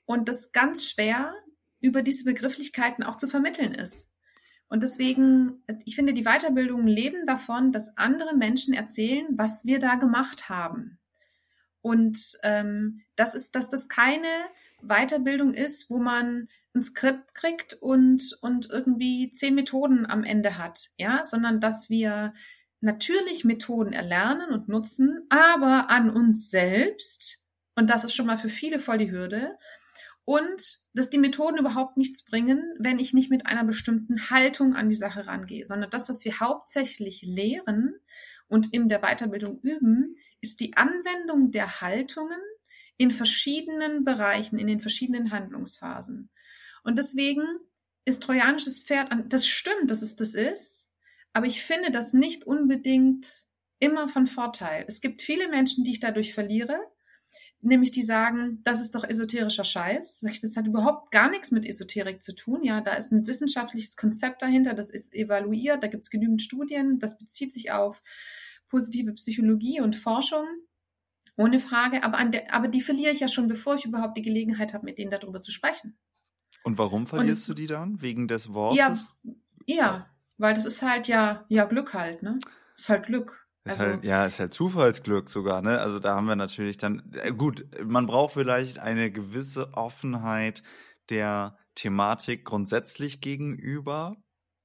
Und 0.06 0.28
das 0.28 0.52
ganz 0.52 0.86
schwer 0.86 1.34
über 1.80 2.02
diese 2.02 2.24
Begrifflichkeiten 2.24 3.04
auch 3.04 3.16
zu 3.16 3.28
vermitteln 3.28 3.74
ist. 3.74 4.12
Und 4.68 4.82
deswegen, 4.82 5.64
ich 5.84 5.96
finde, 5.96 6.12
die 6.12 6.24
Weiterbildungen 6.24 6.86
leben 6.86 7.26
davon, 7.26 7.72
dass 7.72 7.96
andere 7.96 8.36
Menschen 8.36 8.74
erzählen, 8.74 9.26
was 9.30 9.64
wir 9.64 9.78
da 9.78 9.94
gemacht 9.94 10.48
haben. 10.48 10.98
Und 11.80 12.38
ähm, 12.42 13.00
das 13.16 13.34
ist, 13.34 13.54
dass 13.54 13.70
das 13.70 13.88
keine 13.88 14.28
Weiterbildung 14.82 15.54
ist, 15.54 15.90
wo 15.90 15.98
man 15.98 16.48
ein 16.74 16.84
Skript 16.84 17.34
kriegt 17.34 17.74
und, 17.74 18.38
und 18.42 18.68
irgendwie 18.70 19.30
zehn 19.30 19.54
Methoden 19.54 20.06
am 20.06 20.22
Ende 20.22 20.58
hat, 20.58 20.90
ja, 20.98 21.24
sondern 21.24 21.60
dass 21.60 21.88
wir 21.88 22.34
natürlich 22.80 23.44
Methoden 23.44 23.92
erlernen 23.92 24.50
und 24.50 24.68
nutzen, 24.68 25.26
aber 25.30 25.90
an 25.90 26.10
uns 26.10 26.50
selbst, 26.50 27.40
und 27.74 27.90
das 27.90 28.04
ist 28.04 28.14
schon 28.14 28.26
mal 28.26 28.38
für 28.38 28.48
viele 28.48 28.78
voll 28.80 28.98
die 28.98 29.10
Hürde, 29.10 29.58
und 30.28 30.82
dass 30.92 31.08
die 31.08 31.16
Methoden 31.16 31.56
überhaupt 31.56 31.96
nichts 31.96 32.22
bringen, 32.22 32.62
wenn 32.78 32.98
ich 32.98 33.14
nicht 33.14 33.30
mit 33.30 33.46
einer 33.46 33.64
bestimmten 33.64 34.28
Haltung 34.28 34.76
an 34.76 34.90
die 34.90 34.94
Sache 34.94 35.26
rangehe, 35.26 35.64
sondern 35.64 35.88
das, 35.88 36.10
was 36.10 36.22
wir 36.22 36.38
hauptsächlich 36.38 37.22
lehren 37.22 37.94
und 38.46 38.74
in 38.74 38.90
der 38.90 39.00
Weiterbildung 39.00 39.58
üben, 39.62 40.18
ist 40.42 40.60
die 40.60 40.76
Anwendung 40.76 41.50
der 41.50 41.80
Haltungen 41.80 42.42
in 42.98 43.10
verschiedenen 43.10 44.04
Bereichen, 44.04 44.58
in 44.58 44.66
den 44.66 44.80
verschiedenen 44.80 45.30
Handlungsphasen. 45.30 46.28
Und 46.84 46.98
deswegen 46.98 47.46
ist 48.04 48.22
trojanisches 48.22 48.80
Pferd, 48.80 49.10
das 49.30 49.46
stimmt, 49.46 49.90
dass 49.90 50.02
es 50.02 50.14
das 50.14 50.34
ist, 50.34 50.90
aber 51.32 51.46
ich 51.46 51.62
finde 51.62 51.90
das 51.90 52.12
nicht 52.12 52.44
unbedingt 52.44 53.46
immer 53.78 54.08
von 54.08 54.26
Vorteil. 54.26 54.84
Es 54.88 55.00
gibt 55.00 55.22
viele 55.22 55.48
Menschen, 55.48 55.84
die 55.84 55.92
ich 55.92 56.00
dadurch 56.00 56.34
verliere, 56.34 56.78
nämlich 57.60 57.90
die 57.90 58.02
sagen, 58.02 58.60
das 58.64 58.80
ist 58.80 58.94
doch 58.94 59.04
esoterischer 59.04 59.64
Scheiß. 59.64 60.20
Das 60.42 60.56
hat 60.56 60.66
überhaupt 60.66 61.10
gar 61.10 61.30
nichts 61.30 61.50
mit 61.50 61.66
Esoterik 61.66 62.22
zu 62.22 62.34
tun. 62.34 62.62
Ja, 62.62 62.80
da 62.80 62.94
ist 62.94 63.12
ein 63.12 63.26
wissenschaftliches 63.26 63.96
Konzept 63.96 64.42
dahinter, 64.42 64.74
das 64.74 64.90
ist 64.90 65.14
evaluiert, 65.14 65.82
da 65.82 65.88
gibt 65.88 66.04
es 66.04 66.10
genügend 66.10 66.42
Studien, 66.42 66.98
das 66.98 67.18
bezieht 67.18 67.52
sich 67.52 67.72
auf 67.72 68.02
positive 68.68 69.12
Psychologie 69.12 69.80
und 69.80 69.96
Forschung. 69.96 70.46
Ohne 71.36 71.60
Frage, 71.60 72.02
aber, 72.02 72.24
der, 72.24 72.52
aber 72.52 72.66
die 72.66 72.80
verliere 72.80 73.12
ich 73.12 73.20
ja 73.20 73.28
schon, 73.28 73.46
bevor 73.46 73.76
ich 73.76 73.84
überhaupt 73.84 74.16
die 74.16 74.22
Gelegenheit 74.22 74.74
habe, 74.74 74.84
mit 74.84 74.98
denen 74.98 75.12
darüber 75.12 75.40
zu 75.40 75.52
sprechen. 75.52 75.96
Und 76.64 76.78
warum 76.78 77.06
verlierst 77.06 77.30
und 77.30 77.40
es, 77.40 77.46
du 77.46 77.54
die 77.54 77.66
dann? 77.68 78.02
Wegen 78.02 78.26
des 78.26 78.52
Wortes? 78.52 79.14
Ja, 79.22 79.34
ja, 79.66 80.10
weil 80.36 80.54
das 80.54 80.64
ist 80.64 80.82
halt 80.82 81.06
ja, 81.06 81.44
ja 81.48 81.64
Glück 81.64 81.94
halt, 81.94 82.22
ne? 82.22 82.40
Das 82.74 82.82
ist 82.82 82.88
halt 82.88 83.06
Glück. 83.06 83.47
Ist 83.68 83.80
also, 83.80 83.92
halt, 83.92 84.04
ja, 84.04 84.26
ist 84.26 84.40
halt 84.40 84.54
Zufallsglück 84.54 85.28
sogar, 85.28 85.62
ne? 85.62 85.78
Also 85.80 85.98
da 85.98 86.14
haben 86.14 86.26
wir 86.26 86.36
natürlich 86.36 86.78
dann, 86.78 87.12
äh, 87.12 87.32
gut, 87.32 87.66
man 87.84 88.06
braucht 88.06 88.34
vielleicht 88.34 88.78
eine 88.78 89.10
gewisse 89.10 89.74
Offenheit 89.74 90.62
der 91.10 91.58
Thematik 91.74 92.44
grundsätzlich 92.44 93.20
gegenüber. 93.20 94.16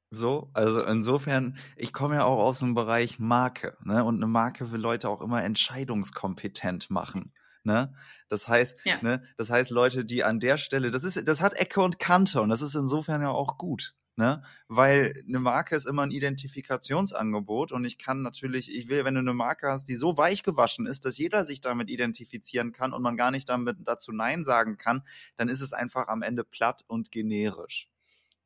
So, 0.10 0.52
also 0.54 0.82
insofern, 0.84 1.58
ich 1.76 1.92
komme 1.92 2.16
ja 2.16 2.24
auch 2.24 2.40
aus 2.40 2.60
dem 2.60 2.76
Bereich 2.76 3.20
Marke, 3.20 3.78
ne? 3.84 4.04
Und 4.04 4.16
eine 4.16 4.28
Marke 4.28 4.72
will 4.72 4.80
Leute 4.80 5.10
auch 5.10 5.22
immer 5.22 5.44
entscheidungskompetent 5.44 6.90
machen. 6.90 7.34
Ne? 7.64 7.94
Das 8.28 8.48
heißt, 8.48 8.78
ja. 8.84 9.02
ne, 9.02 9.24
das 9.38 9.50
heißt, 9.50 9.72
Leute, 9.72 10.06
die 10.06 10.24
an 10.24 10.40
der 10.40 10.58
Stelle, 10.58 10.92
das 10.92 11.04
ist, 11.04 11.28
das 11.28 11.42
hat 11.42 11.54
Ecke 11.54 11.82
und 11.82 12.00
Kante 12.00 12.42
und 12.42 12.50
das 12.50 12.62
ist 12.62 12.76
insofern 12.76 13.22
ja 13.22 13.30
auch 13.30 13.58
gut. 13.58 13.96
Ne? 14.16 14.44
Weil 14.68 15.24
eine 15.28 15.40
Marke 15.40 15.76
ist 15.76 15.88
immer 15.88 16.04
ein 16.04 16.12
Identifikationsangebot 16.12 17.72
und 17.72 17.84
ich 17.84 17.98
kann 17.98 18.22
natürlich, 18.22 18.74
ich 18.74 18.88
will, 18.88 19.06
wenn 19.06 19.16
du 19.16 19.22
eine 19.22 19.34
Marke 19.34 19.70
hast, 19.70 19.86
die 19.86 19.96
so 19.96 20.18
weich 20.18 20.44
gewaschen 20.44 20.86
ist, 20.86 21.06
dass 21.06 21.18
jeder 21.18 21.46
sich 21.46 21.62
damit 21.62 21.90
identifizieren 21.90 22.74
kann 22.74 22.94
und 22.94 23.02
man 23.02 23.18
gar 23.18 23.32
nicht 23.32 23.50
damit 23.50 23.78
dazu 23.82 24.12
Nein 24.12 24.46
sagen 24.46 24.78
kann, 24.78 25.04
dann 25.36 25.50
ist 25.50 25.62
es 25.62 25.74
einfach 25.74 26.10
am 26.10 26.22
Ende 26.22 26.44
platt 26.44 26.84
und 26.88 27.12
generisch. 27.12 27.90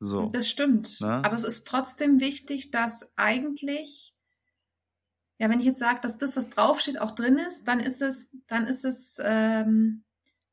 So. 0.00 0.30
Das 0.32 0.48
stimmt. 0.48 1.02
Ne? 1.02 1.22
Aber 1.24 1.34
es 1.34 1.44
ist 1.44 1.66
trotzdem 1.66 2.18
wichtig, 2.20 2.70
dass 2.70 3.12
eigentlich, 3.16 4.14
ja, 5.38 5.50
wenn 5.50 5.60
ich 5.60 5.66
jetzt 5.66 5.80
sage, 5.80 6.00
dass 6.00 6.16
das, 6.16 6.34
was 6.36 6.48
draufsteht, 6.48 6.98
auch 6.98 7.10
drin 7.10 7.36
ist, 7.36 7.68
dann 7.68 7.80
ist 7.80 8.00
es, 8.00 8.34
dann 8.46 8.66
ist 8.66 8.86
es, 8.86 9.20
ähm, 9.22 10.04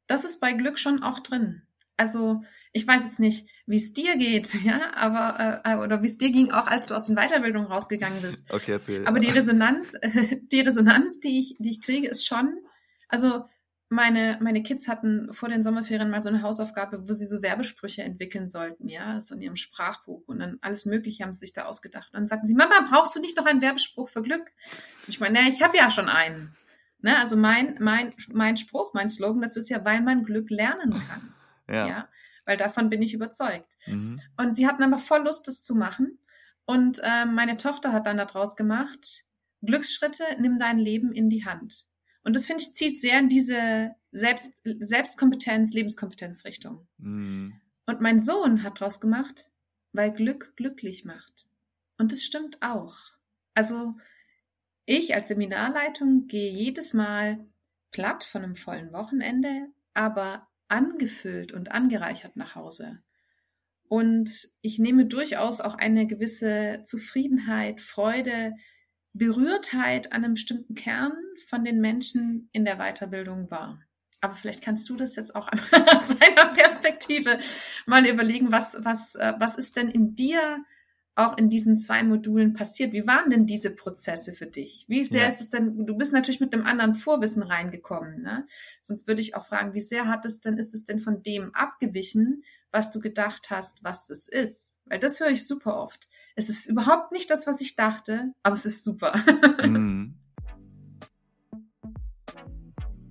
das 0.07 0.25
ist 0.25 0.41
bei 0.41 0.51
Glück 0.51 0.77
schon 0.77 1.03
auch 1.03 1.19
drin. 1.19 1.61
Also 1.95 2.43
ich 2.75 2.85
weiß 2.85 3.03
jetzt 3.03 3.21
nicht, 3.21 3.47
wie 3.65 3.77
es 3.77 3.93
dir 3.93 4.17
geht, 4.17 4.53
ja, 4.65 4.93
aber 4.95 5.61
äh, 5.63 5.77
oder 5.77 6.03
wie 6.03 6.07
es 6.07 6.17
dir 6.17 6.29
ging, 6.29 6.51
auch 6.51 6.67
als 6.67 6.87
du 6.87 6.93
aus 6.93 7.07
den 7.07 7.15
Weiterbildungen 7.15 7.71
rausgegangen 7.71 8.21
bist. 8.21 8.35
Okay, 8.53 8.73
erzähl. 8.73 9.07
Aber 9.07 9.19
die 9.19 9.29
Resonanz, 9.29 9.93
äh, 10.01 10.37
die 10.51 10.59
Resonanz, 10.59 11.21
die 11.21 11.39
ich, 11.39 11.55
die 11.57 11.69
ich 11.69 11.81
kriege, 11.81 12.07
ist 12.07 12.27
schon, 12.27 12.57
also 13.07 13.45
meine, 13.87 14.37
meine 14.41 14.61
Kids 14.61 14.89
hatten 14.89 15.31
vor 15.31 15.47
den 15.47 15.63
Sommerferien 15.63 16.09
mal 16.09 16.21
so 16.21 16.29
eine 16.29 16.41
Hausaufgabe, 16.41 17.07
wo 17.07 17.13
sie 17.13 17.27
so 17.27 17.41
Werbesprüche 17.41 18.03
entwickeln 18.03 18.49
sollten, 18.49 18.89
ja, 18.89 19.21
so 19.21 19.35
in 19.35 19.41
ihrem 19.41 19.55
Sprachbuch 19.55 20.23
und 20.27 20.39
dann 20.39 20.57
alles 20.61 20.85
Mögliche 20.85 21.23
haben 21.23 21.31
sie 21.31 21.39
sich 21.39 21.53
da 21.53 21.65
ausgedacht. 21.65 22.09
Und 22.11 22.17
dann 22.17 22.27
sagten 22.27 22.47
sie, 22.47 22.55
Mama, 22.55 22.75
brauchst 22.89 23.15
du 23.15 23.21
nicht 23.21 23.37
doch 23.37 23.45
einen 23.45 23.61
Werbespruch 23.61 24.09
für 24.09 24.21
Glück? 24.21 24.51
Ich 25.07 25.21
meine, 25.21 25.35
naja, 25.35 25.47
ich 25.47 25.61
habe 25.61 25.77
ja 25.77 25.89
schon 25.91 26.09
einen. 26.09 26.53
Ne? 26.99 27.17
Also 27.17 27.37
mein, 27.37 27.77
mein, 27.79 28.13
mein 28.27 28.57
Spruch, 28.57 28.93
mein 28.93 29.07
Slogan 29.07 29.41
dazu 29.41 29.59
ist 29.59 29.69
ja, 29.69 29.85
weil 29.85 30.01
man 30.01 30.25
Glück 30.25 30.49
lernen 30.49 30.91
kann. 31.07 31.33
Ja. 31.69 31.87
ja? 31.87 32.09
Weil 32.45 32.57
davon 32.57 32.89
bin 32.89 33.01
ich 33.01 33.13
überzeugt. 33.13 33.69
Mhm. 33.85 34.21
Und 34.37 34.55
sie 34.55 34.67
hatten 34.67 34.83
aber 34.83 34.97
voll 34.97 35.23
Lust, 35.23 35.47
das 35.47 35.63
zu 35.63 35.75
machen. 35.75 36.19
Und 36.65 36.99
äh, 37.03 37.25
meine 37.25 37.57
Tochter 37.57 37.91
hat 37.91 38.05
dann 38.05 38.17
daraus 38.17 38.55
gemacht, 38.55 39.23
Glücksschritte, 39.61 40.23
nimm 40.39 40.59
dein 40.59 40.79
Leben 40.79 41.11
in 41.11 41.29
die 41.29 41.45
Hand. 41.45 41.85
Und 42.23 42.35
das 42.35 42.45
finde 42.45 42.63
ich 42.63 42.73
zielt 42.73 42.99
sehr 42.99 43.19
in 43.19 43.29
diese 43.29 43.91
Selbst, 44.11 44.61
Selbstkompetenz, 44.63 45.73
Lebenskompetenz-Richtung. 45.73 46.87
Mhm. 46.97 47.59
Und 47.85 48.01
mein 48.01 48.19
Sohn 48.19 48.63
hat 48.63 48.81
daraus 48.81 48.99
gemacht, 48.99 49.51
weil 49.93 50.11
Glück 50.11 50.55
glücklich 50.55 51.05
macht. 51.05 51.47
Und 51.97 52.11
das 52.11 52.23
stimmt 52.23 52.61
auch. 52.61 52.97
Also 53.53 53.95
ich 54.85 55.15
als 55.15 55.27
Seminarleitung 55.27 56.27
gehe 56.27 56.51
jedes 56.51 56.93
Mal 56.93 57.45
platt 57.91 58.23
von 58.23 58.43
einem 58.43 58.55
vollen 58.55 58.91
Wochenende, 58.91 59.67
aber 59.93 60.47
angefüllt 60.67 61.51
und 61.51 61.71
angereichert 61.71 62.35
nach 62.35 62.55
Hause. 62.55 62.99
Und 63.87 64.49
ich 64.61 64.79
nehme 64.79 65.05
durchaus 65.05 65.61
auch 65.61 65.75
eine 65.75 66.07
gewisse 66.07 66.81
Zufriedenheit, 66.85 67.81
Freude, 67.81 68.53
Berührtheit 69.13 70.11
an 70.11 70.25
einem 70.25 70.33
bestimmten 70.33 70.75
Kern 70.75 71.13
von 71.47 71.63
den 71.63 71.79
Menschen 71.79 72.49
in 72.51 72.65
der 72.65 72.77
Weiterbildung 72.77 73.49
wahr. 73.51 73.79
Aber 74.21 74.33
vielleicht 74.33 74.63
kannst 74.63 74.89
du 74.89 74.95
das 74.95 75.15
jetzt 75.15 75.35
auch 75.35 75.47
aus 75.93 76.07
deiner 76.17 76.53
Perspektive 76.53 77.37
mal 77.85 78.05
überlegen, 78.05 78.51
was, 78.51 78.83
was, 78.83 79.15
äh, 79.15 79.33
was 79.37 79.55
ist 79.55 79.77
denn 79.77 79.89
in 79.89 80.15
dir 80.15 80.63
auch 81.15 81.37
in 81.37 81.49
diesen 81.49 81.77
zwei 81.77 82.03
Modulen 82.03 82.53
passiert? 82.53 82.91
Wie 82.91 83.07
waren 83.07 83.29
denn 83.29 83.45
diese 83.45 83.73
Prozesse 83.73 84.33
für 84.33 84.45
dich? 84.45 84.85
Wie 84.87 85.03
sehr 85.03 85.23
ja. 85.23 85.27
ist 85.27 85.41
es 85.41 85.49
denn, 85.49 85.85
du 85.85 85.95
bist 85.95 86.13
natürlich 86.13 86.41
mit 86.41 86.53
einem 86.53 86.65
anderen 86.65 86.93
Vorwissen 86.93 87.41
reingekommen, 87.41 88.21
ne? 88.21 88.45
Sonst 88.81 89.07
würde 89.07 89.21
ich 89.21 89.35
auch 89.35 89.45
fragen, 89.45 89.73
wie 89.73 89.81
sehr 89.81 90.07
hat 90.07 90.25
es 90.25 90.41
denn, 90.41 90.57
ist 90.57 90.73
es 90.73 90.85
denn 90.85 90.99
von 90.99 91.23
dem 91.23 91.55
abgewichen, 91.55 92.43
was 92.71 92.91
du 92.91 92.99
gedacht 92.99 93.49
hast, 93.49 93.83
was 93.83 94.09
es 94.09 94.27
ist? 94.27 94.81
Weil 94.85 94.99
das 94.99 95.19
höre 95.19 95.29
ich 95.29 95.47
super 95.47 95.77
oft. 95.77 96.09
Es 96.35 96.49
ist 96.49 96.65
überhaupt 96.65 97.13
nicht 97.13 97.31
das, 97.31 97.47
was 97.47 97.61
ich 97.61 97.77
dachte, 97.77 98.33
aber 98.43 98.55
es 98.55 98.65
ist 98.65 98.83
super. 98.83 99.15
Mhm. 99.65 100.19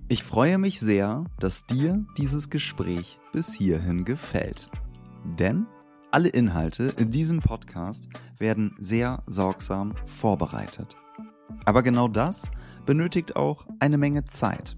Ich 0.07 0.23
freue 0.23 0.59
mich 0.59 0.79
sehr, 0.79 1.25
dass 1.39 1.65
dir 1.65 2.05
dieses 2.15 2.51
Gespräch 2.51 3.19
bis 3.33 3.53
hierhin 3.53 4.05
gefällt. 4.05 4.69
Denn 5.39 5.65
alle 6.15 6.29
Inhalte 6.29 6.93
in 6.95 7.11
diesem 7.11 7.41
Podcast 7.41 8.07
werden 8.37 8.73
sehr 8.79 9.21
sorgsam 9.27 9.93
vorbereitet. 10.05 10.95
Aber 11.65 11.83
genau 11.83 12.07
das 12.07 12.43
benötigt 12.85 13.35
auch 13.35 13.67
eine 13.81 13.97
Menge 13.97 14.23
Zeit. 14.23 14.77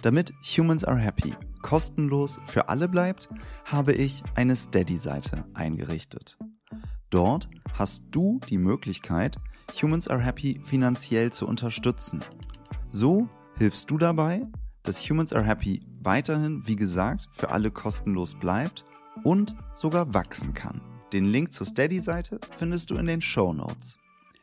Damit 0.00 0.32
Humans 0.56 0.84
Are 0.84 0.96
Happy 0.96 1.34
kostenlos 1.60 2.40
für 2.46 2.70
alle 2.70 2.88
bleibt, 2.88 3.28
habe 3.66 3.92
ich 3.92 4.22
eine 4.34 4.56
Steady-Seite 4.56 5.44
eingerichtet. 5.52 6.38
Dort 7.10 7.50
hast 7.74 8.04
du 8.10 8.40
die 8.48 8.56
Möglichkeit, 8.56 9.36
Humans 9.82 10.08
Are 10.08 10.22
Happy 10.22 10.58
finanziell 10.64 11.34
zu 11.34 11.46
unterstützen. 11.46 12.20
So 12.88 13.28
hilfst 13.58 13.90
du 13.90 13.98
dabei, 13.98 14.46
dass 14.84 15.06
Humans 15.06 15.34
Are 15.34 15.44
Happy 15.44 15.82
weiterhin, 16.00 16.66
wie 16.66 16.76
gesagt, 16.76 17.28
für 17.30 17.50
alle 17.50 17.70
kostenlos 17.70 18.36
bleibt 18.36 18.86
und 19.24 19.56
sogar 19.74 20.14
wachsen 20.14 20.54
kann. 20.54 20.80
Den 21.12 21.26
Link 21.26 21.52
zur 21.52 21.66
Steady-Seite 21.66 22.40
findest 22.56 22.90
du 22.90 22.96
in 22.96 23.06
den 23.06 23.20
Show 23.20 23.52
Notes. 23.52 23.98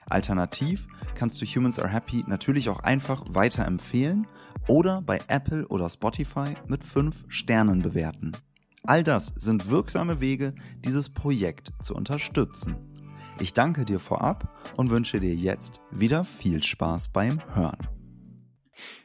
Alternativ 0.09 0.87
kannst 1.15 1.41
du 1.41 1.45
Humans 1.45 1.79
Are 1.79 1.91
Happy 1.91 2.23
natürlich 2.27 2.69
auch 2.69 2.79
einfach 2.79 3.23
weiterempfehlen 3.29 4.27
oder 4.67 5.01
bei 5.01 5.19
Apple 5.27 5.67
oder 5.67 5.89
Spotify 5.89 6.53
mit 6.67 6.83
5 6.83 7.25
Sternen 7.27 7.81
bewerten. 7.81 8.31
All 8.85 9.03
das 9.03 9.33
sind 9.35 9.69
wirksame 9.69 10.21
Wege, 10.21 10.55
dieses 10.85 11.09
Projekt 11.09 11.71
zu 11.81 11.93
unterstützen. 11.93 12.75
Ich 13.39 13.53
danke 13.53 13.85
dir 13.85 13.99
vorab 13.99 14.57
und 14.77 14.89
wünsche 14.89 15.19
dir 15.19 15.35
jetzt 15.35 15.81
wieder 15.91 16.23
viel 16.23 16.63
Spaß 16.63 17.09
beim 17.09 17.39
Hören. 17.53 17.96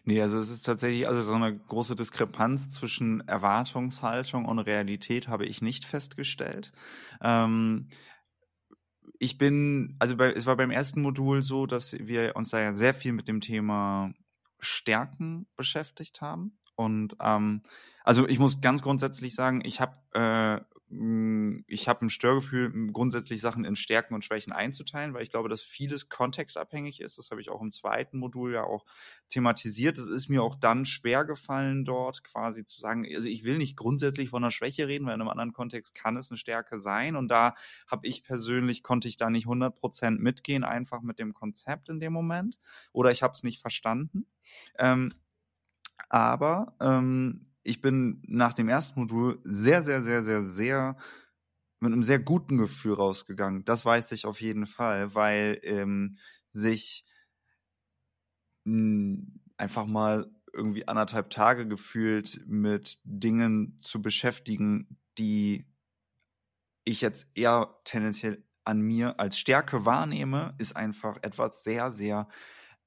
Nee, 0.05 0.21
also 0.21 0.39
es 0.39 0.51
ist 0.51 0.63
tatsächlich, 0.63 1.07
also 1.09 1.23
so 1.23 1.35
eine 1.35 1.57
große 1.57 1.97
Diskrepanz 1.97 2.71
zwischen 2.71 3.27
Erwartungshaltung 3.27 4.45
und 4.45 4.59
Realität 4.59 5.29
habe 5.29 5.47
ich 5.47 5.63
nicht 5.63 5.85
festgestellt. 5.85 6.73
Ähm, 7.21 7.89
ich 9.19 9.39
bin, 9.39 9.97
also 9.99 10.17
bei, 10.17 10.33
es 10.33 10.47
war 10.47 10.57
beim 10.57 10.71
ersten 10.71 11.01
Modul 11.01 11.43
so, 11.43 11.67
dass 11.67 11.93
wir 11.93 12.35
uns 12.35 12.51
da 12.51 12.61
ja 12.61 12.75
sehr 12.75 12.95
viel 12.95 13.13
mit 13.13 13.29
dem 13.29 13.41
Thema 13.41 14.13
Stärken 14.59 15.47
beschäftigt 15.57 16.21
haben. 16.21 16.59
Und 16.75 17.17
ähm, 17.21 17.63
also 18.05 18.27
ich 18.27 18.39
muss 18.39 18.61
ganz 18.61 18.83
grundsätzlich 18.83 19.35
sagen, 19.35 19.63
ich 19.65 19.81
habe 19.81 19.97
äh, 20.13 20.72
ich 21.69 21.89
habe 21.89 22.05
ein 22.05 22.11
Störgefühl, 22.11 22.71
hm, 22.71 22.93
grundsätzlich 22.93 23.41
Sachen 23.41 23.65
in 23.65 23.77
Stärken 23.77 24.13
und 24.13 24.25
Schwächen 24.25 24.53
einzuteilen, 24.53 25.15
weil 25.15 25.23
ich 25.23 25.31
glaube, 25.31 25.49
dass 25.49 25.63
vieles 25.63 26.11
kontextabhängig 26.11 27.01
ist. 27.01 27.17
Das 27.17 27.31
habe 27.31 27.41
ich 27.41 27.49
auch 27.49 27.63
im 27.63 27.73
zweiten 27.73 28.19
Modul 28.19 28.53
ja 28.53 28.65
auch 28.65 28.85
thematisiert. 29.31 29.97
Es 29.97 30.09
ist 30.09 30.29
mir 30.29 30.43
auch 30.43 30.55
dann 30.55 30.85
schwer 30.85 31.25
gefallen, 31.25 31.87
dort 31.87 32.25
quasi 32.25 32.67
zu 32.67 32.79
sagen, 32.79 33.07
also 33.17 33.27
ich 33.27 33.43
will 33.43 33.57
nicht 33.57 33.75
grundsätzlich 33.75 34.29
von 34.29 34.45
einer 34.45 34.51
Schwäche 34.51 34.87
reden, 34.87 35.07
weil 35.07 35.15
in 35.15 35.23
einem 35.23 35.31
anderen 35.31 35.55
Kontext 35.55 35.95
kann 35.95 36.19
es 36.19 36.31
eine 36.31 36.37
Stärke 36.37 36.79
sein. 36.79 37.17
Und 37.17 37.29
da 37.29 37.55
habe 37.87 38.07
ich 38.07 38.23
persönlich, 38.23 38.83
konnte 38.83 39.09
ich 39.09 39.17
da 39.17 39.31
nicht 39.31 39.47
100% 39.47 40.19
mitgehen, 40.19 40.63
einfach 40.63 41.01
mit 41.01 41.19
dem 41.19 41.33
Konzept 41.33 41.89
in 41.89 42.01
dem 42.01 42.13
Moment. 42.13 42.59
Oder 42.93 43.13
ich 43.13 43.23
habe 43.23 43.33
es 43.33 43.43
nicht 43.43 43.61
verstanden. 43.61 44.27
Ähm, 44.79 45.11
aber 46.11 46.77
ähm, 46.81 47.52
ich 47.65 47.81
bin 47.81 48.23
nach 48.27 48.53
dem 48.53 48.69
ersten 48.69 49.01
Modul 49.01 49.41
sehr, 49.45 49.83
sehr, 49.83 50.03
sehr, 50.03 50.23
sehr, 50.23 50.43
sehr 50.43 50.97
mit 51.81 51.93
einem 51.93 52.05
sehr 52.05 52.21
guten 52.21 52.59
Gefühl 52.59 52.95
rausgegangen. 52.95 53.65
Das 53.65 53.85
weiß 53.85 54.13
ich 54.13 54.27
auf 54.27 54.41
jeden 54.41 54.67
Fall, 54.67 55.15
weil 55.15 55.61
ähm, 55.65 56.19
sich 56.49 57.05
mh, 58.65 59.23
einfach 59.57 59.87
mal 59.87 60.31
irgendwie 60.53 60.87
anderthalb 60.89 61.31
Tage 61.31 61.67
gefühlt 61.67 62.43
mit 62.47 62.99
Dingen 63.05 63.79
zu 63.81 64.03
beschäftigen, 64.03 64.99
die 65.19 65.67
ich 66.85 67.01
jetzt 67.01 67.29
eher 67.35 67.77
tendenziell 67.85 68.45
an 68.65 68.81
mir 68.81 69.19
als 69.19 69.39
Stärke 69.39 69.85
wahrnehme, 69.87 70.55
ist 70.59 70.77
einfach 70.77 71.19
etwas 71.23 71.65
sehr, 71.65 71.91
sehr 71.91 72.29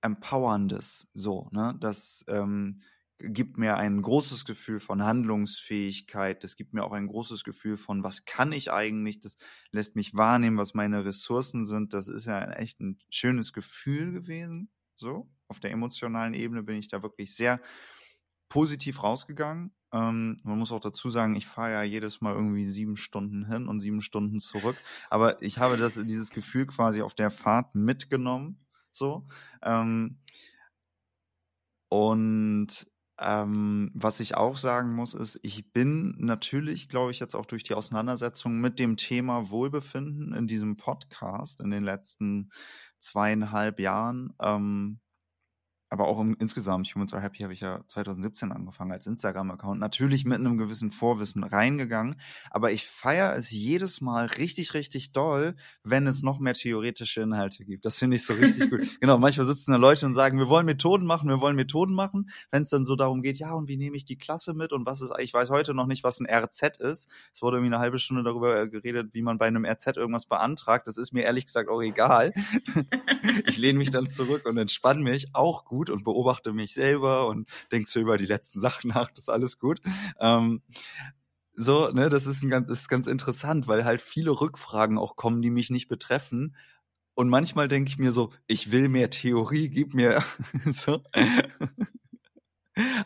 Empowerndes. 0.01 1.09
So, 1.13 1.49
ne? 1.51 1.75
Das 1.79 2.23
ähm, 2.27 2.81
gibt 3.19 3.57
mir 3.57 3.77
ein 3.77 4.01
großes 4.01 4.45
Gefühl 4.45 4.79
von 4.79 5.03
Handlungsfähigkeit. 5.03 6.43
Das 6.43 6.55
gibt 6.55 6.73
mir 6.73 6.83
auch 6.83 6.91
ein 6.91 7.07
großes 7.07 7.43
Gefühl 7.43 7.77
von, 7.77 8.03
was 8.03 8.25
kann 8.25 8.51
ich 8.51 8.71
eigentlich? 8.71 9.19
Das 9.19 9.37
lässt 9.71 9.95
mich 9.95 10.15
wahrnehmen, 10.15 10.57
was 10.57 10.73
meine 10.73 11.05
Ressourcen 11.05 11.65
sind. 11.65 11.93
Das 11.93 12.07
ist 12.07 12.25
ja 12.25 12.51
echt 12.51 12.79
ein 12.81 12.99
schönes 13.09 13.53
Gefühl 13.53 14.11
gewesen. 14.11 14.69
So, 14.97 15.29
auf 15.47 15.59
der 15.59 15.71
emotionalen 15.71 16.33
Ebene 16.33 16.63
bin 16.63 16.77
ich 16.77 16.87
da 16.87 17.03
wirklich 17.03 17.35
sehr 17.35 17.61
positiv 18.49 19.03
rausgegangen. 19.03 19.73
Ähm, 19.91 20.41
man 20.43 20.59
muss 20.59 20.71
auch 20.71 20.81
dazu 20.81 21.09
sagen, 21.09 21.35
ich 21.35 21.47
fahre 21.47 21.71
ja 21.71 21.83
jedes 21.83 22.21
Mal 22.21 22.33
irgendwie 22.33 22.65
sieben 22.65 22.97
Stunden 22.97 23.45
hin 23.45 23.67
und 23.67 23.79
sieben 23.79 24.01
Stunden 24.01 24.39
zurück. 24.39 24.75
Aber 25.09 25.41
ich 25.41 25.57
habe 25.59 25.77
das, 25.77 25.95
dieses 26.05 26.29
Gefühl 26.29 26.65
quasi 26.65 27.01
auf 27.01 27.13
der 27.13 27.31
Fahrt 27.31 27.75
mitgenommen. 27.75 28.65
So. 28.91 29.27
Ähm, 29.61 30.19
und 31.89 32.87
ähm, 33.19 33.91
was 33.93 34.19
ich 34.19 34.35
auch 34.35 34.57
sagen 34.57 34.93
muss, 34.93 35.13
ist, 35.13 35.39
ich 35.41 35.71
bin 35.71 36.15
natürlich, 36.19 36.89
glaube 36.89 37.11
ich, 37.11 37.19
jetzt 37.19 37.35
auch 37.35 37.45
durch 37.45 37.63
die 37.63 37.73
Auseinandersetzung 37.73 38.59
mit 38.59 38.79
dem 38.79 38.97
Thema 38.97 39.49
Wohlbefinden 39.49 40.33
in 40.33 40.47
diesem 40.47 40.77
Podcast 40.77 41.61
in 41.61 41.71
den 41.71 41.83
letzten 41.83 42.51
zweieinhalb 42.99 43.79
Jahren 43.79 44.33
ähm, 44.41 44.99
aber 45.89 46.07
auch 46.07 46.19
im, 46.19 46.35
insgesamt, 46.39 46.87
Humans 46.93 47.13
Are 47.13 47.21
Happy 47.21 47.39
habe 47.39 47.53
ich 47.53 47.59
ja 47.59 47.81
2017 47.87 48.51
angefangen 48.51 48.91
als 48.91 49.07
Instagram-Account, 49.07 49.79
natürlich 49.79 50.25
mit 50.25 50.39
einem 50.39 50.57
gewissen 50.57 50.91
Vorwissen 50.91 51.43
reingegangen, 51.43 52.15
aber 52.49 52.71
ich 52.71 52.85
feiere 52.85 53.35
es 53.35 53.51
jedes 53.51 54.01
Mal 54.01 54.25
richtig, 54.25 54.73
richtig 54.73 55.11
doll, 55.11 55.55
wenn 55.83 56.07
es 56.07 56.23
noch 56.23 56.39
mehr 56.39 56.53
theoretische 56.53 57.21
Inhalte 57.21 57.65
gibt. 57.65 57.85
Das 57.85 57.97
finde 57.97 58.17
ich 58.17 58.25
so 58.25 58.33
richtig 58.33 58.69
gut. 58.69 58.81
Genau, 59.05 59.17
manchmal 59.17 59.45
sitzen 59.45 59.71
da 59.71 59.77
Leute 59.77 60.05
und 60.05 60.13
sagen, 60.13 60.39
wir 60.39 60.47
wollen 60.47 60.65
Methoden 60.65 61.05
machen, 61.05 61.29
wir 61.29 61.39
wollen 61.39 61.55
Methoden 61.55 61.93
machen. 61.93 62.29
Wenn 62.49 62.63
es 62.63 62.69
dann 62.69 62.85
so 62.85 62.95
darum 62.95 63.21
geht, 63.21 63.37
ja, 63.37 63.53
und 63.53 63.67
wie 63.67 63.77
nehme 63.77 63.97
ich 63.97 64.05
die 64.05 64.17
Klasse 64.17 64.53
mit 64.53 64.71
und 64.71 64.85
was 64.85 65.01
ist, 65.01 65.11
ich 65.19 65.33
weiß 65.33 65.49
heute 65.49 65.73
noch 65.73 65.85
nicht, 65.85 66.03
was 66.03 66.19
ein 66.19 66.27
RZ 66.27 66.77
ist. 66.79 67.09
Es 67.33 67.41
wurde 67.41 67.57
irgendwie 67.57 67.75
eine 67.75 67.83
halbe 67.83 67.99
Stunde 67.99 68.23
darüber 68.23 68.59
äh, 68.59 68.67
geredet, 68.67 69.13
wie 69.13 69.21
man 69.21 69.37
bei 69.37 69.47
einem 69.47 69.65
RZ 69.65 69.97
irgendwas 69.97 70.25
beantragt. 70.25 70.87
Das 70.87 70.97
ist 70.97 71.13
mir 71.13 71.23
ehrlich 71.23 71.45
gesagt 71.45 71.69
auch 71.69 71.81
egal. 71.81 72.31
ich 73.45 73.57
lehne 73.57 73.77
mich 73.77 73.91
dann 73.91 74.07
zurück 74.07 74.45
und 74.45 74.57
entspanne 74.57 75.01
mich, 75.01 75.27
auch 75.33 75.65
gut 75.65 75.74
gut 75.75 75.89
und 75.89 76.03
beobachte 76.03 76.53
mich 76.53 76.73
selber 76.73 77.27
und 77.27 77.49
denke 77.71 77.89
so 77.89 77.99
über 77.99 78.17
die 78.17 78.25
letzten 78.25 78.59
Sachen 78.65 78.89
nach, 78.89 79.11
das 79.11 79.25
ist 79.25 79.29
alles 79.29 79.59
gut. 79.59 79.81
Ähm, 80.19 80.61
so, 81.53 81.89
ne, 81.89 82.09
das 82.09 82.27
ist, 82.27 82.43
ein 82.43 82.49
ganz, 82.49 82.67
das 82.67 82.81
ist 82.81 82.89
ganz 82.89 83.07
interessant, 83.07 83.67
weil 83.67 83.85
halt 83.85 84.01
viele 84.01 84.31
Rückfragen 84.31 84.97
auch 84.97 85.15
kommen, 85.15 85.41
die 85.41 85.49
mich 85.49 85.69
nicht 85.69 85.87
betreffen. 85.87 86.55
Und 87.13 87.29
manchmal 87.29 87.69
denke 87.69 87.89
ich 87.89 87.97
mir 87.97 88.11
so, 88.11 88.31
ich 88.45 88.71
will 88.71 88.89
mehr 88.89 89.09
Theorie, 89.09 89.69
gib 89.69 89.93
mir 89.93 90.23
so. 90.65 91.01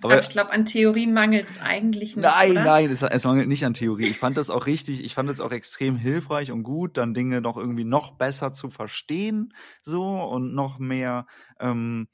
Aber, 0.02 0.14
Aber 0.14 0.22
ich 0.22 0.30
glaube, 0.30 0.52
an 0.52 0.66
Theorie 0.66 1.06
mangelt 1.06 1.48
es 1.48 1.62
eigentlich 1.62 2.16
nicht. 2.16 2.26
Nein, 2.26 2.52
oder? 2.54 2.64
nein, 2.64 2.90
es, 2.90 3.04
es, 3.04 3.24
mangelt 3.24 3.48
nicht 3.48 3.66
an 3.66 3.76
Theorie. 3.76 4.08
Ich 4.08 4.18
fand 4.18 4.36
das 4.36 4.50
auch 4.50 4.66
richtig, 4.66 5.04
ich 5.04 5.14
fand 5.14 5.30
es 5.30 5.40
auch 5.40 5.52
extrem 5.52 5.96
hilfreich 5.96 6.52
und 6.52 6.64
gut, 6.64 6.98
dann 6.98 7.14
Dinge 7.14 7.40
noch 7.40 7.56
irgendwie 7.56 7.84
noch 7.84 8.18
besser 8.18 8.52
zu 8.52 8.72
verstehen, 8.72 9.54
so 9.84 10.04
und 10.04 10.56
noch 10.56 10.80
mehr 10.80 11.28
ähm, 11.60 12.08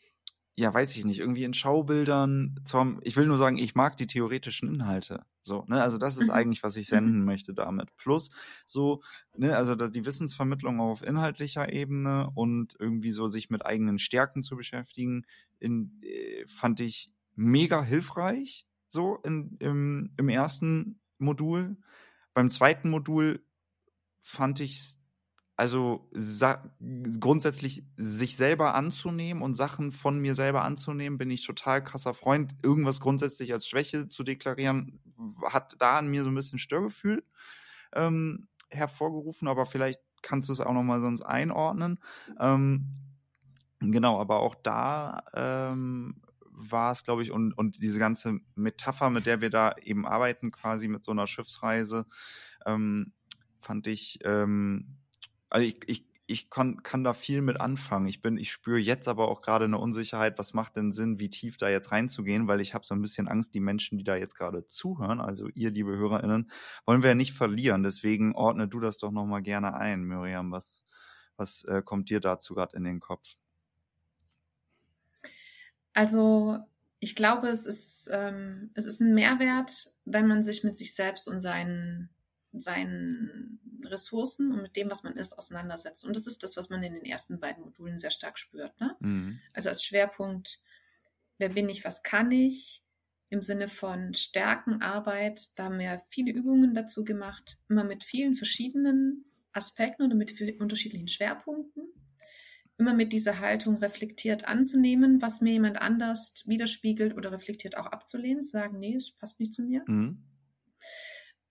ja, 0.58 0.74
weiß 0.74 0.96
ich 0.96 1.04
nicht, 1.04 1.20
irgendwie 1.20 1.44
in 1.44 1.54
Schaubildern 1.54 2.60
zum, 2.64 3.00
ich 3.04 3.18
will 3.18 3.28
nur 3.28 3.38
sagen, 3.38 3.58
ich 3.58 3.76
mag 3.76 3.98
die 3.98 4.08
theoretischen 4.08 4.74
Inhalte. 4.74 5.26
So, 5.42 5.66
ne, 5.68 5.84
also 5.84 5.98
das 5.98 6.18
ist 6.18 6.28
mhm. 6.28 6.34
eigentlich, 6.34 6.64
was 6.64 6.78
ich 6.78 6.88
senden 6.88 7.20
mhm. 7.20 7.26
möchte 7.26 7.54
damit. 7.54 7.96
Plus 7.98 8.30
so, 8.66 9.04
ne, 9.36 9.58
also 9.58 9.76
die 9.76 10.06
Wissensvermittlung 10.06 10.80
auf 10.80 11.04
inhaltlicher 11.04 11.72
Ebene 11.74 12.30
und 12.36 12.76
irgendwie 12.80 13.12
so 13.12 13.28
sich 13.28 13.50
mit 13.50 13.66
eigenen 13.66 14.00
Stärken 14.00 14.44
zu 14.44 14.56
beschäftigen, 14.56 15.26
in, 15.60 16.02
äh, 16.02 16.48
fand 16.48 16.80
ich 16.80 17.12
mega 17.36 17.84
hilfreich, 17.84 18.66
so 18.88 19.18
in, 19.26 19.58
im, 19.60 20.10
im 20.16 20.30
ersten 20.30 21.02
Modul. 21.18 21.76
Beim 22.34 22.50
zweiten 22.50 22.90
Modul 22.90 23.44
fand 24.22 24.62
ich 24.62 24.96
also 25.58 26.10
grundsätzlich 27.20 27.84
sich 27.96 28.36
selber 28.36 28.76
anzunehmen 28.76 29.42
und 29.42 29.54
Sachen 29.54 29.92
von 29.94 30.20
mir 30.20 30.36
selber 30.36 30.64
anzunehmen, 30.64 31.18
bin 31.18 31.30
ich 31.30 31.46
total 31.46 31.84
krasser 31.84 32.14
Freund. 32.14 32.56
Irgendwas 32.62 33.00
grundsätzlich 33.00 33.54
als 33.54 33.68
Schwäche 33.68 34.08
zu 34.08 34.24
deklarieren, 34.24 35.00
hat 35.46 35.76
da 35.80 35.98
an 35.98 36.08
mir 36.08 36.24
so 36.24 36.30
ein 36.30 36.36
bisschen 36.36 36.60
Störgefühl 36.60 37.24
ähm, 37.94 38.48
hervorgerufen, 38.70 39.48
aber 39.48 39.66
vielleicht 39.66 40.02
kannst 40.22 40.50
du 40.50 40.54
es 40.54 40.60
auch 40.60 40.74
nochmal 40.74 41.00
sonst 41.00 41.22
einordnen. 41.22 42.00
Ähm, 42.40 42.88
genau, 43.80 44.20
aber 44.20 44.40
auch 44.40 44.56
da 44.56 45.24
ähm, 45.34 46.22
war 46.42 46.92
es, 46.92 47.04
glaube 47.04 47.22
ich, 47.22 47.32
und, 47.32 47.54
und 47.54 47.82
diese 47.82 48.00
ganze 48.00 48.40
Metapher, 48.56 49.10
mit 49.10 49.26
der 49.26 49.42
wir 49.42 49.50
da 49.50 49.76
eben 49.82 50.06
arbeiten, 50.06 50.52
quasi 50.52 50.88
mit 50.88 51.04
so 51.04 51.12
einer 51.12 51.28
Schiffsreise, 51.28 52.08
ähm, 52.66 53.14
fand 53.62 53.88
ich 53.88 54.20
ähm, 54.24 54.98
also 55.56 55.66
ich, 55.66 55.78
ich, 55.88 56.06
ich 56.28 56.50
kann, 56.50 56.84
kann 56.84 57.06
da 57.06 57.14
viel 57.14 57.42
mit 57.42 57.62
anfangen. 57.62 58.08
Ich 58.08 58.22
bin, 58.22 58.38
ich 58.38 58.52
spüre 58.52 58.78
jetzt 58.78 59.08
aber 59.08 59.30
auch 59.30 59.42
gerade 59.42 59.64
eine 59.64 59.78
Unsicherheit, 59.78 60.38
was 60.38 60.54
macht 60.54 60.76
denn 60.76 60.92
Sinn, 60.92 61.18
wie 61.18 61.30
tief 61.30 61.56
da 61.56 61.70
jetzt 61.70 61.94
reinzugehen, 61.94 62.50
weil 62.50 62.60
ich 62.60 62.74
habe 62.74 62.86
so 62.86 62.94
ein 62.94 63.02
bisschen 63.02 63.30
Angst, 63.30 63.56
die 63.56 63.62
Menschen, 63.62 63.98
die 63.98 64.04
da 64.04 64.18
jetzt 64.18 64.36
gerade 64.36 64.68
zuhören, 64.68 65.22
also 65.22 65.48
ihr, 65.54 65.72
liebe 65.72 65.96
HörerInnen, 65.96 66.52
wollen 66.86 67.04
wir 67.04 67.12
ja 67.12 67.16
nicht 67.16 67.32
verlieren. 67.32 67.84
Deswegen 67.84 68.36
ordne 68.36 68.68
du 68.68 68.82
das 68.82 68.98
doch 68.98 69.12
nochmal 69.12 69.44
gerne 69.44 69.76
ein, 69.76 70.04
Miriam. 70.04 70.52
Was, 70.52 70.84
was 71.38 71.64
äh, 71.64 71.82
kommt 71.82 72.10
dir 72.10 72.20
dazu 72.20 72.54
gerade 72.54 72.76
in 72.76 72.84
den 72.84 73.00
Kopf? 73.00 73.38
Also 75.94 76.60
ich 77.00 77.16
glaube, 77.16 77.48
es 77.48 77.66
ist, 77.66 78.10
ähm, 78.12 78.72
es 78.74 78.86
ist 78.86 79.00
ein 79.00 79.14
Mehrwert, 79.14 79.94
wenn 80.04 80.28
man 80.28 80.44
sich 80.44 80.66
mit 80.66 80.76
sich 80.76 80.94
selbst 80.94 81.30
und 81.30 81.40
seinen 81.40 82.10
seinen 82.60 83.60
Ressourcen 83.86 84.52
und 84.52 84.62
mit 84.62 84.76
dem, 84.76 84.90
was 84.90 85.04
man 85.04 85.16
ist, 85.16 85.34
auseinandersetzt. 85.34 86.06
Und 86.06 86.16
das 86.16 86.28
ist 86.28 86.44
das, 86.44 86.58
was 86.58 86.70
man 86.70 86.84
in 86.84 86.94
den 86.94 87.06
ersten 87.06 87.40
beiden 87.40 87.64
Modulen 87.64 88.00
sehr 88.00 88.12
stark 88.12 88.38
spürt. 88.38 88.80
Ne? 88.80 88.96
Mhm. 89.00 89.40
Also 89.54 89.70
als 89.70 89.84
Schwerpunkt, 89.84 90.60
wer 91.38 91.50
bin 91.50 91.70
ich, 91.70 91.86
was 91.86 92.04
kann 92.04 92.32
ich? 92.32 92.82
Im 93.30 93.42
Sinne 93.42 93.68
von 93.68 94.14
Stärkenarbeit, 94.14 95.50
da 95.56 95.66
haben 95.66 95.80
wir 95.80 96.00
viele 96.10 96.32
Übungen 96.32 96.76
dazu 96.76 97.04
gemacht, 97.04 97.58
immer 97.68 97.84
mit 97.84 98.04
vielen 98.04 98.36
verschiedenen 98.36 99.26
Aspekten 99.52 100.04
oder 100.04 100.16
mit 100.16 100.40
unterschiedlichen 100.60 101.08
Schwerpunkten. 101.08 101.84
Immer 102.78 102.94
mit 102.94 103.14
dieser 103.14 103.40
Haltung 103.40 103.78
reflektiert 103.78 104.48
anzunehmen, 104.48 105.22
was 105.22 105.42
mir 105.42 105.54
jemand 105.54 105.82
anders 105.82 106.44
widerspiegelt 106.46 107.16
oder 107.16 107.32
reflektiert 107.32 107.78
auch 107.78 107.88
abzulehnen, 107.88 108.44
zu 108.44 108.52
sagen, 108.52 108.80
nee, 108.80 108.96
es 108.96 109.12
passt 109.12 109.40
nicht 109.40 109.54
zu 109.54 109.64
mir. 109.64 109.84
Mhm 109.88 110.24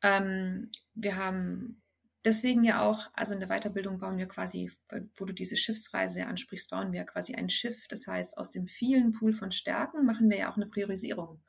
ähm, 0.04 0.70
wir 0.94 1.16
haben 1.16 1.82
deswegen 2.26 2.62
ja 2.62 2.82
auch, 2.82 3.08
also 3.14 3.32
in 3.32 3.40
der 3.40 3.48
Weiterbildung 3.48 3.98
bauen 3.98 4.18
wir 4.18 4.28
quasi, 4.28 4.70
wo 5.16 5.24
du 5.24 5.32
diese 5.32 5.56
Schiffsreise 5.56 6.26
ansprichst, 6.26 6.70
bauen 6.70 6.92
wir 6.92 7.04
quasi 7.04 7.34
ein 7.34 7.48
Schiff. 7.48 7.88
Das 7.88 8.06
heißt, 8.06 8.36
aus 8.36 8.50
dem 8.50 8.66
vielen 8.66 9.12
Pool 9.12 9.32
von 9.32 9.50
Stärken 9.50 10.04
machen 10.04 10.28
wir 10.28 10.38
ja 10.38 10.52
auch 10.52 10.56
eine 10.56 10.66
Priorisierung 10.66 11.42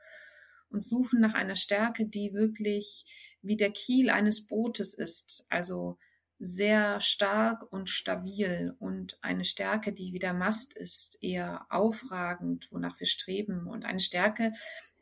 und 0.69 0.81
suchen 0.81 1.19
nach 1.19 1.33
einer 1.33 1.57
Stärke, 1.57 2.05
die 2.05 2.33
wirklich 2.33 3.37
wie 3.41 3.57
der 3.57 3.71
Kiel 3.71 4.09
eines 4.09 4.47
Bootes 4.47 4.93
ist. 4.93 5.45
Also 5.49 5.97
sehr 6.39 7.01
stark 7.01 7.71
und 7.73 7.89
stabil 7.89 8.73
und 8.79 9.17
eine 9.21 9.45
Stärke, 9.45 9.91
die 9.91 10.13
wie 10.13 10.19
der 10.19 10.33
Mast 10.33 10.75
ist, 10.75 11.17
eher 11.21 11.65
aufragend, 11.69 12.69
wonach 12.71 12.99
wir 13.01 13.07
streben 13.07 13.67
und 13.67 13.83
eine 13.83 14.01
Stärke, 14.01 14.53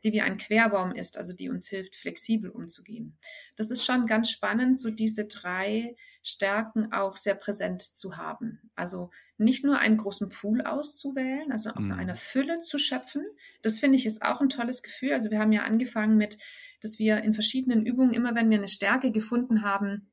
die 0.04 0.12
wie 0.12 0.20
ein 0.20 0.36
Querbaum 0.36 0.94
ist, 0.94 1.16
also 1.16 1.34
die 1.34 1.48
uns 1.48 1.66
hilft, 1.66 1.96
flexibel 1.96 2.50
umzugehen. 2.50 3.18
Das 3.56 3.70
ist 3.70 3.84
schon 3.84 4.06
ganz 4.06 4.30
spannend, 4.30 4.78
so 4.78 4.90
diese 4.90 5.26
drei 5.26 5.96
Stärken 6.22 6.92
auch 6.92 7.16
sehr 7.16 7.34
präsent 7.34 7.82
zu 7.82 8.16
haben. 8.16 8.70
Also 8.74 9.10
nicht 9.38 9.64
nur 9.64 9.78
einen 9.78 9.96
großen 9.96 10.28
Pool 10.28 10.62
auszuwählen, 10.62 11.50
also 11.50 11.70
aus 11.70 11.86
mhm. 11.86 11.98
einer 11.98 12.14
Fülle 12.14 12.60
zu 12.60 12.78
schöpfen. 12.78 13.24
Das 13.62 13.80
finde 13.80 13.96
ich 13.96 14.06
ist 14.06 14.22
auch 14.22 14.40
ein 14.40 14.50
tolles 14.50 14.82
Gefühl. 14.82 15.12
Also 15.12 15.30
wir 15.30 15.38
haben 15.38 15.52
ja 15.52 15.62
angefangen 15.62 16.16
mit, 16.16 16.38
dass 16.80 16.98
wir 16.98 17.22
in 17.22 17.34
verschiedenen 17.34 17.86
Übungen, 17.86 18.12
immer 18.12 18.34
wenn 18.34 18.50
wir 18.50 18.58
eine 18.58 18.68
Stärke 18.68 19.10
gefunden 19.10 19.62
haben, 19.62 20.10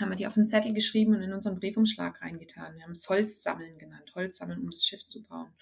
haben 0.00 0.10
wir 0.10 0.16
die 0.16 0.26
auf 0.26 0.36
einen 0.36 0.46
Zettel 0.46 0.72
geschrieben 0.72 1.14
und 1.14 1.22
in 1.22 1.32
unseren 1.32 1.54
Briefumschlag 1.56 2.20
reingetan. 2.20 2.74
Wir 2.76 2.82
haben 2.82 2.92
es 2.92 3.08
Holz 3.08 3.42
sammeln 3.42 3.78
genannt, 3.78 4.10
Holz 4.14 4.38
sammeln, 4.38 4.60
um 4.60 4.70
das 4.70 4.84
Schiff 4.84 5.04
zu 5.04 5.22
bauen. 5.22 5.52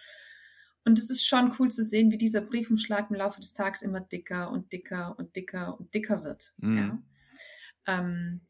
Und 0.85 0.99
es 0.99 1.11
ist 1.11 1.27
schon 1.27 1.55
cool 1.59 1.71
zu 1.71 1.83
sehen, 1.85 2.11
wie 2.11 2.19
dieser 2.19 2.41
Briefumschlag 2.41 3.11
im 3.11 3.17
Laufe 3.17 3.41
des 3.41 3.55
Tages 3.55 3.83
immer 3.83 4.01
dicker 4.01 4.51
und 4.51 4.73
dicker 4.73 5.17
und 5.19 5.37
dicker 5.37 5.79
und 5.79 5.95
dicker 5.95 6.25
wird. 6.25 6.53
Mhm. 6.59 6.77
Ja. 6.77 7.03
Ähm, 7.87 8.41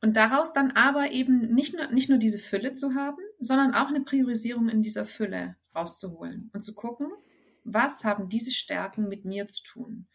und 0.00 0.16
daraus 0.16 0.52
dann 0.52 0.72
aber 0.72 1.10
eben 1.10 1.54
nicht 1.54 1.74
nur, 1.74 1.88
nicht 1.88 2.08
nur 2.08 2.18
diese 2.18 2.38
Fülle 2.38 2.74
zu 2.74 2.94
haben, 2.94 3.22
sondern 3.40 3.74
auch 3.74 3.88
eine 3.88 4.02
Priorisierung 4.02 4.68
in 4.68 4.82
dieser 4.82 5.04
Fülle 5.04 5.56
rauszuholen 5.74 6.50
und 6.52 6.60
zu 6.60 6.74
gucken, 6.74 7.08
was 7.64 8.04
haben 8.04 8.28
diese 8.28 8.52
Stärken 8.52 9.08
mit 9.08 9.24
mir 9.24 9.46
zu 9.48 9.62
tun? 9.62 10.06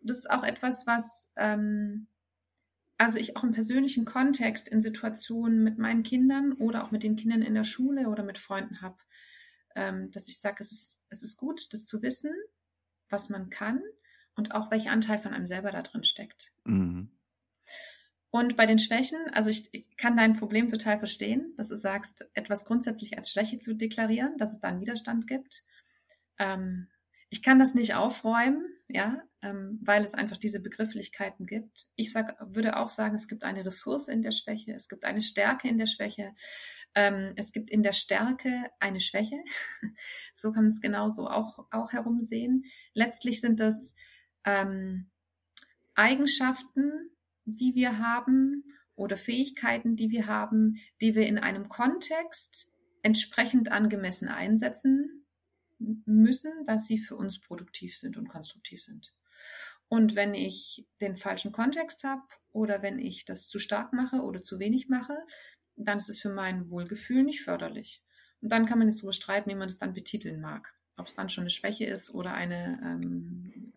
Und 0.00 0.10
das 0.10 0.18
ist 0.18 0.30
auch 0.30 0.42
etwas, 0.42 0.86
was 0.86 1.32
ähm, 1.36 2.06
also 2.98 3.18
ich 3.18 3.36
auch 3.36 3.44
im 3.44 3.52
persönlichen 3.52 4.04
Kontext 4.04 4.68
in 4.68 4.80
Situationen 4.80 5.62
mit 5.62 5.78
meinen 5.78 6.02
Kindern 6.02 6.52
oder 6.54 6.82
auch 6.82 6.90
mit 6.90 7.02
den 7.02 7.16
Kindern 7.16 7.42
in 7.42 7.54
der 7.54 7.64
Schule 7.64 8.08
oder 8.08 8.22
mit 8.22 8.38
Freunden 8.38 8.80
habe, 8.80 8.96
ähm, 9.76 10.10
dass 10.10 10.26
ich 10.26 10.40
sage, 10.40 10.56
es 10.60 10.72
ist, 10.72 11.04
es 11.10 11.22
ist 11.22 11.36
gut, 11.36 11.72
das 11.72 11.84
zu 11.84 12.02
wissen, 12.02 12.34
was 13.08 13.28
man 13.28 13.50
kann 13.50 13.82
und 14.34 14.52
auch 14.54 14.70
welcher 14.70 14.90
Anteil 14.90 15.18
von 15.18 15.32
einem 15.32 15.46
selber 15.46 15.70
da 15.70 15.82
drin 15.82 16.02
steckt. 16.02 16.50
Mhm. 16.64 17.10
Und 18.30 18.56
bei 18.56 18.66
den 18.66 18.78
Schwächen, 18.78 19.18
also 19.32 19.50
ich, 19.50 19.72
ich, 19.72 19.96
kann 19.96 20.16
dein 20.16 20.34
Problem 20.34 20.68
total 20.68 20.98
verstehen, 20.98 21.54
dass 21.56 21.68
du 21.68 21.76
sagst, 21.76 22.28
etwas 22.34 22.64
grundsätzlich 22.64 23.16
als 23.16 23.30
Schwäche 23.30 23.58
zu 23.58 23.74
deklarieren, 23.74 24.36
dass 24.36 24.52
es 24.52 24.60
da 24.60 24.68
einen 24.68 24.80
Widerstand 24.80 25.26
gibt. 25.26 25.64
Ähm, 26.38 26.88
ich 27.30 27.42
kann 27.42 27.58
das 27.58 27.74
nicht 27.74 27.94
aufräumen, 27.94 28.66
ja, 28.88 29.22
ähm, 29.42 29.78
weil 29.82 30.02
es 30.02 30.14
einfach 30.14 30.36
diese 30.36 30.60
Begrifflichkeiten 30.60 31.46
gibt. 31.46 31.88
Ich 31.96 32.12
sag, 32.12 32.36
würde 32.54 32.76
auch 32.76 32.88
sagen, 32.88 33.14
es 33.14 33.28
gibt 33.28 33.42
eine 33.42 33.64
Ressource 33.64 34.08
in 34.08 34.22
der 34.22 34.32
Schwäche, 34.32 34.72
es 34.74 34.88
gibt 34.88 35.04
eine 35.04 35.22
Stärke 35.22 35.68
in 35.68 35.78
der 35.78 35.86
Schwäche, 35.86 36.34
ähm, 36.96 37.34
es 37.36 37.52
gibt 37.52 37.70
in 37.70 37.82
der 37.82 37.92
Stärke 37.92 38.64
eine 38.80 39.00
Schwäche. 39.00 39.36
so 40.34 40.50
kann 40.50 40.64
man 40.64 40.72
es 40.72 40.80
genauso 40.80 41.28
auch, 41.28 41.66
auch 41.70 41.92
herumsehen. 41.92 42.64
Letztlich 42.94 43.40
sind 43.40 43.60
das 43.60 43.94
ähm, 44.44 45.10
Eigenschaften, 45.94 47.10
die 47.44 47.74
wir 47.74 47.98
haben 47.98 48.64
oder 48.94 49.18
Fähigkeiten, 49.18 49.94
die 49.94 50.10
wir 50.10 50.26
haben, 50.26 50.76
die 51.02 51.14
wir 51.14 51.26
in 51.26 51.38
einem 51.38 51.68
Kontext 51.68 52.72
entsprechend 53.02 53.70
angemessen 53.70 54.28
einsetzen 54.28 55.26
müssen, 55.78 56.64
dass 56.64 56.86
sie 56.86 56.98
für 56.98 57.16
uns 57.16 57.38
produktiv 57.38 57.96
sind 57.98 58.16
und 58.16 58.28
konstruktiv 58.28 58.82
sind. 58.82 59.12
Und 59.88 60.16
wenn 60.16 60.34
ich 60.34 60.86
den 61.00 61.14
falschen 61.14 61.52
Kontext 61.52 62.04
habe 62.04 62.22
oder 62.52 62.82
wenn 62.82 62.98
ich 62.98 63.26
das 63.26 63.48
zu 63.48 63.58
stark 63.58 63.92
mache 63.92 64.22
oder 64.22 64.42
zu 64.42 64.58
wenig 64.58 64.88
mache, 64.88 65.16
dann 65.76 65.98
ist 65.98 66.08
es 66.08 66.20
für 66.20 66.30
mein 66.30 66.70
Wohlgefühl 66.70 67.22
nicht 67.22 67.42
förderlich. 67.42 68.02
Und 68.40 68.50
dann 68.50 68.66
kann 68.66 68.78
man 68.78 68.88
jetzt 68.88 69.00
darüber 69.00 69.12
streiten, 69.12 69.50
wie 69.50 69.54
man 69.54 69.68
es 69.68 69.78
dann 69.78 69.92
betiteln 69.92 70.40
mag. 70.40 70.74
Ob 70.96 71.06
es 71.06 71.14
dann 71.14 71.28
schon 71.28 71.42
eine 71.42 71.50
Schwäche 71.50 71.84
ist 71.84 72.14
oder 72.14 72.32
eine 72.32 72.80
ähm, 72.82 73.72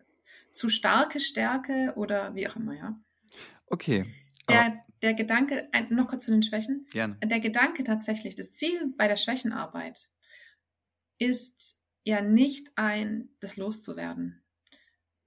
zu 0.52 0.68
starke 0.68 1.20
Stärke 1.20 1.92
oder 1.96 2.34
wie 2.34 2.48
auch 2.48 2.56
immer, 2.56 2.74
ja. 2.74 3.00
Okay. 3.66 4.06
Der, 4.48 4.84
der 5.02 5.14
Gedanke, 5.14 5.68
noch 5.90 6.08
kurz 6.08 6.24
zu 6.24 6.30
den 6.32 6.42
Schwächen. 6.42 6.86
Gerne. 6.90 7.16
Der 7.22 7.40
Gedanke 7.40 7.84
tatsächlich, 7.84 8.34
das 8.34 8.50
Ziel 8.50 8.92
bei 8.96 9.06
der 9.06 9.16
Schwächenarbeit 9.16 10.08
ist 11.18 11.84
ja 12.04 12.20
nicht 12.22 12.68
ein, 12.76 13.28
das 13.40 13.56
loszuwerden, 13.56 14.42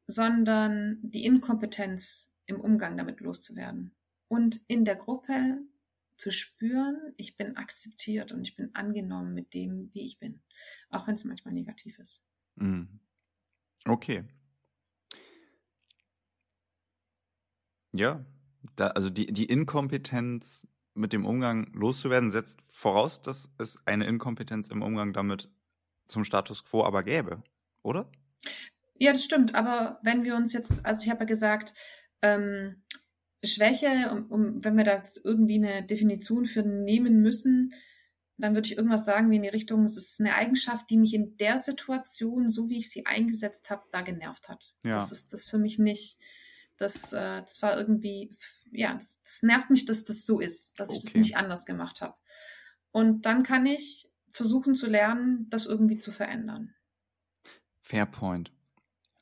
sondern 0.07 0.99
die 1.01 1.25
Inkompetenz 1.25 2.33
im 2.45 2.59
Umgang 2.59 2.97
damit 2.97 3.21
loszuwerden. 3.21 3.95
Und 4.27 4.59
in 4.67 4.83
der 4.83 4.95
Gruppe 4.95 5.59
zu 6.17 6.31
spüren, 6.31 7.13
ich 7.17 7.37
bin 7.37 7.57
akzeptiert 7.57 8.31
und 8.31 8.41
ich 8.41 8.55
bin 8.55 8.73
angenommen 8.75 9.33
mit 9.33 9.53
dem, 9.53 9.89
wie 9.93 10.05
ich 10.05 10.19
bin, 10.19 10.41
auch 10.89 11.07
wenn 11.07 11.15
es 11.15 11.23
manchmal 11.23 11.53
negativ 11.53 11.99
ist. 11.99 12.25
Mhm. 12.55 12.99
Okay. 13.85 14.23
Ja, 17.93 18.25
da, 18.75 18.87
also 18.87 19.09
die, 19.09 19.27
die 19.27 19.45
Inkompetenz 19.45 20.67
mit 20.95 21.13
dem 21.13 21.25
Umgang 21.25 21.71
loszuwerden, 21.73 22.31
setzt 22.31 22.59
voraus, 22.67 23.21
dass 23.21 23.53
es 23.57 23.85
eine 23.85 24.05
Inkompetenz 24.05 24.69
im 24.69 24.81
Umgang 24.81 25.13
damit 25.13 25.49
zum 26.05 26.23
Status 26.23 26.63
quo 26.65 26.83
aber 26.83 27.03
gäbe, 27.03 27.43
oder? 27.81 28.11
Ja, 28.95 29.11
das 29.11 29.23
stimmt. 29.23 29.55
Aber 29.55 29.99
wenn 30.03 30.23
wir 30.23 30.35
uns 30.35 30.53
jetzt, 30.53 30.85
also 30.85 31.03
ich 31.03 31.09
habe 31.09 31.21
ja 31.21 31.25
gesagt, 31.25 31.73
ähm, 32.21 32.81
Schwäche, 33.43 34.09
um, 34.11 34.25
um, 34.31 34.63
wenn 34.63 34.77
wir 34.77 34.83
da 34.83 35.01
irgendwie 35.23 35.55
eine 35.55 35.83
Definition 35.83 36.45
für 36.45 36.63
nehmen 36.63 37.21
müssen, 37.21 37.73
dann 38.37 38.55
würde 38.55 38.67
ich 38.67 38.77
irgendwas 38.77 39.05
sagen 39.05 39.29
wie 39.29 39.35
in 39.35 39.41
die 39.41 39.49
Richtung, 39.49 39.83
es 39.83 39.97
ist 39.97 40.19
eine 40.19 40.35
Eigenschaft, 40.35 40.89
die 40.89 40.97
mich 40.97 41.13
in 41.13 41.37
der 41.37 41.59
Situation, 41.59 42.49
so 42.49 42.69
wie 42.69 42.79
ich 42.79 42.89
sie 42.89 43.05
eingesetzt 43.05 43.69
habe, 43.69 43.83
da 43.91 44.01
genervt 44.01 44.49
hat. 44.49 44.73
Ja. 44.83 44.95
Das 44.95 45.11
ist 45.11 45.33
das 45.33 45.47
für 45.47 45.57
mich 45.57 45.77
nicht. 45.77 46.17
Das, 46.77 47.13
äh, 47.13 47.41
das 47.41 47.61
war 47.61 47.77
irgendwie, 47.77 48.35
ja, 48.71 48.93
das, 48.93 49.21
das, 49.21 49.43
nervt 49.43 49.69
mich, 49.69 49.85
dass 49.85 50.03
das 50.03 50.25
so 50.25 50.39
ist, 50.39 50.73
dass 50.79 50.91
ich 50.91 51.03
das 51.03 51.13
nicht 51.13 51.37
anders 51.37 51.65
gemacht 51.65 52.01
habe. 52.01 52.15
Und 52.91 53.25
dann 53.25 53.43
kann 53.43 53.65
ich 53.65 54.09
versuchen 54.31 54.75
zu 54.75 54.87
lernen, 54.87 55.47
das 55.49 55.67
irgendwie 55.67 55.97
zu 55.97 56.11
verändern. 56.11 56.73
Fair 57.79 58.05
point. 58.05 58.51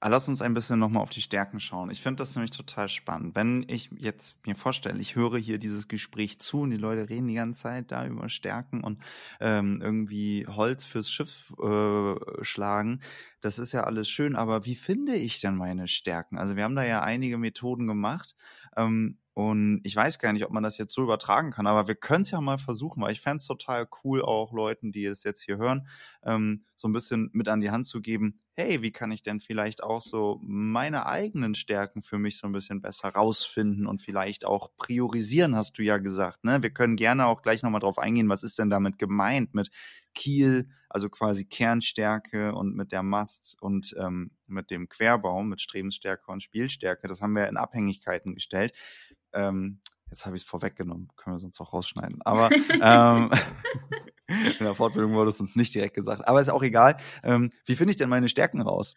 Ah, 0.04 0.08
lass 0.08 0.28
uns 0.28 0.42
ein 0.42 0.56
bisschen 0.56 0.80
nochmal 0.80 1.04
auf 1.04 1.12
die 1.12 1.22
Stärken 1.22 1.60
schauen. 1.60 1.92
Ich 1.92 2.02
finde 2.02 2.22
das 2.24 2.36
nämlich 2.36 2.50
total 2.50 2.90
spannend. 2.90 3.36
Wenn 3.36 3.64
ich 3.68 3.92
jetzt 3.96 4.36
mir 4.48 4.56
vorstelle, 4.56 5.00
ich 5.00 5.16
höre 5.16 5.38
hier 5.38 5.60
dieses 5.60 5.88
Gespräch 5.88 6.40
zu 6.40 6.62
und 6.62 6.72
die 6.72 6.78
Leute 6.78 7.08
reden 7.08 7.28
die 7.28 7.36
ganze 7.36 7.62
Zeit 7.62 7.92
da 7.92 8.08
über 8.08 8.28
Stärken 8.28 8.84
und 8.84 9.00
ähm, 9.40 9.80
irgendwie 9.80 10.48
Holz 10.48 10.86
fürs 10.86 11.12
Schiff 11.12 11.54
äh, 11.62 12.16
schlagen, 12.44 13.02
das 13.42 13.60
ist 13.60 13.74
ja 13.74 13.84
alles 13.84 14.10
schön, 14.10 14.36
aber 14.36 14.66
wie 14.66 14.74
finde 14.76 15.14
ich 15.14 15.40
denn 15.40 15.56
meine 15.56 15.88
Stärken? 15.88 16.40
Also 16.40 16.56
wir 16.56 16.64
haben 16.64 16.76
da 16.76 16.84
ja 16.84 17.04
einige 17.04 17.38
Methoden 17.38 17.86
gemacht. 17.86 18.36
Ähm, 18.76 19.20
und 19.34 19.82
ich 19.84 19.96
weiß 19.96 20.20
gar 20.20 20.34
nicht, 20.34 20.46
ob 20.46 20.52
man 20.52 20.64
das 20.64 20.78
jetzt 20.78 20.94
so 20.94 21.04
übertragen 21.04 21.52
kann, 21.52 21.66
aber 21.66 21.88
wir 21.88 21.96
können 21.96 22.24
es 22.24 22.32
ja 22.32 22.42
mal 22.42 22.58
versuchen, 22.58 23.02
weil 23.02 23.14
ich 23.14 23.22
fände 23.22 23.38
es 23.38 23.46
total 23.46 23.88
cool, 24.04 24.22
auch 24.22 24.52
Leuten, 24.52 24.92
die 24.92 25.06
es 25.06 25.24
jetzt 25.24 25.42
hier 25.42 25.58
hören, 25.58 25.88
ähm, 26.24 26.66
so 26.76 26.90
ein 26.90 26.94
bisschen 26.94 27.30
mit 27.32 27.48
an 27.48 27.62
die 27.62 27.72
Hand 27.72 27.86
zu 27.86 28.02
geben, 28.02 28.41
hey, 28.62 28.82
wie 28.82 28.92
kann 28.92 29.12
ich 29.12 29.24
denn 29.24 29.40
vielleicht 29.40 29.82
auch 29.84 30.02
so 30.02 30.40
meine 30.44 31.08
eigenen 31.08 31.56
Stärken 31.56 32.02
für 32.02 32.20
mich 32.20 32.38
so 32.38 32.48
ein 32.48 32.54
bisschen 32.54 32.82
besser 32.82 33.10
rausfinden 33.10 33.88
und 33.88 34.02
vielleicht 34.02 34.46
auch 34.46 34.70
priorisieren, 34.78 35.56
hast 35.56 35.78
du 35.78 35.84
ja 35.84 35.98
gesagt. 35.98 36.44
Ne? 36.44 36.62
Wir 36.62 36.70
können 36.70 36.96
gerne 36.96 37.26
auch 37.26 37.42
gleich 37.42 37.64
nochmal 37.64 37.82
drauf 37.82 37.98
eingehen, 37.98 38.30
was 38.30 38.44
ist 38.44 38.60
denn 38.60 38.70
damit 38.70 39.00
gemeint 39.00 39.54
mit 39.54 39.72
Kiel, 40.14 40.70
also 40.90 41.10
quasi 41.10 41.46
Kernstärke 41.46 42.54
und 42.54 42.76
mit 42.76 42.92
der 42.92 43.04
Mast 43.04 43.58
und 43.62 43.96
ähm, 43.98 44.32
mit 44.46 44.70
dem 44.70 44.90
Querbaum, 44.90 45.50
mit 45.50 45.62
Strebensstärke 45.62 46.32
und 46.32 46.44
Spielstärke. 46.44 47.08
Das 47.08 47.22
haben 47.22 47.34
wir 47.34 47.48
in 47.48 47.58
Abhängigkeiten 47.58 48.36
gestellt. 48.36 48.74
Ähm, 49.34 49.80
jetzt 50.12 50.26
habe 50.26 50.36
ich 50.36 50.44
es 50.44 50.48
vorweggenommen, 50.48 51.10
können 51.16 51.38
wir 51.38 51.40
sonst 51.40 51.60
auch 51.60 51.74
rausschneiden. 51.74 52.22
Aber 52.24 52.50
ähm, 52.82 53.32
in 54.28 54.66
der 54.66 54.76
Fortbildung 54.76 55.14
wurde 55.14 55.30
es 55.30 55.40
uns 55.40 55.56
nicht 55.56 55.74
direkt 55.74 55.96
gesagt. 55.96 56.28
Aber 56.28 56.40
ist 56.40 56.50
auch 56.50 56.64
egal. 56.64 56.98
Ähm, 57.24 57.52
wie 57.66 57.76
finde 57.76 57.92
ich 57.92 57.98
denn 57.98 58.10
meine 58.10 58.30
Stärken 58.30 58.62
raus? 58.62 58.96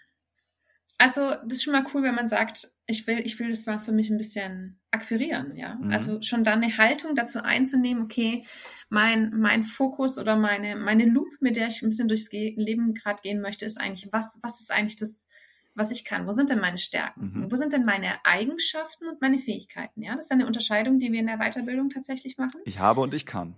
Also, 0.98 1.30
das 1.30 1.54
ist 1.54 1.64
schon 1.64 1.72
mal 1.72 1.84
cool, 1.92 2.02
wenn 2.02 2.14
man 2.14 2.28
sagt, 2.28 2.70
ich 2.86 3.06
will, 3.06 3.20
ich 3.24 3.40
will 3.40 3.48
das 3.48 3.66
mal 3.66 3.78
für 3.80 3.90
mich 3.90 4.10
ein 4.10 4.18
bisschen 4.18 4.80
akquirieren, 4.92 5.56
ja. 5.56 5.74
Mhm. 5.74 5.90
Also 5.90 6.22
schon 6.22 6.44
dann 6.44 6.62
eine 6.62 6.76
Haltung 6.78 7.16
dazu 7.16 7.42
einzunehmen, 7.42 8.04
okay, 8.04 8.44
mein, 8.90 9.32
mein 9.36 9.64
Fokus 9.64 10.18
oder 10.18 10.36
meine, 10.36 10.76
meine 10.76 11.04
Loop, 11.06 11.26
mit 11.40 11.56
der 11.56 11.66
ich 11.66 11.82
ein 11.82 11.88
bisschen 11.88 12.06
durchs 12.06 12.30
Leben 12.30 12.94
gerade 12.94 13.22
gehen 13.22 13.40
möchte, 13.40 13.64
ist 13.64 13.80
eigentlich, 13.80 14.12
was, 14.12 14.38
was 14.42 14.60
ist 14.60 14.70
eigentlich 14.70 14.96
das, 14.96 15.28
was 15.74 15.90
ich 15.90 16.04
kann. 16.04 16.26
Wo 16.26 16.32
sind 16.32 16.50
denn 16.50 16.60
meine 16.60 16.78
Stärken? 16.78 17.32
Mhm. 17.34 17.52
Wo 17.52 17.56
sind 17.56 17.72
denn 17.72 17.84
meine 17.84 18.24
Eigenschaften 18.24 19.08
und 19.08 19.20
meine 19.20 19.38
Fähigkeiten? 19.38 20.02
Ja, 20.02 20.14
das 20.14 20.26
ist 20.26 20.32
eine 20.32 20.46
Unterscheidung, 20.46 20.98
die 20.98 21.12
wir 21.12 21.20
in 21.20 21.26
der 21.26 21.38
Weiterbildung 21.38 21.90
tatsächlich 21.90 22.38
machen. 22.38 22.60
Ich 22.64 22.78
habe 22.78 23.00
und 23.00 23.14
ich 23.14 23.26
kann. 23.26 23.54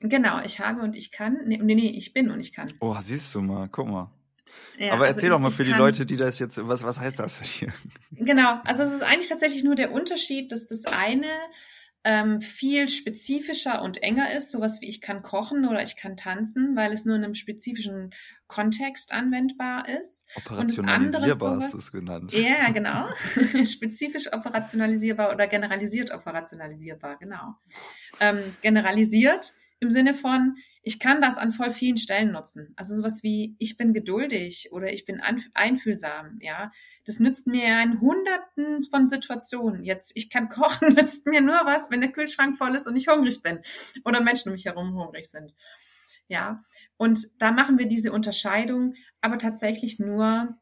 Genau, 0.00 0.40
ich 0.42 0.60
habe 0.60 0.80
und 0.82 0.96
ich 0.96 1.10
kann. 1.10 1.38
Nee, 1.44 1.58
nee, 1.58 1.90
ich 1.90 2.12
bin 2.12 2.30
und 2.30 2.40
ich 2.40 2.52
kann. 2.52 2.72
Oh, 2.80 2.96
siehst 3.02 3.34
du 3.34 3.42
mal, 3.42 3.68
guck 3.70 3.88
mal. 3.88 4.10
Ja, 4.78 4.94
Aber 4.94 5.04
also 5.04 5.18
erzähl 5.18 5.30
doch 5.30 5.38
mal 5.38 5.50
für 5.50 5.64
die 5.64 5.72
Leute, 5.72 6.06
die 6.06 6.16
das 6.16 6.38
jetzt, 6.38 6.66
was, 6.66 6.82
was 6.82 6.98
heißt 6.98 7.20
das 7.20 7.40
hier? 7.40 7.72
Genau, 8.12 8.60
also 8.64 8.82
es 8.82 8.92
ist 8.92 9.02
eigentlich 9.02 9.28
tatsächlich 9.28 9.62
nur 9.62 9.74
der 9.74 9.92
Unterschied, 9.92 10.52
dass 10.52 10.66
das 10.66 10.86
eine 10.86 11.28
ähm, 12.02 12.40
viel 12.40 12.88
spezifischer 12.88 13.82
und 13.82 14.02
enger 14.02 14.32
ist, 14.32 14.50
sowas 14.50 14.80
wie 14.80 14.88
ich 14.88 15.00
kann 15.00 15.22
kochen 15.22 15.66
oder 15.66 15.82
ich 15.82 15.96
kann 15.96 16.16
tanzen, 16.16 16.74
weil 16.74 16.92
es 16.92 17.04
nur 17.04 17.16
in 17.16 17.24
einem 17.24 17.34
spezifischen 17.34 18.14
Kontext 18.46 19.12
anwendbar 19.12 19.86
ist. 19.88 20.26
Operationalisierbar 20.36 21.36
sowas, 21.36 21.74
ist 21.74 21.74
es 21.74 21.92
genannt. 21.92 22.32
Ja, 22.32 22.70
genau. 22.72 23.08
Spezifisch 23.64 24.32
operationalisierbar 24.32 25.32
oder 25.32 25.46
generalisiert 25.46 26.10
operationalisierbar, 26.10 27.18
genau. 27.18 27.54
Ähm, 28.18 28.54
generalisiert 28.62 29.52
im 29.80 29.90
Sinne 29.90 30.14
von, 30.14 30.56
ich 30.82 30.98
kann 30.98 31.20
das 31.20 31.36
an 31.36 31.52
voll 31.52 31.70
vielen 31.70 31.98
Stellen 31.98 32.32
nutzen. 32.32 32.72
Also 32.76 32.96
sowas 32.96 33.22
wie, 33.22 33.54
ich 33.58 33.76
bin 33.76 33.92
geduldig 33.92 34.68
oder 34.72 34.92
ich 34.92 35.04
bin 35.04 35.20
einfühlsam, 35.54 36.38
ja. 36.40 36.72
Das 37.04 37.18
nützt 37.18 37.46
mir 37.46 37.82
in 37.82 38.00
hunderten 38.00 38.82
von 38.84 39.06
Situationen. 39.06 39.84
Jetzt, 39.84 40.16
ich 40.16 40.30
kann 40.30 40.48
kochen, 40.48 40.94
nützt 40.94 41.26
mir 41.26 41.40
nur 41.40 41.60
was, 41.64 41.90
wenn 41.90 42.00
der 42.00 42.12
Kühlschrank 42.12 42.56
voll 42.56 42.74
ist 42.74 42.86
und 42.86 42.96
ich 42.96 43.08
hungrig 43.08 43.42
bin 43.42 43.60
oder 44.04 44.22
Menschen 44.22 44.48
um 44.48 44.52
mich 44.52 44.66
herum 44.66 44.94
hungrig 44.94 45.26
sind. 45.26 45.54
Ja. 46.28 46.62
Und 46.96 47.28
da 47.38 47.50
machen 47.52 47.78
wir 47.78 47.86
diese 47.86 48.12
Unterscheidung, 48.12 48.94
aber 49.20 49.38
tatsächlich 49.38 49.98
nur, 49.98 50.56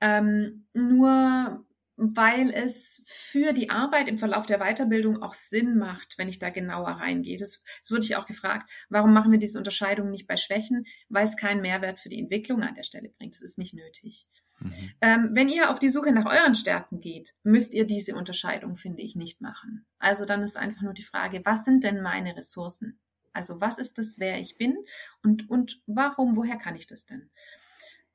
ähm, 0.00 0.66
nur 0.72 1.65
weil 1.96 2.50
es 2.50 3.02
für 3.06 3.52
die 3.52 3.70
Arbeit 3.70 4.08
im 4.08 4.18
Verlauf 4.18 4.46
der 4.46 4.58
Weiterbildung 4.58 5.22
auch 5.22 5.34
Sinn 5.34 5.78
macht, 5.78 6.18
wenn 6.18 6.28
ich 6.28 6.38
da 6.38 6.50
genauer 6.50 6.88
reingehe. 6.88 7.38
Das, 7.38 7.62
das 7.80 7.90
wurde 7.90 8.04
ich 8.04 8.16
auch 8.16 8.26
gefragt, 8.26 8.70
warum 8.88 9.12
machen 9.12 9.32
wir 9.32 9.38
diese 9.38 9.58
Unterscheidung 9.58 10.10
nicht 10.10 10.26
bei 10.26 10.36
Schwächen? 10.36 10.86
Weil 11.08 11.24
es 11.24 11.36
keinen 11.36 11.62
Mehrwert 11.62 11.98
für 11.98 12.08
die 12.08 12.18
Entwicklung 12.18 12.62
an 12.62 12.74
der 12.74 12.84
Stelle 12.84 13.08
bringt. 13.08 13.34
Das 13.34 13.42
ist 13.42 13.58
nicht 13.58 13.74
nötig. 13.74 14.28
Mhm. 14.58 14.72
Ähm, 15.00 15.30
wenn 15.32 15.48
ihr 15.48 15.70
auf 15.70 15.78
die 15.78 15.88
Suche 15.88 16.12
nach 16.12 16.26
euren 16.26 16.54
Stärken 16.54 17.00
geht, 17.00 17.34
müsst 17.42 17.74
ihr 17.74 17.86
diese 17.86 18.14
Unterscheidung, 18.14 18.76
finde 18.76 19.02
ich, 19.02 19.16
nicht 19.16 19.40
machen. 19.40 19.86
Also 19.98 20.24
dann 20.24 20.42
ist 20.42 20.56
einfach 20.56 20.82
nur 20.82 20.94
die 20.94 21.02
Frage, 21.02 21.42
was 21.44 21.64
sind 21.64 21.84
denn 21.84 22.02
meine 22.02 22.36
Ressourcen? 22.36 22.98
Also 23.32 23.60
was 23.60 23.78
ist 23.78 23.98
das, 23.98 24.18
wer 24.18 24.40
ich 24.40 24.56
bin 24.56 24.76
und, 25.22 25.50
und 25.50 25.82
warum, 25.86 26.36
woher 26.36 26.56
kann 26.56 26.74
ich 26.74 26.86
das 26.86 27.04
denn? 27.04 27.30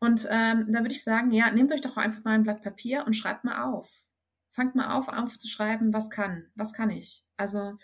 Und 0.02 0.28
ähm, 0.32 0.74
da 0.74 0.80
würde 0.80 0.92
ich 0.92 1.04
sagen, 1.04 1.30
ja, 1.30 1.52
nehmt 1.52 1.72
euch 1.72 1.82
doch 1.82 1.96
einfach 1.96 2.24
mal 2.24 2.34
ein 2.34 2.42
Blatt 2.42 2.64
Papier 2.64 3.06
und 3.06 3.14
schreibt 3.14 3.44
mal 3.44 3.64
auf. 3.72 4.04
Fangt 4.50 4.74
mal 4.74 4.98
auf, 4.98 5.08
aufzuschreiben, 5.08 5.94
was 5.94 6.10
kann, 6.10 6.48
was 6.56 6.74
kann 6.74 6.90
ich. 6.90 7.24
Also, 7.38 7.78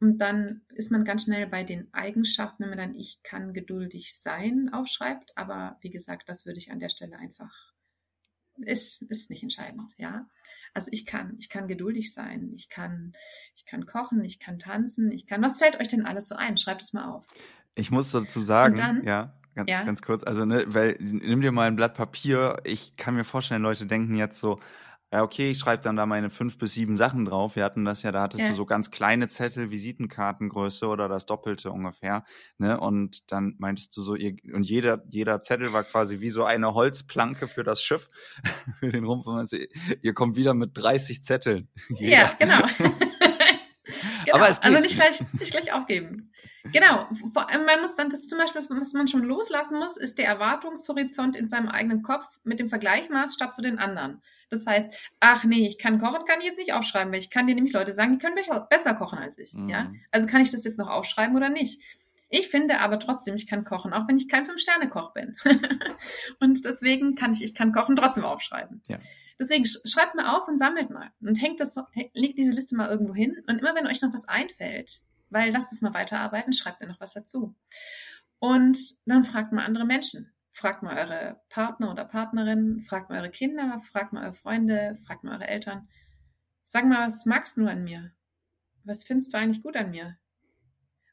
und 0.00 0.16
dann 0.16 0.62
ist 0.70 0.90
man 0.90 1.04
ganz 1.04 1.24
schnell 1.24 1.46
bei 1.46 1.64
den 1.64 1.92
Eigenschaften, 1.92 2.62
wenn 2.62 2.70
man 2.70 2.78
dann 2.78 2.94
ich 2.94 3.22
kann 3.22 3.52
geduldig 3.52 4.14
sein 4.18 4.70
aufschreibt. 4.72 5.36
Aber 5.36 5.76
wie 5.82 5.90
gesagt, 5.90 6.30
das 6.30 6.46
würde 6.46 6.58
ich 6.58 6.70
an 6.72 6.80
der 6.80 6.88
Stelle 6.88 7.18
einfach, 7.18 7.52
ist, 8.56 9.02
ist 9.02 9.28
nicht 9.28 9.42
entscheidend, 9.42 9.92
ja. 9.98 10.26
Also 10.72 10.90
ich 10.90 11.04
kann, 11.04 11.36
ich 11.38 11.50
kann 11.50 11.68
geduldig 11.68 12.14
sein, 12.14 12.50
ich 12.54 12.70
kann, 12.70 13.12
ich 13.56 13.66
kann 13.66 13.84
kochen, 13.84 14.24
ich 14.24 14.38
kann 14.38 14.58
tanzen, 14.58 15.12
ich 15.12 15.26
kann, 15.26 15.42
was 15.42 15.58
fällt 15.58 15.78
euch 15.78 15.88
denn 15.88 16.06
alles 16.06 16.28
so 16.28 16.34
ein? 16.34 16.56
Schreibt 16.56 16.80
es 16.80 16.94
mal 16.94 17.10
auf. 17.10 17.26
Ich 17.74 17.90
muss 17.90 18.10
dazu 18.10 18.40
sagen, 18.40 18.74
dann, 18.74 19.04
ja, 19.04 19.37
Ganz, 19.54 19.70
ja. 19.70 19.82
ganz 19.82 20.02
kurz, 20.02 20.22
also 20.24 20.44
ne, 20.44 20.64
weil 20.68 20.96
nimm 21.00 21.40
dir 21.40 21.52
mal 21.52 21.66
ein 21.66 21.76
Blatt 21.76 21.94
Papier. 21.94 22.58
Ich 22.64 22.96
kann 22.96 23.14
mir 23.14 23.24
vorstellen, 23.24 23.62
Leute 23.62 23.86
denken 23.86 24.14
jetzt 24.14 24.38
so, 24.38 24.60
ja, 25.10 25.22
okay, 25.22 25.50
ich 25.50 25.58
schreibe 25.58 25.82
dann 25.82 25.96
da 25.96 26.04
meine 26.04 26.28
fünf 26.28 26.58
bis 26.58 26.74
sieben 26.74 26.98
Sachen 26.98 27.24
drauf. 27.24 27.56
Wir 27.56 27.64
hatten 27.64 27.84
das 27.86 28.02
ja, 28.02 28.12
da 28.12 28.22
hattest 28.22 28.42
ja. 28.42 28.50
du 28.50 28.54
so 28.54 28.66
ganz 28.66 28.90
kleine 28.90 29.28
Zettel, 29.28 29.70
Visitenkartengröße 29.70 30.86
oder 30.86 31.08
das 31.08 31.24
Doppelte 31.24 31.70
ungefähr. 31.70 32.24
Ne? 32.58 32.78
Und 32.78 33.32
dann 33.32 33.54
meintest 33.58 33.96
du 33.96 34.02
so, 34.02 34.14
ihr, 34.14 34.36
und 34.52 34.66
jeder, 34.66 35.02
jeder 35.08 35.40
Zettel 35.40 35.72
war 35.72 35.84
quasi 35.84 36.20
wie 36.20 36.28
so 36.28 36.44
eine 36.44 36.74
Holzplanke 36.74 37.48
für 37.48 37.64
das 37.64 37.82
Schiff, 37.82 38.10
für 38.80 38.92
den 38.92 39.04
Rumpf. 39.04 39.26
Und 39.26 39.50
ihr 40.02 40.12
kommt 40.12 40.36
wieder 40.36 40.52
mit 40.52 40.76
30 40.76 41.22
Zetteln. 41.22 41.68
Jeder. 41.88 42.16
Ja, 42.16 42.36
genau. 42.38 42.60
Genau. 44.32 44.38
Aber 44.38 44.50
es 44.50 44.60
geht. 44.60 44.70
Also 44.70 44.82
nicht 44.82 44.96
gleich, 44.96 45.20
nicht 45.32 45.50
gleich 45.50 45.72
aufgeben. 45.72 46.30
Genau. 46.72 47.08
Man 47.34 47.80
muss 47.80 47.96
dann, 47.96 48.10
das 48.10 48.26
zum 48.26 48.38
Beispiel, 48.38 48.62
was 48.68 48.92
man 48.92 49.08
schon 49.08 49.22
loslassen 49.22 49.78
muss, 49.78 49.96
ist 49.96 50.18
der 50.18 50.26
Erwartungshorizont 50.26 51.36
in 51.36 51.48
seinem 51.48 51.68
eigenen 51.68 52.02
Kopf 52.02 52.26
mit 52.44 52.60
dem 52.60 52.68
Vergleichmaßstab 52.68 53.54
zu 53.54 53.62
den 53.62 53.78
anderen. 53.78 54.22
Das 54.50 54.66
heißt, 54.66 54.94
ach 55.20 55.44
nee, 55.44 55.66
ich 55.66 55.78
kann 55.78 55.98
kochen, 55.98 56.24
kann 56.24 56.40
ich 56.40 56.46
jetzt 56.46 56.58
nicht 56.58 56.72
aufschreiben, 56.72 57.12
weil 57.12 57.20
ich 57.20 57.30
kann 57.30 57.46
dir 57.46 57.54
nämlich 57.54 57.72
Leute 57.72 57.92
sagen, 57.92 58.12
die 58.12 58.18
können 58.18 58.36
besser 58.70 58.94
kochen 58.94 59.18
als 59.18 59.38
ich. 59.38 59.52
Mhm. 59.54 59.68
Ja, 59.68 59.92
also 60.10 60.26
kann 60.26 60.40
ich 60.40 60.50
das 60.50 60.64
jetzt 60.64 60.78
noch 60.78 60.88
aufschreiben 60.88 61.36
oder 61.36 61.48
nicht? 61.48 61.82
Ich 62.30 62.48
finde 62.48 62.80
aber 62.80 62.98
trotzdem, 62.98 63.36
ich 63.36 63.46
kann 63.46 63.64
kochen, 63.64 63.94
auch 63.94 64.06
wenn 64.06 64.18
ich 64.18 64.28
kein 64.28 64.44
Fünf-Sterne-Koch 64.44 65.14
bin. 65.14 65.36
und 66.40 66.62
deswegen 66.64 67.14
kann 67.14 67.32
ich, 67.32 67.42
ich 67.42 67.54
kann 67.54 67.72
kochen 67.72 67.96
trotzdem 67.96 68.24
aufschreiben. 68.24 68.82
Ja. 68.86 68.98
Deswegen 69.38 69.64
schreibt 69.64 70.14
mal 70.14 70.36
auf 70.36 70.48
und 70.48 70.58
sammelt 70.58 70.90
mal 70.90 71.12
und 71.20 71.40
hängt 71.40 71.60
das, 71.60 71.76
legt 72.12 72.38
diese 72.38 72.50
Liste 72.50 72.74
mal 72.76 72.88
irgendwo 72.88 73.14
hin 73.14 73.36
und 73.46 73.58
immer 73.58 73.74
wenn 73.74 73.86
euch 73.86 74.02
noch 74.02 74.12
was 74.12 74.26
einfällt, 74.26 75.00
weil 75.30 75.52
lasst 75.52 75.72
es 75.72 75.80
mal 75.80 75.94
weiterarbeiten, 75.94 76.52
schreibt 76.52 76.80
ihr 76.80 76.88
noch 76.88 77.00
was 77.00 77.14
dazu. 77.14 77.54
Und 78.40 78.78
dann 79.06 79.24
fragt 79.24 79.52
mal 79.52 79.64
andere 79.64 79.84
Menschen. 79.84 80.32
Fragt 80.50 80.82
mal 80.82 80.98
eure 80.98 81.40
Partner 81.50 81.92
oder 81.92 82.04
Partnerin, 82.04 82.82
fragt 82.82 83.10
mal 83.10 83.20
eure 83.20 83.30
Kinder, 83.30 83.78
fragt 83.80 84.12
mal 84.12 84.24
eure 84.24 84.34
Freunde, 84.34 84.96
fragt 84.96 85.22
mal 85.22 85.34
eure 85.34 85.46
Eltern. 85.46 85.88
Sag 86.64 86.86
mal, 86.86 87.06
was 87.06 87.26
magst 87.26 87.56
du 87.58 87.66
an 87.66 87.84
mir? 87.84 88.12
Was 88.84 89.04
findest 89.04 89.32
du 89.32 89.38
eigentlich 89.38 89.62
gut 89.62 89.76
an 89.76 89.90
mir? 89.90 90.18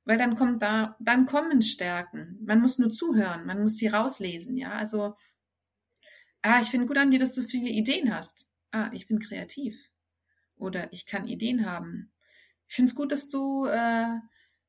Weil 0.04 0.18
dann 0.18 0.36
kommt 0.36 0.62
da, 0.64 0.96
dann 1.00 1.26
kommen 1.26 1.62
Stärken. 1.62 2.40
Man 2.44 2.60
muss 2.60 2.80
nur 2.80 2.90
zuhören, 2.90 3.46
man 3.46 3.62
muss 3.62 3.78
sie 3.78 3.88
rauslesen, 3.88 4.58
ja. 4.58 4.72
Also 4.72 5.16
Ah, 6.48 6.62
ich 6.62 6.70
finde 6.70 6.86
gut 6.86 7.00
an 7.00 7.10
dir, 7.10 7.18
dass 7.18 7.34
du 7.34 7.42
viele 7.42 7.72
Ideen 7.72 8.14
hast. 8.14 8.52
Ah, 8.70 8.92
ich 8.94 9.08
bin 9.08 9.18
kreativ. 9.18 9.90
Oder 10.58 10.94
ich 10.94 11.08
kann 11.08 11.28
Ideen 11.28 11.66
haben. 11.66 12.12
Ich 12.68 12.76
finde 12.76 12.92
es 12.92 12.96
gut, 12.96 13.12
dass 13.12 13.30
du, 13.30 13.66
äh, 13.66 14.20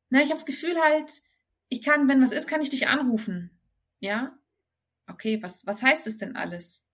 na, 0.08 0.22
ich 0.22 0.30
habe 0.30 0.36
das 0.36 0.46
Gefühl 0.46 0.74
halt, 0.80 1.22
ich 1.68 1.82
kann, 1.82 2.08
wenn 2.08 2.22
was 2.22 2.32
ist, 2.32 2.46
kann 2.46 2.62
ich 2.62 2.70
dich 2.70 2.88
anrufen. 2.88 3.50
Ja? 4.00 4.38
Okay, 5.06 5.42
was, 5.42 5.66
was 5.66 5.82
heißt 5.82 6.06
es 6.06 6.16
denn 6.16 6.34
alles? 6.34 6.88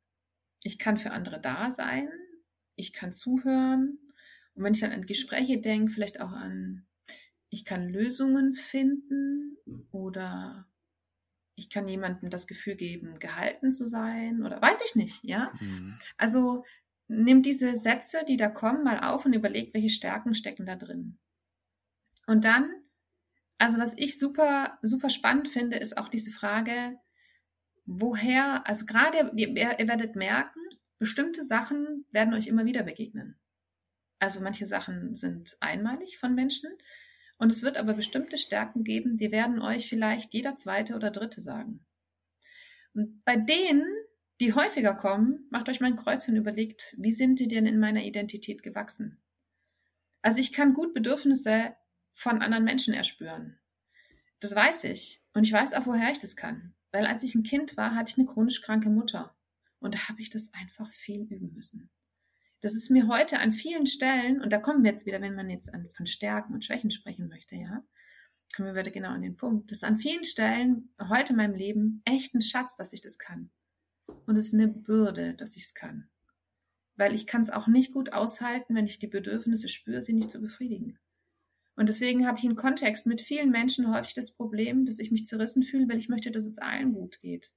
Ich 0.64 0.80
kann 0.80 0.96
für 0.96 1.12
andere 1.12 1.40
da 1.40 1.70
sein. 1.70 2.08
Ich 2.74 2.92
kann 2.92 3.12
zuhören. 3.12 4.00
Und 4.54 4.64
wenn 4.64 4.74
ich 4.74 4.80
dann 4.80 4.90
an 4.90 5.06
Gespräche 5.06 5.60
denke, 5.60 5.92
vielleicht 5.92 6.20
auch 6.20 6.32
an, 6.32 6.88
ich 7.50 7.64
kann 7.64 7.88
Lösungen 7.88 8.52
finden 8.52 9.58
oder 9.92 10.66
ich 11.54 11.70
kann 11.70 11.88
jemandem 11.88 12.30
das 12.30 12.46
Gefühl 12.46 12.76
geben, 12.76 13.18
gehalten 13.18 13.70
zu 13.70 13.86
sein 13.86 14.44
oder 14.44 14.60
weiß 14.60 14.82
ich 14.86 14.96
nicht, 14.96 15.22
ja. 15.22 15.52
Mhm. 15.60 15.98
Also 16.16 16.64
nimm 17.08 17.42
diese 17.42 17.76
Sätze, 17.76 18.24
die 18.26 18.36
da 18.36 18.48
kommen, 18.48 18.84
mal 18.84 19.00
auf 19.00 19.26
und 19.26 19.34
überleg, 19.34 19.74
welche 19.74 19.90
Stärken 19.90 20.34
stecken 20.34 20.66
da 20.66 20.76
drin. 20.76 21.18
Und 22.26 22.44
dann, 22.44 22.70
also 23.58 23.78
was 23.78 23.96
ich 23.96 24.18
super, 24.18 24.78
super 24.82 25.10
spannend 25.10 25.48
finde, 25.48 25.76
ist 25.76 25.98
auch 25.98 26.08
diese 26.08 26.30
Frage, 26.30 26.98
woher, 27.84 28.66
also 28.66 28.86
gerade, 28.86 29.32
ihr, 29.36 29.48
ihr 29.48 29.88
werdet 29.88 30.16
merken, 30.16 30.60
bestimmte 30.98 31.42
Sachen 31.42 32.06
werden 32.10 32.34
euch 32.34 32.46
immer 32.46 32.64
wieder 32.64 32.84
begegnen. 32.84 33.38
Also 34.18 34.40
manche 34.40 34.66
Sachen 34.66 35.16
sind 35.16 35.56
einmalig 35.60 36.16
von 36.16 36.34
Menschen, 36.34 36.70
und 37.42 37.50
es 37.50 37.64
wird 37.64 37.76
aber 37.76 37.94
bestimmte 37.94 38.38
Stärken 38.38 38.84
geben, 38.84 39.16
die 39.16 39.32
werden 39.32 39.60
euch 39.60 39.88
vielleicht 39.88 40.32
jeder 40.32 40.54
zweite 40.54 40.94
oder 40.94 41.10
dritte 41.10 41.40
sagen. 41.40 41.84
Und 42.94 43.24
bei 43.24 43.34
denen, 43.34 43.84
die 44.40 44.54
häufiger 44.54 44.94
kommen, 44.94 45.48
macht 45.50 45.68
euch 45.68 45.80
mal 45.80 45.88
ein 45.88 45.96
Kreuz 45.96 46.28
und 46.28 46.36
überlegt, 46.36 46.94
wie 46.98 47.10
sind 47.10 47.40
die 47.40 47.48
denn 47.48 47.66
in 47.66 47.80
meiner 47.80 48.04
Identität 48.04 48.62
gewachsen? 48.62 49.20
Also 50.22 50.38
ich 50.38 50.52
kann 50.52 50.72
gut 50.72 50.94
Bedürfnisse 50.94 51.74
von 52.12 52.42
anderen 52.42 52.62
Menschen 52.62 52.94
erspüren. 52.94 53.58
Das 54.38 54.54
weiß 54.54 54.84
ich. 54.84 55.20
Und 55.34 55.44
ich 55.44 55.52
weiß 55.52 55.74
auch, 55.74 55.86
woher 55.86 56.12
ich 56.12 56.20
das 56.20 56.36
kann. 56.36 56.76
Weil 56.92 57.06
als 57.06 57.24
ich 57.24 57.34
ein 57.34 57.42
Kind 57.42 57.76
war, 57.76 57.96
hatte 57.96 58.12
ich 58.12 58.18
eine 58.18 58.28
chronisch 58.28 58.62
kranke 58.62 58.88
Mutter. 58.88 59.34
Und 59.80 59.96
da 59.96 60.08
habe 60.08 60.22
ich 60.22 60.30
das 60.30 60.54
einfach 60.54 60.88
viel 60.92 61.22
üben 61.22 61.52
müssen. 61.54 61.90
Das 62.62 62.76
ist 62.76 62.90
mir 62.90 63.08
heute 63.08 63.40
an 63.40 63.50
vielen 63.50 63.86
Stellen, 63.86 64.40
und 64.40 64.52
da 64.52 64.58
kommen 64.58 64.84
wir 64.84 64.92
jetzt 64.92 65.04
wieder, 65.04 65.20
wenn 65.20 65.34
man 65.34 65.50
jetzt 65.50 65.74
an, 65.74 65.90
von 65.90 66.06
Stärken 66.06 66.54
und 66.54 66.64
Schwächen 66.64 66.92
sprechen 66.92 67.28
möchte, 67.28 67.56
ja, 67.56 67.84
kommen 68.54 68.68
wir 68.68 68.80
wieder 68.80 68.92
genau 68.92 69.08
an 69.08 69.22
den 69.22 69.36
Punkt. 69.36 69.70
Das 69.70 69.78
ist 69.78 69.84
an 69.84 69.96
vielen 69.96 70.22
Stellen 70.22 70.94
heute 71.00 71.32
in 71.32 71.38
meinem 71.38 71.56
Leben 71.56 72.02
echt 72.04 72.34
ein 72.34 72.40
Schatz, 72.40 72.76
dass 72.76 72.92
ich 72.92 73.00
das 73.00 73.18
kann. 73.18 73.50
Und 74.26 74.36
es 74.36 74.46
ist 74.46 74.54
eine 74.54 74.68
Bürde, 74.68 75.34
dass 75.34 75.56
ich 75.56 75.64
es 75.64 75.74
kann. 75.74 76.08
Weil 76.94 77.14
ich 77.14 77.26
kann 77.26 77.42
es 77.42 77.50
auch 77.50 77.66
nicht 77.66 77.92
gut 77.92 78.12
aushalten, 78.12 78.76
wenn 78.76 78.86
ich 78.86 79.00
die 79.00 79.08
Bedürfnisse 79.08 79.66
spüre, 79.68 80.00
sie 80.00 80.12
nicht 80.12 80.30
zu 80.30 80.40
befriedigen. 80.40 81.00
Und 81.74 81.88
deswegen 81.88 82.28
habe 82.28 82.38
ich 82.38 82.44
im 82.44 82.54
Kontext 82.54 83.06
mit 83.06 83.22
vielen 83.22 83.50
Menschen 83.50 83.92
häufig 83.92 84.14
das 84.14 84.30
Problem, 84.30 84.86
dass 84.86 85.00
ich 85.00 85.10
mich 85.10 85.26
zerrissen 85.26 85.64
fühle, 85.64 85.88
weil 85.88 85.98
ich 85.98 86.08
möchte, 86.08 86.30
dass 86.30 86.44
es 86.44 86.58
allen 86.58 86.92
gut 86.92 87.20
geht. 87.20 87.52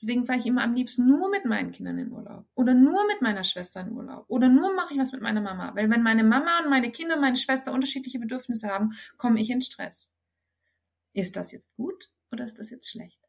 Deswegen 0.00 0.26
fahre 0.26 0.38
ich 0.38 0.46
immer 0.46 0.62
am 0.62 0.74
liebsten 0.74 1.06
nur 1.06 1.30
mit 1.30 1.44
meinen 1.44 1.70
Kindern 1.70 1.98
in 1.98 2.10
Urlaub 2.10 2.46
oder 2.54 2.74
nur 2.74 3.06
mit 3.06 3.22
meiner 3.22 3.44
Schwester 3.44 3.80
in 3.80 3.92
Urlaub 3.92 4.24
oder 4.28 4.48
nur 4.48 4.74
mache 4.74 4.94
ich 4.94 4.98
was 4.98 5.12
mit 5.12 5.22
meiner 5.22 5.40
Mama. 5.40 5.74
Weil 5.74 5.88
wenn 5.88 6.02
meine 6.02 6.24
Mama 6.24 6.60
und 6.64 6.70
meine 6.70 6.90
Kinder 6.90 7.14
und 7.14 7.20
meine 7.20 7.36
Schwester 7.36 7.72
unterschiedliche 7.72 8.18
Bedürfnisse 8.18 8.68
haben, 8.68 8.90
komme 9.16 9.40
ich 9.40 9.50
in 9.50 9.62
Stress. 9.62 10.16
Ist 11.12 11.36
das 11.36 11.52
jetzt 11.52 11.74
gut 11.76 12.10
oder 12.32 12.44
ist 12.44 12.58
das 12.58 12.70
jetzt 12.70 12.90
schlecht? 12.90 13.20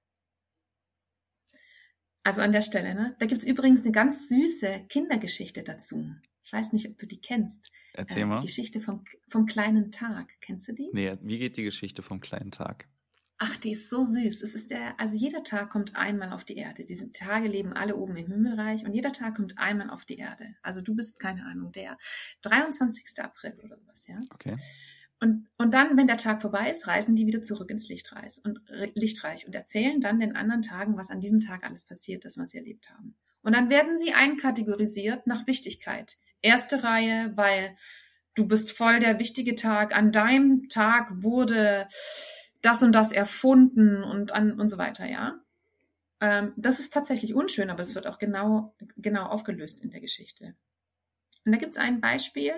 Also 2.23 2.41
an 2.41 2.51
der 2.51 2.63
Stelle, 2.63 2.95
ne? 2.95 3.15
Da 3.19 3.27
gibt's 3.27 3.45
übrigens 3.45 3.83
eine 3.83 3.91
ganz 3.91 4.27
süße 4.29 4.87
Kindergeschichte 4.89 5.61
dazu. 5.61 6.15
Ich 6.43 6.51
weiß 6.51 6.73
nicht, 6.73 6.89
ob 6.89 6.97
du 6.97 7.05
die 7.05 7.21
kennst. 7.21 7.71
Erzähl 7.93 8.23
äh, 8.23 8.25
mal. 8.25 8.41
Die 8.41 8.47
Geschichte 8.47 8.79
vom, 8.79 9.03
vom 9.27 9.45
kleinen 9.45 9.91
Tag. 9.91 10.31
Kennst 10.41 10.67
du 10.67 10.73
die? 10.73 10.89
Nee, 10.91 11.17
wie 11.21 11.37
geht 11.37 11.57
die 11.57 11.63
Geschichte 11.63 12.01
vom 12.01 12.21
kleinen 12.21 12.49
Tag? 12.49 12.87
Ach, 13.37 13.57
die 13.57 13.71
ist 13.71 13.89
so 13.89 14.05
süß. 14.05 14.41
Es 14.41 14.55
ist 14.55 14.71
der, 14.71 14.97
also 14.97 15.15
jeder 15.15 15.43
Tag 15.43 15.69
kommt 15.69 15.95
einmal 15.95 16.31
auf 16.31 16.45
die 16.45 16.55
Erde. 16.55 16.85
Diese 16.85 17.11
Tage 17.11 17.49
leben 17.49 17.73
alle 17.73 17.97
oben 17.97 18.15
im 18.15 18.27
Himmelreich 18.27 18.85
und 18.85 18.93
jeder 18.93 19.11
Tag 19.11 19.35
kommt 19.35 19.57
einmal 19.57 19.89
auf 19.89 20.05
die 20.05 20.17
Erde. 20.17 20.55
Also 20.61 20.79
du 20.81 20.95
bist, 20.95 21.19
keine 21.19 21.45
Ahnung, 21.45 21.73
der 21.73 21.97
23. 22.43 23.05
April 23.21 23.59
oder 23.61 23.77
sowas, 23.77 24.07
ja? 24.07 24.21
Okay. 24.33 24.55
Und, 25.19 25.47
und 25.57 25.73
dann, 25.73 25.97
wenn 25.97 26.07
der 26.07 26.17
Tag 26.17 26.41
vorbei 26.41 26.69
ist, 26.69 26.87
reisen 26.87 27.15
die 27.15 27.25
wieder 27.25 27.41
zurück 27.41 27.69
ins 27.69 27.89
Lichtreich 27.89 28.39
und, 28.43 28.59
Lichtreich 28.93 29.45
und 29.45 29.55
erzählen 29.55 29.99
dann 29.99 30.19
den 30.19 30.35
anderen 30.35 30.61
Tagen, 30.61 30.97
was 30.97 31.09
an 31.09 31.19
diesem 31.19 31.39
Tag 31.39 31.63
alles 31.63 31.85
passiert 31.85 32.25
ist, 32.25 32.37
was 32.37 32.51
sie 32.51 32.57
erlebt 32.57 32.89
haben. 32.89 33.15
Und 33.41 33.53
dann 33.53 33.69
werden 33.69 33.97
sie 33.97 34.13
einkategorisiert 34.13 35.27
nach 35.27 35.45
Wichtigkeit. 35.47 36.17
Erste 36.41 36.83
Reihe, 36.83 37.31
weil 37.35 37.75
du 38.33 38.47
bist 38.47 38.71
voll 38.71 38.99
der 38.99 39.19
wichtige 39.19 39.55
Tag. 39.55 39.95
An 39.95 40.11
deinem 40.11 40.67
Tag 40.69 41.23
wurde 41.23 41.87
das 42.65 42.81
und 42.81 42.93
das 42.93 43.11
erfunden 43.11 44.03
und 44.03 44.31
an 44.31 44.59
und 44.59 44.69
so 44.69 44.77
weiter, 44.77 45.05
ja. 45.05 45.39
Ähm, 46.19 46.53
das 46.57 46.79
ist 46.79 46.93
tatsächlich 46.93 47.33
unschön, 47.33 47.69
aber 47.69 47.81
es 47.81 47.93
wird 47.93 48.07
auch 48.07 48.17
genau, 48.17 48.75
genau 48.97 49.27
aufgelöst 49.27 49.81
in 49.81 49.91
der 49.91 50.01
Geschichte. 50.01 50.55
Und 51.45 51.51
da 51.51 51.59
gibt 51.59 51.73
es 51.73 51.77
ein 51.77 52.01
Beispiel 52.01 52.53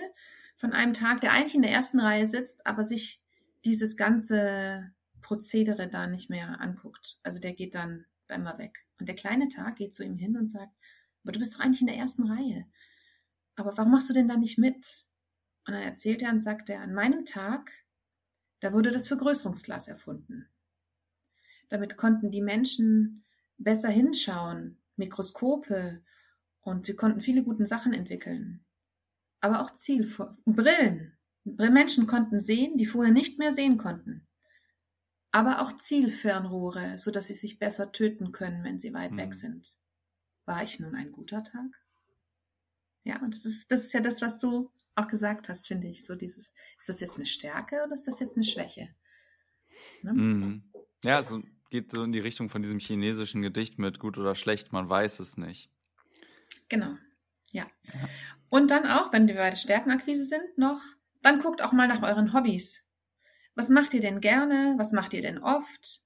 von 0.55 0.72
einem 0.74 0.93
Tag, 0.93 1.22
der 1.22 1.34
eigentlich 1.34 1.55
in 1.55 1.62
der 1.62 1.72
ersten 1.72 1.99
Reihe 1.99 2.26
sitzt, 2.26 2.66
aber 2.66 2.84
sich 2.84 3.22
dieses 3.66 3.97
ganze 3.97 4.91
Prozedere 5.22 5.89
da 5.89 6.08
nicht 6.08 6.30
mehr 6.30 6.62
anguckt. 6.62 7.20
Also 7.24 7.41
der 7.41 7.53
geht 7.53 7.76
dann 7.76 8.05
immer 8.30 8.58
weg. 8.58 8.86
Und 8.99 9.08
der 9.08 9.16
kleine 9.16 9.49
Tag 9.49 9.76
geht 9.76 9.93
zu 9.93 10.03
ihm 10.03 10.16
hin 10.16 10.38
und 10.38 10.47
sagt, 10.47 10.74
aber 11.24 11.34
du 11.34 11.39
bist 11.39 11.55
doch 11.55 11.60
eigentlich 11.60 11.82
in 11.82 11.88
der 11.88 11.97
ersten 11.97 12.32
Reihe. 12.32 12.66
Aber 13.55 13.76
warum 13.78 13.91
machst 13.91 14.10
du 14.10 14.14
denn 14.14 14.30
da 14.30 14.38
nicht 14.38 14.58
mit? 14.58 15.08
Und 15.66 15.74
dann 15.74 15.84
erzählt 15.84 16.22
er 16.22 16.32
und 16.32 16.39
sagt 16.39 16.70
er, 16.70 16.82
an 16.82 16.93
meinem 16.93 17.26
Tag, 17.26 17.72
da 18.60 18.74
wurde 18.74 18.91
das 18.91 19.08
Vergrößerungsglas 19.08 19.88
erfunden. 19.88 20.47
Damit 21.70 21.97
konnten 21.97 22.32
die 22.32 22.41
Menschen 22.41 23.24
besser 23.58 23.89
hinschauen, 23.89 24.78
Mikroskope 24.95 26.01
und 26.62 26.86
sie 26.86 26.95
konnten 26.95 27.22
viele 27.22 27.43
gute 27.43 27.66
Sachen 27.66 27.93
entwickeln. 27.93 28.66
Aber 29.41 29.62
auch 29.62 29.72
Ziel, 29.72 30.12
Brillen. 30.45 31.14
Menschen 31.43 32.08
konnten 32.08 32.39
sehen, 32.39 32.78
die 32.78 32.86
vorher 32.86 33.14
nicht 33.14 33.39
mehr 33.39 33.53
sehen 33.53 33.78
konnten. 33.78 34.28
Aber 35.32 35.62
auch 35.62 35.76
Zielfernrohre, 35.76 36.97
sodass 36.97 37.28
sie 37.28 37.34
sich 37.34 37.60
besser 37.60 37.91
töten 37.91 38.32
können, 38.32 38.64
wenn 38.64 38.80
sie 38.80 38.93
weit 38.93 39.12
hm. 39.12 39.18
weg 39.18 39.34
sind. 39.34 39.78
War 40.45 40.64
ich 40.64 40.80
nun 40.80 40.95
ein 40.95 41.12
guter 41.12 41.43
Tag? 41.43 41.68
Ja, 43.03 43.22
und 43.22 43.34
das 43.34 43.45
ist, 43.45 43.72
das 43.72 43.86
ist 43.86 43.93
ja 43.93 43.99
das, 43.99 44.22
was 44.22 44.39
du 44.39 44.72
auch 44.98 45.08
gesagt 45.08 45.50
hast, 45.50 45.68
finde 45.68 45.88
ich. 45.88 46.06
So 46.06 46.16
dieses, 46.16 46.54
ist 46.78 46.89
das 46.89 47.00
jetzt 47.00 47.16
eine 47.16 47.26
Stärke 47.26 47.84
oder 47.86 47.93
ist 47.93 48.08
das 48.08 48.20
jetzt 48.20 48.36
eine 48.36 48.43
Schwäche? 48.43 48.89
Ne? 50.02 50.14
Mhm. 50.14 50.64
Ja, 51.04 51.22
so 51.24 51.41
geht 51.70 51.91
so 51.91 52.04
in 52.04 52.12
die 52.12 52.20
Richtung 52.20 52.50
von 52.50 52.62
diesem 52.62 52.80
chinesischen 52.80 53.41
Gedicht 53.41 53.78
mit 53.78 54.00
gut 54.00 54.18
oder 54.18 54.36
schlecht, 54.36 54.72
man 54.72 54.89
weiß 54.89 55.20
es 55.20 55.38
nicht. 55.38 55.70
Genau. 56.70 56.95
Ja. 57.52 57.68
ja. 57.84 58.10
Und 58.50 58.72
dann 58.72 58.86
auch, 58.86 59.14
wenn 59.14 59.28
wir 59.28 59.36
bei 59.36 59.50
der 59.50 59.58
Stärkenakquise 59.58 60.26
sind, 60.26 60.58
noch, 60.58 60.82
dann 61.22 61.39
guckt 61.39 61.62
auch 61.62 61.74
mal 61.74 61.88
nach 61.88 62.04
euren 62.04 62.34
Hobbys. 62.34 62.84
Was 63.56 63.70
macht 63.70 63.93
ihr 63.93 64.02
denn 64.02 64.22
gerne? 64.22 64.76
Was 64.78 64.91
macht 64.91 65.14
ihr 65.14 65.22
denn 65.22 65.39
oft? 65.39 66.04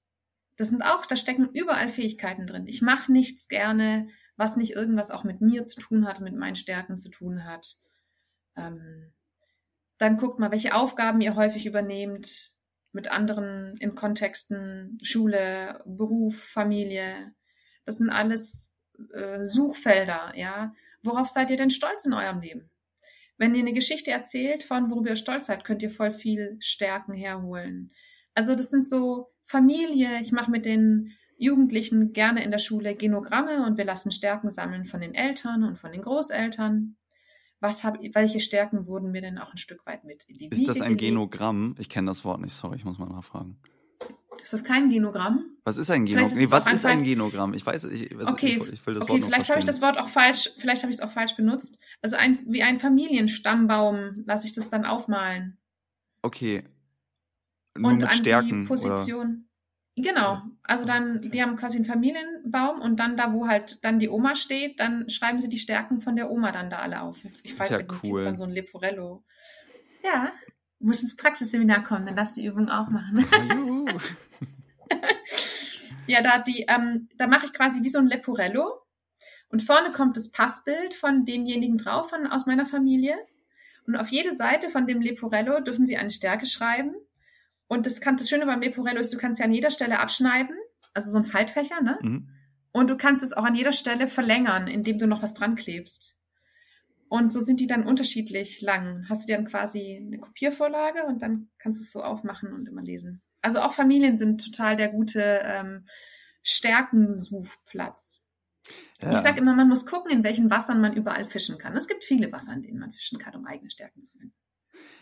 Das 0.56 0.68
sind 0.68 0.82
auch, 0.82 1.06
da 1.06 1.16
stecken 1.16 1.48
überall 1.52 1.88
Fähigkeiten 1.88 2.46
drin. 2.46 2.66
Ich 2.66 2.82
mache 2.82 3.10
nichts 3.10 3.48
gerne, 3.48 4.08
was 4.36 4.56
nicht 4.56 4.72
irgendwas 4.72 5.10
auch 5.10 5.24
mit 5.24 5.40
mir 5.40 5.64
zu 5.64 5.80
tun 5.80 6.06
hat, 6.06 6.20
mit 6.20 6.34
meinen 6.34 6.56
Stärken 6.56 6.98
zu 6.98 7.08
tun 7.08 7.44
hat. 7.44 7.76
Ähm, 8.56 9.12
dann 9.98 10.16
guckt 10.16 10.38
mal, 10.38 10.50
welche 10.50 10.74
Aufgaben 10.74 11.20
ihr 11.20 11.36
häufig 11.36 11.66
übernehmt 11.66 12.52
mit 12.92 13.10
anderen 13.10 13.76
in 13.78 13.94
Kontexten, 13.94 14.98
Schule, 15.02 15.82
Beruf, 15.86 16.42
Familie. 16.42 17.34
Das 17.84 17.96
sind 17.96 18.10
alles 18.10 18.76
äh, 19.14 19.44
Suchfelder, 19.44 20.32
ja. 20.36 20.74
Worauf 21.02 21.28
seid 21.28 21.50
ihr 21.50 21.56
denn 21.56 21.70
stolz 21.70 22.04
in 22.04 22.12
eurem 22.12 22.40
Leben? 22.40 22.70
Wenn 23.38 23.54
ihr 23.54 23.62
eine 23.62 23.72
Geschichte 23.72 24.10
erzählt 24.10 24.62
von 24.62 24.90
worüber 24.90 25.10
ihr 25.10 25.16
stolz 25.16 25.46
seid, 25.46 25.64
könnt 25.64 25.82
ihr 25.82 25.90
voll 25.90 26.12
viel 26.12 26.56
Stärken 26.60 27.14
herholen. 27.14 27.92
Also 28.34 28.54
das 28.54 28.70
sind 28.70 28.86
so 28.86 29.32
Familie. 29.44 30.20
Ich 30.20 30.32
mache 30.32 30.50
mit 30.50 30.64
den 30.64 31.12
Jugendlichen 31.36 32.12
gerne 32.12 32.44
in 32.44 32.50
der 32.50 32.58
Schule 32.58 32.94
Genogramme 32.94 33.66
und 33.66 33.78
wir 33.78 33.84
lassen 33.84 34.12
Stärken 34.12 34.50
sammeln 34.50 34.84
von 34.84 35.00
den 35.00 35.14
Eltern 35.14 35.64
und 35.64 35.76
von 35.76 35.90
den 35.90 36.02
Großeltern. 36.02 36.96
Was 37.62 37.84
hab, 37.84 37.96
welche 38.14 38.40
Stärken 38.40 38.88
wurden 38.88 39.12
mir 39.12 39.20
denn 39.20 39.38
auch 39.38 39.52
ein 39.52 39.56
Stück 39.56 39.86
weit 39.86 40.02
mit 40.02 40.24
in 40.24 40.36
die 40.36 40.48
Ist 40.48 40.58
Wiege 40.58 40.66
das 40.66 40.80
ein 40.80 40.96
gelegt? 40.96 41.14
Genogramm? 41.14 41.76
Ich 41.78 41.88
kenne 41.88 42.08
das 42.08 42.24
Wort 42.24 42.40
nicht, 42.40 42.52
sorry, 42.52 42.76
ich 42.76 42.84
muss 42.84 42.98
mal 42.98 43.06
nachfragen. 43.06 43.56
Ist 44.42 44.52
das 44.52 44.64
kein 44.64 44.90
Genogramm? 44.90 45.44
Was 45.62 45.76
ist 45.76 45.88
ein 45.88 46.04
Genogramm? 46.04 46.38
Nee, 46.38 46.50
was 46.50 46.66
ist 46.66 46.84
ein 46.84 47.04
Genogramm? 47.04 47.54
Ich 47.54 47.64
weiß, 47.64 47.84
ich, 47.84 48.18
was, 48.18 48.26
okay, 48.26 48.60
ich, 48.60 48.72
ich 48.72 48.84
will 48.84 48.94
das 48.94 49.04
okay, 49.04 49.12
Wort 49.12 49.24
vielleicht 49.26 49.48
habe 49.48 49.60
ich 49.60 49.64
das 49.64 49.80
Wort 49.80 50.00
auch 50.00 50.08
falsch, 50.08 50.50
vielleicht 50.58 50.82
habe 50.82 50.90
ich 50.90 50.98
es 50.98 51.04
auch 51.04 51.12
falsch 51.12 51.36
benutzt. 51.36 51.78
Also 52.02 52.16
ein, 52.16 52.40
wie 52.48 52.64
ein 52.64 52.80
Familienstammbaum 52.80 54.24
lasse 54.26 54.48
ich 54.48 54.52
das 54.52 54.68
dann 54.68 54.84
aufmalen. 54.84 55.56
Okay. 56.22 56.64
Nur 57.76 57.92
und 57.92 57.98
mit 57.98 58.08
an 58.08 58.14
Stärken, 58.14 58.62
die 58.62 58.66
Position. 58.66 59.26
Oder? 59.28 59.51
Genau, 59.96 60.40
also 60.62 60.86
dann, 60.86 61.20
die 61.20 61.42
haben 61.42 61.56
quasi 61.56 61.76
einen 61.76 61.84
Familienbaum 61.84 62.80
und 62.80 62.96
dann 62.98 63.18
da, 63.18 63.34
wo 63.34 63.46
halt 63.46 63.84
dann 63.84 63.98
die 63.98 64.08
Oma 64.08 64.36
steht, 64.36 64.80
dann 64.80 65.10
schreiben 65.10 65.38
sie 65.38 65.50
die 65.50 65.58
Stärken 65.58 66.00
von 66.00 66.16
der 66.16 66.30
Oma 66.30 66.50
dann 66.50 66.70
da 66.70 66.78
alle 66.78 67.02
auf. 67.02 67.20
Ich 67.42 67.52
falte 67.54 67.74
ja 67.74 67.98
cool. 68.02 68.24
dann 68.24 68.38
so 68.38 68.44
ein 68.44 68.50
Leporello. 68.50 69.22
Ja, 70.02 70.32
du 70.80 70.86
musst 70.86 71.02
ins 71.02 71.16
Praxisseminar 71.16 71.84
kommen, 71.84 72.06
dann 72.06 72.16
darfst 72.16 72.38
du 72.38 72.40
die 72.40 72.46
Übung 72.46 72.70
auch 72.70 72.88
machen. 72.88 73.26
ja, 76.06 76.22
da 76.22 76.38
die, 76.38 76.64
ähm, 76.68 77.10
da 77.18 77.26
mache 77.26 77.46
ich 77.46 77.52
quasi 77.52 77.82
wie 77.82 77.90
so 77.90 77.98
ein 77.98 78.06
Leporello 78.06 78.80
und 79.50 79.62
vorne 79.62 79.92
kommt 79.92 80.16
das 80.16 80.30
Passbild 80.30 80.94
von 80.94 81.26
demjenigen 81.26 81.76
drauf 81.76 82.08
von, 82.08 82.26
aus 82.26 82.46
meiner 82.46 82.64
Familie 82.64 83.14
und 83.86 83.96
auf 83.96 84.08
jede 84.08 84.32
Seite 84.32 84.70
von 84.70 84.86
dem 84.86 85.02
Leporello 85.02 85.60
dürfen 85.60 85.84
sie 85.84 85.98
eine 85.98 86.10
Stärke 86.10 86.46
schreiben 86.46 86.94
und 87.72 87.86
das, 87.86 88.02
kann, 88.02 88.18
das 88.18 88.28
Schöne 88.28 88.44
beim 88.44 88.60
Leporello 88.60 89.00
ist, 89.00 89.14
du 89.14 89.16
kannst 89.16 89.40
ja 89.40 89.46
an 89.46 89.54
jeder 89.54 89.70
Stelle 89.70 89.98
abschneiden, 89.98 90.54
also 90.92 91.10
so 91.10 91.16
ein 91.16 91.24
Faltfächer, 91.24 91.80
ne? 91.80 91.98
Mhm. 92.02 92.28
Und 92.70 92.90
du 92.90 92.98
kannst 92.98 93.22
es 93.22 93.32
auch 93.32 93.44
an 93.44 93.54
jeder 93.54 93.72
Stelle 93.72 94.06
verlängern, 94.06 94.68
indem 94.68 94.98
du 94.98 95.06
noch 95.06 95.22
was 95.22 95.32
dran 95.32 95.54
klebst. 95.54 96.18
Und 97.08 97.32
so 97.32 97.40
sind 97.40 97.60
die 97.60 97.66
dann 97.66 97.86
unterschiedlich 97.86 98.60
lang. 98.60 99.06
Hast 99.08 99.26
du 99.26 99.32
dann 99.32 99.46
quasi 99.46 100.02
eine 100.06 100.18
Kopiervorlage 100.18 101.04
und 101.04 101.22
dann 101.22 101.48
kannst 101.58 101.80
du 101.80 101.84
es 101.84 101.92
so 101.92 102.02
aufmachen 102.02 102.52
und 102.52 102.68
immer 102.68 102.82
lesen. 102.82 103.22
Also 103.40 103.60
auch 103.60 103.72
Familien 103.72 104.18
sind 104.18 104.44
total 104.44 104.76
der 104.76 104.90
gute 104.90 105.40
ähm, 105.42 105.86
Stärkensuchplatz. 106.42 108.26
Ja. 109.00 109.12
Ich 109.14 109.20
sage 109.20 109.40
immer, 109.40 109.54
man 109.54 109.68
muss 109.68 109.86
gucken, 109.86 110.10
in 110.10 110.24
welchen 110.24 110.50
Wassern 110.50 110.82
man 110.82 110.92
überall 110.92 111.24
fischen 111.24 111.56
kann. 111.56 111.74
Es 111.74 111.88
gibt 111.88 112.04
viele 112.04 112.30
Wasser, 112.32 112.52
in 112.52 112.62
denen 112.62 112.80
man 112.80 112.92
fischen 112.92 113.18
kann, 113.18 113.34
um 113.34 113.46
eigene 113.46 113.70
Stärken 113.70 114.02
zu 114.02 114.18
finden. 114.18 114.34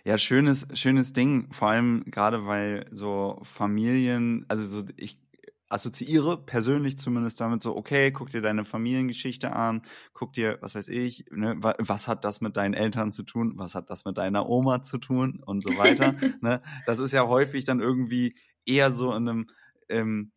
Ja, 0.04 0.16
schönes, 0.18 0.66
schönes 0.74 1.12
Ding, 1.12 1.52
vor 1.52 1.68
allem 1.68 2.04
gerade 2.06 2.46
weil 2.46 2.86
so 2.90 3.38
Familien, 3.42 4.44
also 4.48 4.66
so 4.66 4.84
ich 4.96 5.18
assoziiere 5.70 6.36
persönlich 6.36 6.98
zumindest 6.98 7.40
damit 7.40 7.62
so, 7.62 7.76
okay, 7.76 8.10
guck 8.10 8.30
dir 8.30 8.42
deine 8.42 8.64
Familiengeschichte 8.64 9.52
an, 9.52 9.82
guck 10.12 10.32
dir, 10.32 10.58
was 10.60 10.74
weiß 10.74 10.88
ich, 10.88 11.26
ne, 11.30 11.54
was 11.60 12.08
hat 12.08 12.24
das 12.24 12.40
mit 12.40 12.56
deinen 12.56 12.74
Eltern 12.74 13.12
zu 13.12 13.22
tun, 13.22 13.52
was 13.56 13.74
hat 13.74 13.88
das 13.88 14.04
mit 14.04 14.18
deiner 14.18 14.48
Oma 14.48 14.82
zu 14.82 14.98
tun 14.98 15.40
und 15.46 15.62
so 15.62 15.78
weiter. 15.78 16.12
ne? 16.40 16.60
Das 16.86 16.98
ist 16.98 17.12
ja 17.12 17.26
häufig 17.28 17.64
dann 17.64 17.80
irgendwie 17.80 18.34
eher 18.66 18.92
so 18.92 19.14
in 19.14 19.28
einem, 19.28 19.46
ähm, 19.88 20.32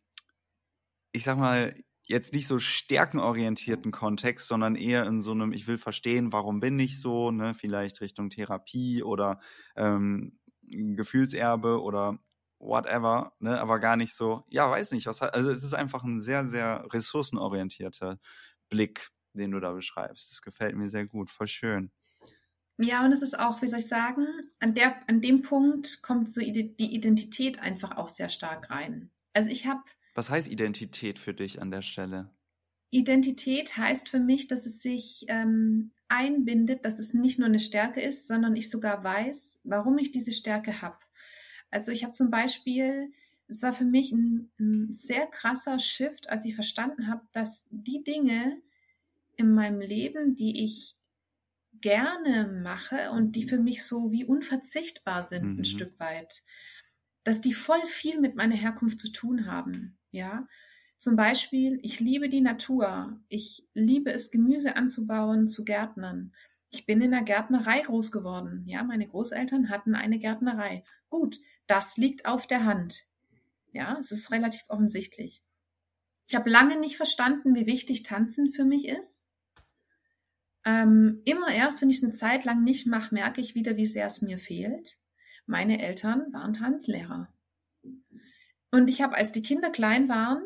ich 1.10 1.24
sag 1.24 1.36
mal, 1.36 1.74
jetzt 2.06 2.32
nicht 2.32 2.46
so 2.46 2.58
stärkenorientierten 2.58 3.90
Kontext, 3.90 4.46
sondern 4.46 4.76
eher 4.76 5.06
in 5.06 5.22
so 5.22 5.32
einem, 5.32 5.52
ich 5.52 5.66
will 5.66 5.78
verstehen, 5.78 6.32
warum 6.32 6.60
bin 6.60 6.78
ich 6.78 7.00
so, 7.00 7.30
ne, 7.30 7.54
vielleicht 7.54 8.00
Richtung 8.00 8.30
Therapie 8.30 9.02
oder 9.02 9.40
ähm, 9.76 10.38
Gefühlserbe 10.62 11.80
oder 11.82 12.18
whatever, 12.58 13.32
ne, 13.38 13.60
aber 13.60 13.78
gar 13.78 13.96
nicht 13.96 14.14
so, 14.14 14.44
ja, 14.48 14.70
weiß 14.70 14.92
nicht, 14.92 15.06
was 15.06 15.22
also 15.22 15.50
es 15.50 15.64
ist 15.64 15.74
einfach 15.74 16.04
ein 16.04 16.20
sehr, 16.20 16.46
sehr 16.46 16.86
ressourcenorientierter 16.92 18.18
Blick, 18.68 19.10
den 19.32 19.50
du 19.50 19.60
da 19.60 19.72
beschreibst. 19.72 20.30
Das 20.30 20.42
gefällt 20.42 20.76
mir 20.76 20.88
sehr 20.88 21.06
gut, 21.06 21.30
voll 21.30 21.48
schön. 21.48 21.90
Ja, 22.76 23.04
und 23.04 23.12
es 23.12 23.22
ist 23.22 23.38
auch, 23.38 23.62
wie 23.62 23.68
soll 23.68 23.78
ich 23.78 23.86
sagen, 23.86 24.26
an, 24.60 24.74
der, 24.74 24.96
an 25.08 25.20
dem 25.20 25.42
Punkt 25.42 26.02
kommt 26.02 26.28
so 26.28 26.40
die 26.40 26.94
Identität 26.94 27.60
einfach 27.60 27.96
auch 27.96 28.08
sehr 28.08 28.28
stark 28.28 28.70
rein. 28.70 29.10
Also 29.32 29.50
ich 29.50 29.66
habe 29.66 29.82
was 30.14 30.30
heißt 30.30 30.48
Identität 30.48 31.18
für 31.18 31.34
dich 31.34 31.60
an 31.60 31.70
der 31.70 31.82
Stelle? 31.82 32.30
Identität 32.90 33.76
heißt 33.76 34.08
für 34.08 34.20
mich, 34.20 34.46
dass 34.46 34.66
es 34.66 34.80
sich 34.80 35.24
ähm, 35.28 35.90
einbindet, 36.08 36.84
dass 36.84 37.00
es 37.00 37.12
nicht 37.12 37.38
nur 37.38 37.48
eine 37.48 37.58
Stärke 37.58 38.00
ist, 38.00 38.28
sondern 38.28 38.54
ich 38.54 38.70
sogar 38.70 39.02
weiß, 39.02 39.62
warum 39.64 39.98
ich 39.98 40.12
diese 40.12 40.32
Stärke 40.32 40.80
habe. 40.80 40.98
Also 41.70 41.90
ich 41.90 42.04
habe 42.04 42.12
zum 42.12 42.30
Beispiel, 42.30 43.12
es 43.48 43.62
war 43.62 43.72
für 43.72 43.84
mich 43.84 44.12
ein, 44.12 44.50
ein 44.60 44.92
sehr 44.92 45.26
krasser 45.26 45.80
Shift, 45.80 46.28
als 46.28 46.44
ich 46.44 46.54
verstanden 46.54 47.08
habe, 47.08 47.22
dass 47.32 47.66
die 47.70 48.04
Dinge 48.04 48.62
in 49.36 49.52
meinem 49.52 49.80
Leben, 49.80 50.36
die 50.36 50.64
ich 50.64 50.94
gerne 51.80 52.60
mache 52.62 53.10
und 53.10 53.32
die 53.32 53.48
für 53.48 53.58
mich 53.58 53.84
so 53.84 54.12
wie 54.12 54.24
unverzichtbar 54.24 55.24
sind, 55.24 55.54
mhm. 55.54 55.58
ein 55.58 55.64
Stück 55.64 55.98
weit, 55.98 56.44
dass 57.24 57.40
die 57.40 57.52
voll 57.52 57.84
viel 57.86 58.20
mit 58.20 58.36
meiner 58.36 58.54
Herkunft 58.54 59.00
zu 59.00 59.10
tun 59.10 59.46
haben. 59.46 59.98
Ja, 60.14 60.46
zum 60.96 61.16
Beispiel, 61.16 61.80
ich 61.82 61.98
liebe 61.98 62.28
die 62.28 62.40
Natur. 62.40 63.20
Ich 63.28 63.66
liebe 63.74 64.12
es, 64.12 64.30
Gemüse 64.30 64.76
anzubauen, 64.76 65.48
zu 65.48 65.64
Gärtnern. 65.64 66.32
Ich 66.70 66.86
bin 66.86 67.00
in 67.00 67.10
der 67.10 67.22
Gärtnerei 67.22 67.80
groß 67.80 68.12
geworden. 68.12 68.62
Ja, 68.68 68.84
meine 68.84 69.08
Großeltern 69.08 69.70
hatten 69.70 69.96
eine 69.96 70.20
Gärtnerei. 70.20 70.84
Gut, 71.10 71.40
das 71.66 71.96
liegt 71.96 72.26
auf 72.26 72.46
der 72.46 72.64
Hand. 72.64 73.08
Ja, 73.72 73.98
es 73.98 74.12
ist 74.12 74.30
relativ 74.30 74.62
offensichtlich. 74.68 75.42
Ich 76.28 76.36
habe 76.36 76.48
lange 76.48 76.78
nicht 76.78 76.96
verstanden, 76.96 77.56
wie 77.56 77.66
wichtig 77.66 78.04
Tanzen 78.04 78.50
für 78.50 78.64
mich 78.64 78.86
ist. 78.86 79.32
Ähm, 80.64 81.22
immer 81.24 81.48
erst, 81.48 81.82
wenn 81.82 81.90
ich 81.90 81.96
es 81.96 82.04
eine 82.04 82.12
Zeit 82.12 82.44
lang 82.44 82.62
nicht 82.62 82.86
mache, 82.86 83.12
merke 83.12 83.40
ich 83.40 83.56
wieder, 83.56 83.76
wie 83.76 83.86
sehr 83.86 84.06
es 84.06 84.22
mir 84.22 84.38
fehlt. 84.38 84.96
Meine 85.44 85.82
Eltern 85.82 86.32
waren 86.32 86.54
Tanzlehrer. 86.54 87.34
Und 88.74 88.88
ich 88.88 89.00
habe, 89.02 89.14
als 89.14 89.30
die 89.30 89.42
Kinder 89.42 89.70
klein 89.70 90.08
waren, 90.08 90.42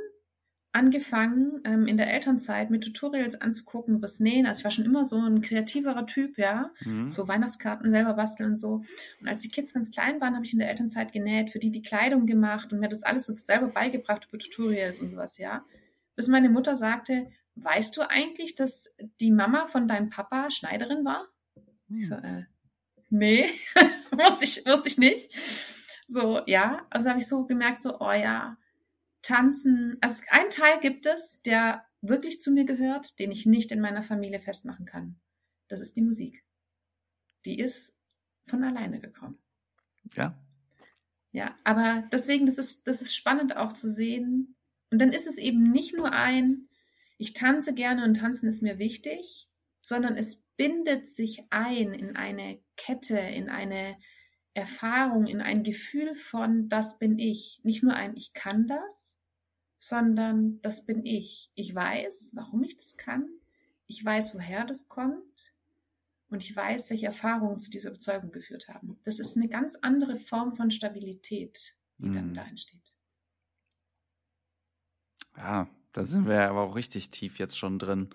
angefangen, 0.72 1.62
ähm, 1.64 1.87
in 1.87 1.97
der 1.97 2.12
Elternzeit 2.12 2.68
mit 2.68 2.85
Tutorials 2.85 3.41
anzugucken 3.41 3.95
übers 3.95 4.20
Nähen. 4.20 4.45
Also 4.45 4.59
ich 4.59 4.64
war 4.64 4.70
schon 4.70 4.85
immer 4.85 5.07
so 5.07 5.16
ein 5.18 5.41
kreativerer 5.41 6.05
Typ, 6.05 6.37
ja. 6.37 6.70
Mhm. 6.85 7.09
So 7.09 7.26
Weihnachtskarten 7.26 7.89
selber 7.89 8.12
basteln 8.12 8.51
und 8.51 8.57
so. 8.57 8.83
Und 9.22 9.29
als 9.29 9.41
die 9.41 9.49
Kids 9.49 9.72
ganz 9.72 9.91
klein 9.91 10.20
waren, 10.20 10.35
habe 10.35 10.45
ich 10.45 10.53
in 10.53 10.59
der 10.59 10.68
Elternzeit 10.68 11.11
genäht, 11.11 11.49
für 11.49 11.59
die 11.59 11.70
die 11.70 11.81
Kleidung 11.81 12.26
gemacht 12.26 12.70
und 12.70 12.81
mir 12.81 12.91
das 12.91 13.03
alles 13.03 13.24
so 13.24 13.33
selber 13.35 13.68
beigebracht 13.68 14.29
über 14.29 14.39
Tutorials 14.39 15.01
und 15.01 15.09
sowas, 15.09 15.39
ja. 15.39 15.64
Bis 16.14 16.29
meine 16.29 16.51
Mutter 16.51 16.76
sagte, 16.76 17.31
weißt 17.55 17.97
du 17.97 18.03
eigentlich, 18.03 18.55
dass 18.55 18.95
die 19.20 19.31
Mama 19.31 19.64
von 19.64 19.89
deinem 19.89 20.11
Papa 20.11 20.51
Schneiderin 20.51 21.03
war? 21.03 21.26
Mhm. 21.89 21.99
Ich 21.99 22.09
so, 22.09 22.16
äh, 22.16 22.45
nee, 23.09 23.47
wusste 24.12 24.45
ich, 24.45 24.66
wusste 24.66 24.89
ich 24.89 24.99
nicht. 24.99 25.33
So, 26.09 26.41
ja, 26.47 26.87
also 26.89 27.11
habe 27.11 27.21
ich 27.21 27.29
so 27.29 27.45
gemerkt, 27.45 27.81
so, 27.81 28.01
oh 28.01 28.13
ja, 28.13 28.57
Tanzen. 29.23 29.99
Also 30.01 30.25
ein 30.31 30.49
Teil 30.49 30.81
gibt 30.81 31.05
es, 31.05 31.43
der 31.43 31.85
wirklich 32.01 32.41
zu 32.41 32.51
mir 32.51 32.65
gehört, 32.65 33.19
den 33.19 33.31
ich 33.31 33.45
nicht 33.45 33.71
in 33.73 33.81
meiner 33.81 34.03
Familie 34.03 34.41
festmachen 34.41 34.87
kann. 34.87 35.21
Das 35.69 35.81
ist 35.83 35.97
die 35.97 36.03
Musik. 36.03 36.45
Die 37.45 37.59
ist 37.59 37.95
von 38.47 38.65
alleine 38.65 39.01
gekommen. 39.01 39.39
Ja. 40.15 40.43
Ja, 41.33 41.55
aber 41.63 42.09
deswegen, 42.11 42.47
das 42.47 42.57
ist, 42.57 42.89
das 42.89 43.03
ist 43.03 43.15
spannend 43.15 43.57
auch 43.57 43.75
zu 43.75 43.91
sehen. 43.91 44.57
Und 44.91 45.01
dann 45.01 45.13
ist 45.13 45.27
es 45.27 45.37
eben 45.37 45.63
nicht 45.63 45.95
nur 45.95 46.13
ein, 46.13 46.69
ich 47.19 47.35
tanze 47.35 47.75
gerne 47.75 48.05
und 48.05 48.15
tanzen 48.15 48.49
ist 48.49 48.63
mir 48.63 48.79
wichtig, 48.79 49.51
sondern 49.83 50.17
es 50.17 50.43
bindet 50.57 51.07
sich 51.07 51.45
ein 51.51 51.93
in 51.93 52.17
eine 52.17 52.63
Kette, 52.77 53.19
in 53.19 53.51
eine 53.51 53.99
Erfahrung, 54.55 55.26
in 55.26 55.40
ein 55.40 55.62
Gefühl 55.62 56.14
von, 56.14 56.68
das 56.68 56.99
bin 56.99 57.18
ich. 57.18 57.61
Nicht 57.62 57.82
nur 57.82 57.94
ein, 57.94 58.16
ich 58.16 58.32
kann 58.32 58.66
das, 58.66 59.22
sondern 59.78 60.61
das 60.62 60.84
bin 60.86 61.05
ich. 61.05 61.51
Ich 61.55 61.74
weiß, 61.74 62.32
warum 62.34 62.62
ich 62.62 62.76
das 62.76 62.96
kann. 62.96 63.28
Ich 63.86 64.05
weiß, 64.05 64.34
woher 64.34 64.64
das 64.64 64.88
kommt. 64.88 65.55
Und 66.30 66.44
ich 66.44 66.55
weiß, 66.55 66.90
welche 66.90 67.07
Erfahrungen 67.07 67.59
zu 67.59 67.70
dieser 67.70 67.90
Überzeugung 67.90 68.30
geführt 68.30 68.68
haben. 68.68 68.99
Das 69.05 69.18
ist 69.18 69.36
eine 69.36 69.49
ganz 69.49 69.76
andere 69.76 70.16
Form 70.16 70.55
von 70.55 70.70
Stabilität, 70.70 71.74
die 71.99 72.09
mm. 72.09 72.12
dann 72.12 72.28
mhm. 72.28 72.34
da 72.34 72.44
entsteht. 72.44 72.94
Ja, 75.36 75.70
da 75.92 76.05
sind 76.05 76.26
wir 76.26 76.42
aber 76.42 76.62
auch 76.62 76.74
richtig 76.74 77.11
tief 77.11 77.38
jetzt 77.38 77.57
schon 77.57 77.78
drin. 77.78 78.11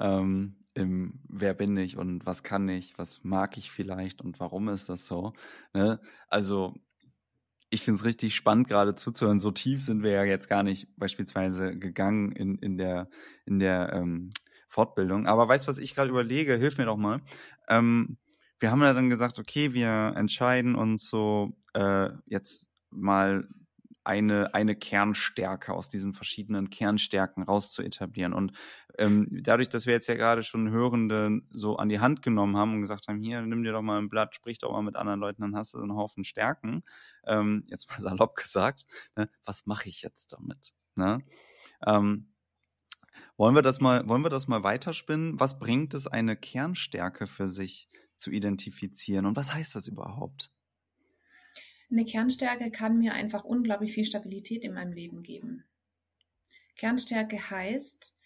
Ähm, 0.00 0.56
im 0.74 1.20
Wer 1.28 1.54
bin 1.54 1.76
ich 1.76 1.96
und 1.96 2.24
was 2.26 2.42
kann 2.42 2.68
ich, 2.68 2.96
was 2.98 3.22
mag 3.24 3.58
ich 3.58 3.70
vielleicht 3.70 4.22
und 4.22 4.40
warum 4.40 4.68
ist 4.68 4.88
das 4.88 5.06
so. 5.06 5.32
Ne? 5.74 6.00
Also 6.28 6.74
ich 7.70 7.82
finde 7.82 7.98
es 7.98 8.04
richtig 8.04 8.36
spannend, 8.36 8.68
gerade 8.68 8.94
zuzuhören. 8.94 9.40
So 9.40 9.50
tief 9.50 9.82
sind 9.82 10.02
wir 10.02 10.10
ja 10.10 10.24
jetzt 10.24 10.48
gar 10.48 10.62
nicht 10.62 10.88
beispielsweise 10.96 11.76
gegangen 11.78 12.32
in, 12.32 12.58
in 12.58 12.76
der, 12.76 13.08
in 13.46 13.58
der 13.58 13.92
ähm, 13.94 14.30
Fortbildung. 14.68 15.26
Aber 15.26 15.48
weißt 15.48 15.66
du, 15.66 15.68
was 15.68 15.78
ich 15.78 15.94
gerade 15.94 16.10
überlege? 16.10 16.56
Hilf 16.56 16.76
mir 16.76 16.84
doch 16.84 16.98
mal. 16.98 17.22
Ähm, 17.68 18.18
wir 18.58 18.70
haben 18.70 18.82
ja 18.82 18.92
dann 18.92 19.10
gesagt, 19.10 19.38
okay, 19.38 19.72
wir 19.72 20.12
entscheiden 20.16 20.74
uns 20.74 21.08
so 21.08 21.56
äh, 21.74 22.10
jetzt 22.26 22.70
mal 22.90 23.48
eine, 24.04 24.54
eine 24.54 24.76
Kernstärke 24.76 25.72
aus 25.72 25.88
diesen 25.88 26.12
verschiedenen 26.12 26.70
Kernstärken 26.70 27.42
raus 27.42 27.72
zu 27.72 27.82
etablieren. 27.82 28.32
Und 28.32 28.52
ähm, 28.98 29.26
dadurch, 29.30 29.68
dass 29.68 29.86
wir 29.86 29.94
jetzt 29.94 30.06
ja 30.06 30.14
gerade 30.14 30.42
schon 30.42 30.70
Hörende 30.70 31.40
so 31.50 31.76
an 31.76 31.88
die 31.88 32.00
Hand 32.00 32.22
genommen 32.22 32.56
haben 32.56 32.74
und 32.74 32.80
gesagt 32.80 33.08
haben, 33.08 33.18
hier, 33.18 33.40
nimm 33.42 33.62
dir 33.62 33.72
doch 33.72 33.82
mal 33.82 33.98
ein 33.98 34.08
Blatt, 34.08 34.34
sprich 34.34 34.58
doch 34.58 34.72
mal 34.72 34.82
mit 34.82 34.96
anderen 34.96 35.20
Leuten, 35.20 35.42
dann 35.42 35.56
hast 35.56 35.74
du 35.74 35.78
einen 35.78 35.96
Haufen 35.96 36.24
Stärken, 36.24 36.82
ähm, 37.26 37.62
jetzt 37.68 37.88
mal 37.90 37.98
salopp 38.00 38.36
gesagt, 38.36 38.86
ne, 39.16 39.28
was 39.44 39.66
mache 39.66 39.88
ich 39.88 40.02
jetzt 40.02 40.32
damit? 40.32 40.72
Ne? 40.94 41.20
Ähm, 41.86 42.32
wollen 43.36 43.54
wir 43.54 43.62
das 43.62 43.80
mal, 43.80 44.06
wollen 44.08 44.22
wir 44.22 44.30
das 44.30 44.48
mal 44.48 44.62
weiterspinnen? 44.62 45.40
Was 45.40 45.58
bringt 45.58 45.94
es, 45.94 46.06
eine 46.06 46.36
Kernstärke 46.36 47.26
für 47.26 47.48
sich 47.48 47.88
zu 48.16 48.30
identifizieren? 48.30 49.26
Und 49.26 49.36
was 49.36 49.52
heißt 49.52 49.74
das 49.74 49.88
überhaupt? 49.88 50.52
Eine 51.90 52.04
Kernstärke 52.04 52.70
kann 52.70 52.98
mir 52.98 53.12
einfach 53.12 53.44
unglaublich 53.44 53.92
viel 53.92 54.06
Stabilität 54.06 54.64
in 54.64 54.72
meinem 54.72 54.92
Leben 54.92 55.22
geben. 55.22 55.64
Kernstärke 56.76 57.50
heißt, 57.50 58.16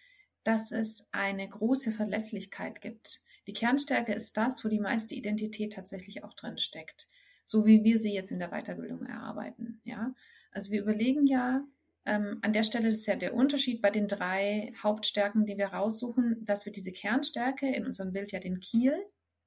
dass 0.46 0.70
es 0.70 1.08
eine 1.12 1.48
große 1.48 1.90
Verlässlichkeit 1.90 2.80
gibt. 2.80 3.22
Die 3.46 3.52
Kernstärke 3.52 4.12
ist 4.12 4.36
das, 4.36 4.64
wo 4.64 4.68
die 4.68 4.80
meiste 4.80 5.14
Identität 5.14 5.72
tatsächlich 5.72 6.24
auch 6.24 6.34
drin 6.34 6.58
steckt. 6.58 7.08
So 7.44 7.66
wie 7.66 7.84
wir 7.84 7.98
sie 7.98 8.12
jetzt 8.12 8.30
in 8.30 8.38
der 8.38 8.50
Weiterbildung 8.50 9.04
erarbeiten. 9.06 9.80
Ja, 9.84 10.14
also 10.52 10.70
wir 10.70 10.82
überlegen 10.82 11.26
ja, 11.26 11.64
ähm, 12.04 12.38
an 12.42 12.52
der 12.52 12.64
Stelle 12.64 12.88
ist 12.88 13.06
ja 13.06 13.16
der 13.16 13.34
Unterschied 13.34 13.82
bei 13.82 13.90
den 13.90 14.08
drei 14.08 14.72
Hauptstärken, 14.82 15.46
die 15.46 15.58
wir 15.58 15.68
raussuchen, 15.68 16.44
dass 16.44 16.64
wir 16.64 16.72
diese 16.72 16.92
Kernstärke 16.92 17.68
in 17.72 17.86
unserem 17.86 18.12
Bild 18.12 18.32
ja 18.32 18.40
den 18.40 18.60
Kiel 18.60 18.94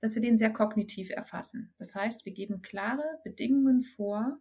dass 0.02 0.16
wir 0.16 0.22
den 0.22 0.38
sehr 0.38 0.52
kognitiv 0.52 1.10
erfassen. 1.10 1.74
Das 1.78 1.96
heißt, 1.96 2.26
wir 2.26 2.34
geben 2.34 2.62
klare 2.62 3.20
Bedingungen 3.24 3.84
vor, 3.84 4.40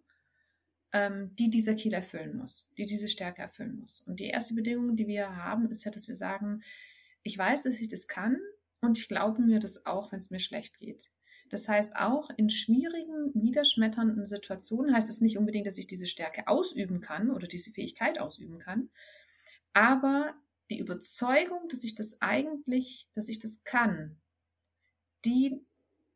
ähm, 0.93 1.35
die 1.37 1.51
dieser 1.51 1.75
Kiel 1.75 1.93
erfüllen 1.93 2.37
muss, 2.37 2.71
die 2.77 2.85
diese 2.85 3.09
Stärke 3.09 3.43
erfüllen 3.43 3.79
muss. 3.79 4.01
Und 4.03 4.21
die 4.21 4.29
erste 4.29 4.55
Bedingung, 4.55 4.97
die 4.97 5.07
wir 5.07 5.37
haben, 5.37 5.71
ist 5.71 5.85
ja, 5.85 5.91
dass 5.91 6.09
wir 6.09 6.15
sagen, 6.15 6.63
ich 7.23 7.37
weiß, 7.37 7.65
dass 7.65 7.81
ich 7.81 7.89
das 7.89 8.09
kann 8.09 8.39
und 8.81 8.99
ich 8.99 9.09
glaube 9.09 9.43
mir 9.43 9.61
das 9.61 9.87
auch, 9.87 10.13
wenn 10.13 10.19
es 10.19 10.31
mir 10.31 10.41
schlecht 10.41 10.79
geht. 10.79 11.11
Das 11.51 11.69
heißt, 11.69 11.97
auch 11.97 12.31
in 12.37 12.51
schwierigen, 12.51 13.31
niederschmetternden 13.35 14.25
Situationen 14.27 14.95
heißt 14.95 15.09
es 15.09 15.21
nicht 15.21 15.39
unbedingt, 15.39 15.67
dass 15.67 15.79
ich 15.79 15.87
diese 15.87 16.07
Stärke 16.07 16.47
ausüben 16.47 17.01
kann 17.01 17.31
oder 17.31 17.47
diese 17.47 17.71
Fähigkeit 17.71 18.19
ausüben 18.19 18.59
kann, 18.59 18.91
aber 19.73 20.35
die 20.71 20.79
Überzeugung, 20.79 21.69
dass 21.69 21.85
ich 21.85 21.95
das 21.95 22.21
eigentlich, 22.21 23.09
dass 23.15 23.29
ich 23.29 23.39
das 23.39 23.65
kann, 23.65 24.21
die 25.25 25.65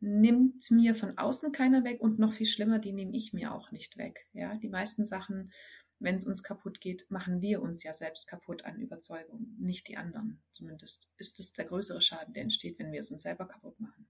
nimmt 0.03 0.69
mir 0.71 0.97
von 0.97 1.17
außen 1.17 1.53
keiner 1.53 1.85
weg 1.85 2.01
und 2.01 2.19
noch 2.19 2.33
viel 2.33 2.47
schlimmer, 2.47 2.81
die 2.81 2.93
nehme 2.93 3.15
ich 3.17 3.33
mir 3.33 3.55
auch 3.55 3.71
nicht 3.71 3.97
weg. 3.97 4.27
Ja, 4.33 4.57
die 4.57 4.69
meisten 4.69 5.05
Sachen, 5.05 5.53
wenn 6.01 6.17
es 6.17 6.27
uns 6.27 6.43
kaputt 6.43 6.81
geht, 6.81 7.09
machen 7.09 7.41
wir 7.41 7.63
uns 7.63 7.85
ja 7.85 7.93
selbst 7.93 8.27
kaputt 8.27 8.65
an 8.65 8.81
Überzeugung, 8.81 9.55
nicht 9.59 9.87
die 9.87 9.97
anderen. 9.97 10.43
Zumindest 10.51 11.15
ist 11.19 11.39
es 11.39 11.53
der 11.53 11.67
größere 11.67 12.01
Schaden, 12.01 12.35
der 12.35 12.43
entsteht, 12.43 12.81
wenn 12.81 12.91
wir 12.91 12.99
es 12.99 13.13
uns 13.13 13.23
selber 13.23 13.47
kaputt 13.47 13.79
machen. 13.79 14.09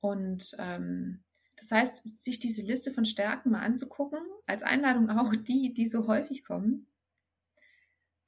Und 0.00 0.56
ähm, 0.58 1.22
das 1.56 1.70
heißt, 1.70 2.16
sich 2.16 2.40
diese 2.40 2.62
Liste 2.62 2.90
von 2.90 3.04
Stärken 3.04 3.50
mal 3.50 3.62
anzugucken, 3.62 4.18
als 4.46 4.64
Einladung 4.64 5.08
auch 5.10 5.32
die, 5.36 5.72
die 5.72 5.86
so 5.86 6.08
häufig 6.08 6.42
kommen, 6.42 6.88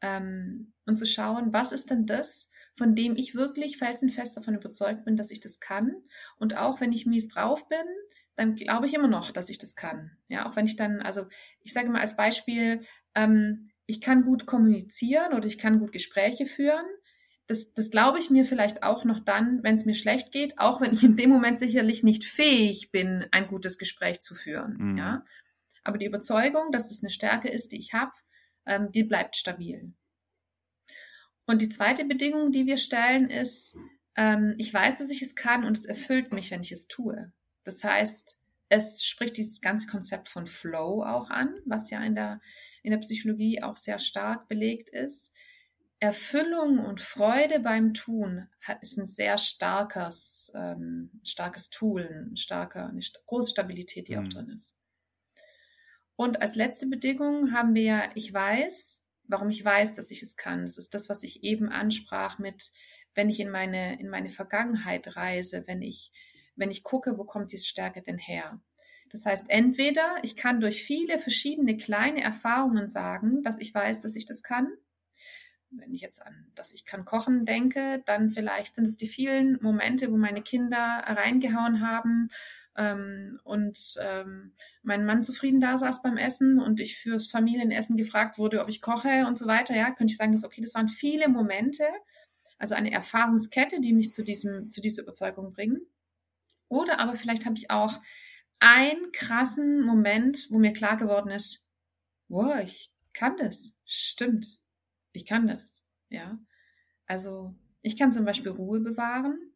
ähm, 0.01 0.73
und 0.87 0.97
zu 0.97 1.07
schauen, 1.07 1.53
was 1.53 1.73
ist 1.73 1.91
denn 1.91 2.07
das, 2.07 2.52
von 2.77 2.95
dem 2.95 3.17
ich 3.17 3.35
wirklich 3.35 3.79
felsenfest 3.79 4.37
davon 4.37 4.55
überzeugt 4.55 5.05
bin, 5.05 5.17
dass 5.17 5.31
ich 5.31 5.41
das 5.41 5.61
kann. 5.61 5.95
Und 6.39 6.57
auch 6.57 6.81
wenn 6.81 6.93
ich 6.93 7.07
mies 7.07 7.29
drauf 7.29 7.69
bin, 7.69 7.87
dann 8.37 8.55
glaube 8.55 8.87
ich 8.87 8.95
immer 8.95 9.09
noch, 9.09 9.31
dass 9.31 9.49
ich 9.49 9.59
das 9.59 9.77
kann. 9.77 10.17
Ja, 10.29 10.49
auch 10.49 10.57
wenn 10.57 10.67
ich 10.67 10.77
dann, 10.77 11.01
also 11.03 11.27
ich 11.61 11.73
sage 11.73 11.91
mal 11.91 12.01
als 12.01 12.17
Beispiel, 12.17 12.81
ähm, 13.15 13.67
ich 13.87 14.01
kann 14.01 14.25
gut 14.25 14.47
kommunizieren 14.47 15.35
oder 15.35 15.47
ich 15.47 15.59
kann 15.59 15.81
gut 15.81 15.93
Gespräche 15.93 16.47
führen. 16.47 16.85
Das, 17.47 17.75
das 17.75 17.91
glaube 17.91 18.19
ich 18.19 18.31
mir 18.31 18.45
vielleicht 18.45 18.83
auch 18.83 19.05
noch 19.05 19.19
dann, 19.19 19.63
wenn 19.63 19.75
es 19.75 19.85
mir 19.85 19.95
schlecht 19.95 20.33
geht, 20.33 20.59
auch 20.59 20.81
wenn 20.81 20.95
ich 20.95 21.03
in 21.03 21.17
dem 21.17 21.29
Moment 21.29 21.59
sicherlich 21.59 22.03
nicht 22.03 22.25
fähig 22.25 22.91
bin, 22.91 23.27
ein 23.33 23.49
gutes 23.49 23.77
Gespräch 23.77 24.21
zu 24.21 24.35
führen. 24.35 24.77
Mhm. 24.79 24.99
Ja, 24.99 25.25
aber 25.85 25.99
die 25.99 26.07
Überzeugung, 26.07 26.71
dass 26.71 26.91
es 26.91 27.03
eine 27.03 27.11
Stärke 27.11 27.49
ist, 27.49 27.73
die 27.73 27.79
ich 27.79 27.93
habe, 27.93 28.13
ähm, 28.65 28.91
die 28.93 29.05
bleibt 29.05 29.37
stabil. 29.37 29.93
Und 31.47 31.61
die 31.61 31.69
zweite 31.69 32.05
Bedingung, 32.05 32.53
die 32.53 32.67
wir 32.67 32.79
stellen, 32.79 33.31
ist, 33.31 33.77
ähm, 34.17 34.55
ich 34.59 34.73
weiß, 34.73 34.99
dass 34.99 35.11
ich 35.11 35.23
es 35.23 35.35
kann 35.35 35.65
und 35.65 35.77
es 35.77 35.87
erfüllt 35.87 36.33
mich, 36.33 36.51
wenn 36.51 36.61
ich 36.61 36.73
es 36.73 36.87
tue. 36.87 37.33
Das 37.65 37.83
heißt, 37.83 38.41
es 38.69 39.05
spricht 39.05 39.37
dieses 39.37 39.61
ganze 39.61 39.87
Konzept 39.87 40.29
von 40.29 40.47
Flow 40.47 41.03
auch 41.03 41.31
an, 41.31 41.55
was 41.67 41.91
ja 41.91 42.03
in 42.03 42.15
der, 42.15 42.41
in 42.83 42.91
der 42.91 42.99
Psychologie 42.99 43.63
auch 43.63 43.77
sehr 43.77 43.99
stark 43.99 44.49
belegt 44.49 44.89
ist. 44.89 45.35
Erfüllung 45.99 46.79
und 46.79 47.01
Freude 47.01 47.61
beim 47.61 47.95
Tun 47.95 48.49
ist 48.81 48.99
ein 48.99 49.05
sehr 49.05 49.39
starkes, 49.39 50.53
ähm, 50.57 51.21
starkes 51.23 51.71
Tool, 51.71 52.27
ein 52.31 52.37
starker, 52.37 52.89
eine 52.89 53.03
große 53.27 53.51
Stabilität, 53.51 54.09
die 54.09 54.17
mhm. 54.17 54.25
auch 54.25 54.29
drin 54.29 54.51
ist. 54.51 54.77
Und 56.17 56.41
als 56.41 56.57
letzte 56.57 56.89
Bedingung 56.89 57.53
haben 57.53 57.75
wir 57.75 57.83
ja, 57.83 58.11
ich 58.15 58.33
weiß, 58.33 59.05
warum 59.29 59.51
ich 59.51 59.65
weiß, 59.65 59.95
dass 59.95 60.11
ich 60.11 60.23
es 60.23 60.37
kann. 60.37 60.65
Das 60.65 60.79
ist 60.79 60.95
das, 60.95 61.09
was 61.09 61.23
ich 61.23 61.43
eben 61.43 61.69
ansprach 61.69 62.39
mit, 62.39 62.73
wenn 63.15 63.29
ich 63.29 63.41
in 63.41 63.51
meine, 63.51 63.99
in 64.01 64.09
meine 64.09 64.31
Vergangenheit 64.31 65.17
reise, 65.17 65.65
wenn 65.67 65.83
ich, 65.83 66.13
wenn 66.57 66.71
ich 66.71 66.83
gucke, 66.83 67.19
wo 67.19 67.25
kommt 67.25 67.53
diese 67.53 67.67
Stärke 67.67 68.03
denn 68.03 68.19
her? 68.19 68.61
Das 69.11 69.27
heißt, 69.27 69.51
entweder 69.51 70.17
ich 70.23 70.37
kann 70.37 70.61
durch 70.61 70.83
viele 70.83 71.19
verschiedene 71.19 71.77
kleine 71.77 72.23
Erfahrungen 72.23 72.89
sagen, 72.89 73.43
dass 73.43 73.59
ich 73.59 73.75
weiß, 73.75 74.01
dass 74.03 74.17
ich 74.17 74.25
das 74.25 74.43
kann. 74.43 74.73
wenn 75.71 75.95
ich 75.95 76.03
jetzt 76.03 76.21
an, 76.21 76.51
dass 76.55 76.75
ich 76.75 76.85
kann 76.85 77.07
kochen 77.07 77.47
denke, 77.47 78.03
dann 78.05 78.31
vielleicht 78.31 78.75
sind 78.75 78.87
es 78.87 78.99
die 78.99 79.09
vielen 79.09 79.59
Momente, 79.63 80.13
wo 80.13 80.19
meine 80.19 80.43
Kinder 80.43 81.03
reingehauen 81.07 81.81
haben 81.81 82.29
ähm, 82.77 83.41
und 83.45 83.97
ähm, 84.01 84.55
mein 84.83 85.05
Mann 85.05 85.23
zufrieden 85.23 85.61
da 85.61 85.77
saß 85.77 86.03
beim 86.03 86.17
Essen 86.17 86.61
und 86.61 86.81
ich 86.81 86.97
fürs 86.99 87.27
Familienessen 87.27 87.97
gefragt 87.97 88.39
wurde, 88.39 88.61
ob 88.63 88.69
ich 88.69 88.81
koche 88.81 89.27
und 89.27 89.37
so 89.37 89.47
weiter. 89.47 89.75
Ja, 89.77 89.91
könnte 89.91 90.13
ich 90.13 90.17
sagen, 90.17 90.33
dass 90.33 90.45
okay, 90.45 90.61
das 90.61 90.75
waren 90.75 90.89
viele 90.89 91.29
Momente, 91.29 91.85
also 92.59 92.75
eine 92.75 92.93
Erfahrungskette, 92.93 93.81
die 93.81 93.93
mich 93.93 94.13
zu 94.13 94.25
diesem 94.25 94.71
zu 94.71 94.81
dieser 94.81 95.03
Überzeugung 95.03 95.53
bringen. 95.53 95.81
Oder 96.69 97.01
aber 97.01 97.17
vielleicht 97.17 97.45
habe 97.45 97.57
ich 97.57 97.71
auch 97.71 98.01
einen 98.61 99.13
krassen 99.13 99.83
Moment, 99.83 100.47
wo 100.51 100.59
mir 100.59 100.73
klar 100.73 100.97
geworden 100.97 101.31
ist, 101.31 101.69
wow, 102.29 102.61
ich 102.63 102.91
kann 103.13 103.37
das, 103.37 103.77
stimmt 103.85 104.63
ich 105.13 105.27
kann 105.27 105.47
das, 105.47 105.85
ja. 106.09 106.39
Also 107.07 107.55
ich 107.83 107.97
kann 107.97 108.13
zum 108.13 108.25
Beispiel 108.25 108.53
Ruhe 108.53 108.81
bewahren. 108.81 109.52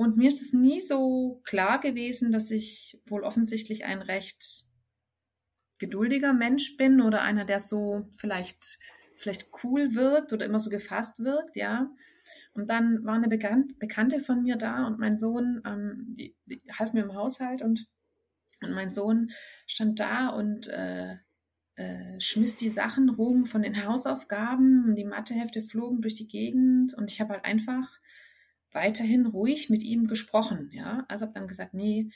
Und 0.00 0.16
mir 0.16 0.28
ist 0.28 0.40
es 0.40 0.54
nie 0.54 0.80
so 0.80 1.42
klar 1.44 1.78
gewesen, 1.78 2.32
dass 2.32 2.50
ich 2.50 2.98
wohl 3.06 3.22
offensichtlich 3.22 3.84
ein 3.84 4.00
recht 4.00 4.64
geduldiger 5.76 6.32
Mensch 6.32 6.78
bin 6.78 7.02
oder 7.02 7.20
einer, 7.20 7.44
der 7.44 7.60
so 7.60 8.08
vielleicht, 8.16 8.78
vielleicht 9.16 9.50
cool 9.62 9.94
wirkt 9.94 10.32
oder 10.32 10.46
immer 10.46 10.58
so 10.58 10.70
gefasst 10.70 11.22
wirkt, 11.22 11.54
ja. 11.54 11.90
Und 12.54 12.70
dann 12.70 13.04
war 13.04 13.16
eine 13.16 13.28
Bekannte 13.28 14.20
von 14.20 14.42
mir 14.42 14.56
da 14.56 14.86
und 14.86 14.98
mein 14.98 15.18
Sohn, 15.18 15.60
ähm, 15.66 16.16
die, 16.18 16.34
die 16.46 16.62
half 16.72 16.94
mir 16.94 17.02
im 17.02 17.14
Haushalt 17.14 17.60
und, 17.60 17.86
und 18.62 18.72
mein 18.72 18.88
Sohn 18.88 19.32
stand 19.66 20.00
da 20.00 20.28
und 20.28 20.66
äh, 20.68 21.16
äh, 21.74 22.18
schmiss 22.20 22.56
die 22.56 22.70
Sachen 22.70 23.10
rum 23.10 23.44
von 23.44 23.60
den 23.60 23.84
Hausaufgaben, 23.84 24.94
die 24.94 25.04
Mathehefte 25.04 25.60
flogen 25.60 26.00
durch 26.00 26.14
die 26.14 26.26
Gegend 26.26 26.94
und 26.94 27.10
ich 27.10 27.20
habe 27.20 27.34
halt 27.34 27.44
einfach 27.44 27.86
weiterhin 28.72 29.26
ruhig 29.26 29.70
mit 29.70 29.82
ihm 29.82 30.06
gesprochen, 30.06 30.70
ja. 30.72 31.04
Also 31.08 31.26
habe 31.26 31.34
dann 31.34 31.48
gesagt, 31.48 31.74
nee, 31.74 32.10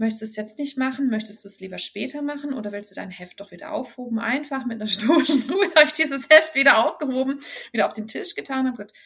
möchtest 0.00 0.22
du 0.22 0.24
es 0.24 0.36
jetzt 0.36 0.58
nicht 0.58 0.78
machen, 0.78 1.10
möchtest 1.10 1.44
du 1.44 1.48
es 1.48 1.60
lieber 1.60 1.78
später 1.78 2.22
machen 2.22 2.54
oder 2.54 2.72
willst 2.72 2.90
du 2.90 2.94
dein 2.94 3.10
Heft 3.10 3.38
doch 3.38 3.50
wieder 3.50 3.72
aufhoben? 3.72 4.18
Einfach 4.18 4.64
mit 4.64 4.80
einer 4.80 4.88
stoischen 4.90 5.48
Ruhe 5.50 5.70
habe 5.76 5.86
ich 5.86 5.92
dieses 5.92 6.28
Heft 6.30 6.54
wieder 6.54 6.84
aufgehoben, 6.86 7.40
wieder 7.72 7.86
auf 7.86 7.92
den 7.92 8.06
Tisch 8.06 8.34
getan, 8.34 8.66
habe 8.66 8.78
gesagt, 8.78 8.96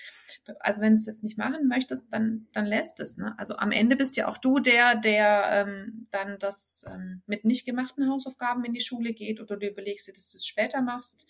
also 0.60 0.82
wenn 0.82 0.92
du 0.92 0.98
es 0.98 1.06
jetzt 1.06 1.24
nicht 1.24 1.38
machen 1.38 1.68
möchtest, 1.68 2.12
dann, 2.12 2.46
dann 2.52 2.66
lässt 2.66 3.00
es. 3.00 3.16
Ne? 3.16 3.34
Also 3.38 3.56
am 3.56 3.72
Ende 3.72 3.96
bist 3.96 4.16
ja 4.16 4.28
auch 4.28 4.38
du 4.38 4.58
der, 4.58 4.94
der 4.94 5.66
ähm, 5.66 6.06
dann 6.10 6.38
das 6.38 6.84
ähm, 6.88 7.22
mit 7.26 7.44
nicht 7.44 7.64
gemachten 7.64 8.08
Hausaufgaben 8.08 8.64
in 8.64 8.72
die 8.72 8.80
Schule 8.80 9.14
geht 9.14 9.40
oder 9.40 9.56
du 9.56 9.66
überlegst 9.66 10.06
dir, 10.06 10.12
dass 10.12 10.30
du 10.30 10.36
es 10.36 10.46
später 10.46 10.82
machst 10.82 11.26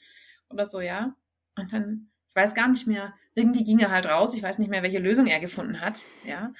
oder 0.50 0.66
so, 0.66 0.80
ja. 0.80 1.16
Und 1.56 1.72
dann, 1.72 2.10
ich 2.28 2.36
weiß 2.36 2.54
gar 2.54 2.68
nicht 2.68 2.86
mehr, 2.86 3.14
irgendwie 3.34 3.64
ging 3.64 3.78
er 3.78 3.90
halt 3.90 4.06
raus, 4.06 4.34
ich 4.34 4.42
weiß 4.42 4.58
nicht 4.58 4.70
mehr, 4.70 4.82
welche 4.82 4.98
Lösung 4.98 5.26
er 5.26 5.40
gefunden 5.40 5.80
hat, 5.80 6.02
ja. 6.24 6.52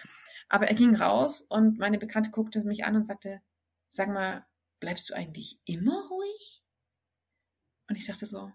Aber 0.48 0.68
er 0.68 0.74
ging 0.74 0.94
raus 0.94 1.42
und 1.42 1.78
meine 1.78 1.98
Bekannte 1.98 2.30
guckte 2.30 2.62
mich 2.62 2.84
an 2.84 2.96
und 2.96 3.04
sagte, 3.04 3.40
sag 3.88 4.08
mal, 4.08 4.46
bleibst 4.80 5.10
du 5.10 5.14
eigentlich 5.14 5.58
immer 5.64 6.06
ruhig? 6.08 6.62
Und 7.88 7.96
ich 7.96 8.06
dachte 8.06 8.26
so, 8.26 8.52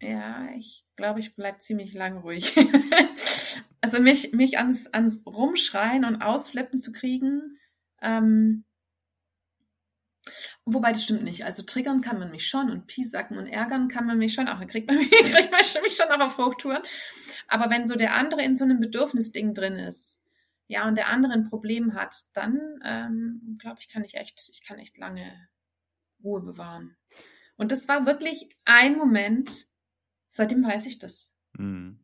ja, 0.00 0.48
ich 0.56 0.84
glaube, 0.96 1.20
ich 1.20 1.36
bleibe 1.36 1.58
ziemlich 1.58 1.94
lang 1.94 2.18
ruhig. 2.18 2.54
also 3.80 4.00
mich, 4.00 4.32
mich 4.32 4.58
ans, 4.58 4.92
ans 4.92 5.24
Rumschreien 5.26 6.04
und 6.04 6.22
Ausflippen 6.22 6.78
zu 6.78 6.92
kriegen, 6.92 7.58
ähm, 8.00 8.64
Wobei 10.64 10.92
das 10.92 11.04
stimmt 11.04 11.24
nicht. 11.24 11.44
Also 11.44 11.62
triggern 11.62 12.00
kann 12.00 12.18
man 12.18 12.30
mich 12.30 12.46
schon 12.46 12.70
und 12.70 12.86
piesacken 12.86 13.36
und 13.36 13.48
ärgern 13.48 13.88
kann 13.88 14.06
man 14.06 14.18
mich 14.18 14.34
schon 14.34 14.48
auch. 14.48 14.58
Dann 14.58 14.68
kriegt 14.68 14.86
man 14.86 14.96
mich, 14.98 15.10
kriegt 15.10 15.50
man 15.50 15.82
mich 15.82 15.96
schon 15.96 16.08
auch 16.08 16.20
auf 16.20 16.38
Hochtouren. 16.38 16.82
Aber 17.48 17.70
wenn 17.70 17.84
so 17.84 17.96
der 17.96 18.14
andere 18.14 18.42
in 18.42 18.54
so 18.54 18.64
einem 18.64 18.80
Bedürfnisding 18.80 19.54
drin 19.54 19.76
ist, 19.76 20.24
ja, 20.68 20.86
und 20.86 20.96
der 20.96 21.08
andere 21.08 21.32
ein 21.32 21.44
Problem 21.44 21.94
hat, 21.94 22.14
dann 22.32 22.80
ähm, 22.84 23.58
glaube 23.60 23.78
ich, 23.80 23.88
kann 23.88 24.04
ich 24.04 24.14
echt, 24.14 24.48
ich 24.50 24.64
kann 24.64 24.78
echt 24.78 24.96
lange 24.96 25.48
Ruhe 26.22 26.40
bewahren. 26.40 26.96
Und 27.56 27.72
das 27.72 27.88
war 27.88 28.06
wirklich 28.06 28.48
ein 28.64 28.96
Moment, 28.96 29.66
Seitdem 30.34 30.64
weiß 30.64 30.86
ich 30.86 30.98
das. 30.98 31.36
Mhm. 31.58 31.98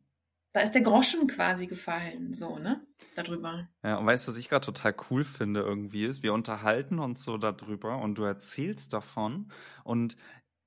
Da 0.51 0.61
ist 0.61 0.71
der 0.71 0.81
Groschen 0.81 1.27
quasi 1.27 1.67
gefallen, 1.67 2.33
so, 2.33 2.57
ne? 2.57 2.85
Darüber. 3.15 3.69
Ja, 3.83 3.97
und 3.97 4.05
weißt 4.07 4.27
du, 4.27 4.31
was 4.31 4.37
ich 4.37 4.49
gerade 4.49 4.65
total 4.65 4.95
cool 5.09 5.23
finde 5.23 5.61
irgendwie 5.61 6.05
ist? 6.05 6.23
Wir 6.23 6.33
unterhalten 6.33 6.99
uns 6.99 7.23
so 7.23 7.37
darüber 7.37 7.99
und 8.01 8.15
du 8.15 8.23
erzählst 8.23 8.93
davon. 8.93 9.51
Und 9.83 10.15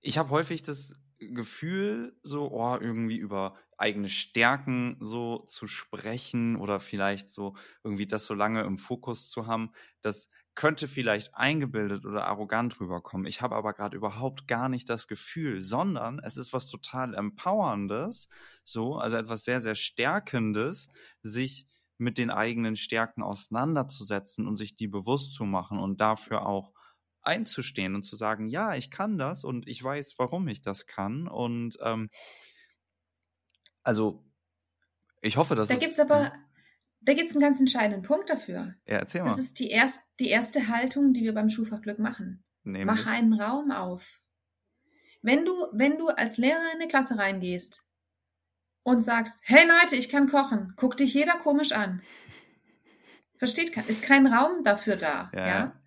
ich 0.01 0.19
habe 0.19 0.31
häufig 0.31 0.63
das 0.63 0.95
Gefühl, 1.19 2.17
so, 2.23 2.51
oh, 2.53 2.77
irgendwie 2.81 3.17
über 3.17 3.57
eigene 3.77 4.09
Stärken 4.09 4.97
so 5.01 5.41
zu 5.49 5.67
sprechen 5.67 6.57
oder 6.57 6.79
vielleicht 6.79 7.29
so 7.29 7.57
irgendwie 7.83 8.07
das 8.07 8.27
so 8.27 8.35
lange 8.35 8.63
im 8.63 8.79
Fokus 8.79 9.29
zu 9.29 9.49
haben, 9.49 9.73
dass 10.01 10.31
könnte 10.55 10.87
vielleicht 10.87 11.35
eingebildet 11.35 12.05
oder 12.05 12.27
arrogant 12.27 12.79
rüberkommen. 12.79 13.27
Ich 13.27 13.41
habe 13.41 13.57
aber 13.57 13.73
gerade 13.73 13.97
überhaupt 13.97 14.47
gar 14.47 14.69
nicht 14.69 14.89
das 14.89 15.09
Gefühl, 15.09 15.63
sondern 15.63 16.19
es 16.19 16.37
ist 16.37 16.53
was 16.53 16.69
total 16.69 17.15
empowerndes, 17.15 18.29
so, 18.65 18.97
also 18.97 19.17
etwas 19.17 19.45
sehr, 19.45 19.61
sehr 19.61 19.75
stärkendes, 19.75 20.89
sich 21.23 21.67
mit 21.97 22.19
den 22.19 22.31
eigenen 22.31 22.77
Stärken 22.77 23.23
auseinanderzusetzen 23.23 24.47
und 24.47 24.57
sich 24.57 24.77
die 24.77 24.89
bewusst 24.89 25.35
zu 25.35 25.45
machen 25.45 25.79
und 25.79 26.01
dafür 26.01 26.47
auch 26.47 26.73
einzustehen 27.23 27.95
und 27.95 28.03
zu 28.03 28.17
sagen, 28.17 28.49
ja, 28.49 28.75
ich 28.75 28.91
kann 28.91 29.17
das 29.17 29.45
und 29.45 29.69
ich 29.69 29.83
weiß, 29.83 30.15
warum 30.19 30.49
ich 30.49 30.61
das 30.61 30.87
kann. 30.87 31.29
Und 31.29 31.79
ähm, 31.83 32.11
also 33.85 34.25
ich 35.21 35.37
hoffe, 35.37 35.55
dass 35.55 35.69
da 35.69 35.75
es. 35.75 35.81
Da 35.81 35.87
gibt 35.87 35.99
es 35.99 36.01
aber, 36.01 36.33
da 37.05 37.15
gibt 37.15 37.31
es 37.31 37.37
einen 37.37 37.43
ganz 37.43 37.61
entscheidenden 37.61 38.03
Punkt 38.03 38.31
dafür. 38.31 38.75
Ja, 38.87 38.99
erzähl 38.99 39.23
mal. 39.23 39.29
Das 39.29 39.39
ist 39.39 39.59
die, 39.59 39.71
erst, 39.71 40.01
die 40.21 40.29
erste 40.29 40.69
Haltung, 40.69 41.13
die 41.13 41.23
wir 41.23 41.35
beim 41.35 41.49
Schulfachglück 41.49 41.99
machen. 41.99 42.45
Nämlich? 42.65 42.87
Mach 42.87 43.07
einen 43.07 43.33
Raum 43.33 43.71
auf. 43.71 44.21
Wenn 45.21 45.45
du, 45.45 45.67
wenn 45.73 45.99
du 45.99 46.09
als 46.09 46.37
Lehrer 46.37 46.73
in 46.75 46.81
eine 46.81 46.89
Klasse 46.89 47.19
reingehst 47.19 47.83
und 48.83 49.03
sagst, 49.03 49.41
hey 49.45 49.67
Leute, 49.67 49.97
ich 49.97 50.09
kann 50.09 50.29
kochen, 50.29 50.75
guckt 50.77 51.01
dich 51.01 51.15
jeder 51.15 51.39
komisch 51.39 51.73
an. 51.73 52.03
Versteht, 53.37 53.77
ist 53.89 54.03
kein 54.03 54.27
Raum 54.27 54.63
dafür 54.63 54.97
da, 54.97 55.31
ja. 55.35 55.47
ja? 55.47 55.83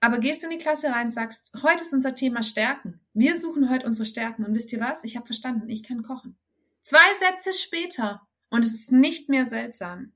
Aber 0.00 0.18
gehst 0.18 0.42
du 0.42 0.46
in 0.46 0.56
die 0.56 0.62
Klasse 0.62 0.90
rein 0.90 1.06
und 1.06 1.10
sagst, 1.10 1.52
heute 1.62 1.82
ist 1.82 1.92
unser 1.92 2.14
Thema 2.14 2.44
Stärken. 2.44 3.00
Wir 3.14 3.36
suchen 3.36 3.68
heute 3.68 3.86
unsere 3.86 4.06
Stärken. 4.06 4.44
Und 4.44 4.54
wisst 4.54 4.72
ihr 4.72 4.80
was? 4.80 5.02
Ich 5.02 5.16
habe 5.16 5.26
verstanden, 5.26 5.68
ich 5.68 5.82
kann 5.82 6.02
kochen. 6.02 6.38
Zwei 6.82 7.14
Sätze 7.18 7.52
später 7.52 8.22
und 8.48 8.62
es 8.62 8.74
ist 8.74 8.92
nicht 8.92 9.28
mehr 9.28 9.48
seltsam. 9.48 10.12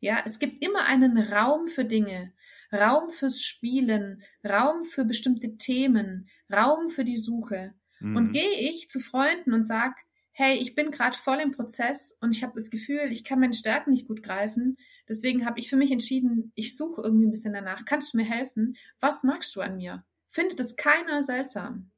Ja, 0.00 0.22
es 0.24 0.38
gibt 0.38 0.64
immer 0.64 0.84
einen 0.86 1.18
Raum 1.18 1.68
für 1.68 1.84
Dinge, 1.84 2.32
Raum 2.72 3.10
fürs 3.10 3.42
Spielen, 3.42 4.22
Raum 4.44 4.84
für 4.84 5.04
bestimmte 5.04 5.56
Themen, 5.56 6.28
Raum 6.52 6.88
für 6.88 7.04
die 7.04 7.18
Suche. 7.18 7.74
Mhm. 8.00 8.16
Und 8.16 8.32
gehe 8.32 8.70
ich 8.70 8.88
zu 8.88 8.98
Freunden 8.98 9.52
und 9.52 9.64
sag, 9.64 9.96
hey, 10.32 10.56
ich 10.56 10.74
bin 10.74 10.90
gerade 10.90 11.18
voll 11.18 11.38
im 11.38 11.52
Prozess 11.52 12.16
und 12.20 12.34
ich 12.34 12.42
habe 12.42 12.54
das 12.54 12.70
Gefühl, 12.70 13.10
ich 13.10 13.24
kann 13.24 13.40
meine 13.40 13.52
Stärken 13.52 13.90
nicht 13.90 14.08
gut 14.08 14.22
greifen. 14.22 14.78
Deswegen 15.08 15.44
habe 15.44 15.58
ich 15.58 15.68
für 15.68 15.76
mich 15.76 15.90
entschieden, 15.90 16.52
ich 16.54 16.76
suche 16.76 17.02
irgendwie 17.02 17.26
ein 17.26 17.32
bisschen 17.32 17.52
danach. 17.52 17.84
Kannst 17.84 18.14
du 18.14 18.18
mir 18.18 18.24
helfen? 18.24 18.76
Was 19.00 19.22
magst 19.22 19.54
du 19.56 19.60
an 19.60 19.76
mir? 19.76 20.04
Findet 20.28 20.60
es 20.60 20.76
keiner 20.76 21.22
seltsam. 21.22 21.90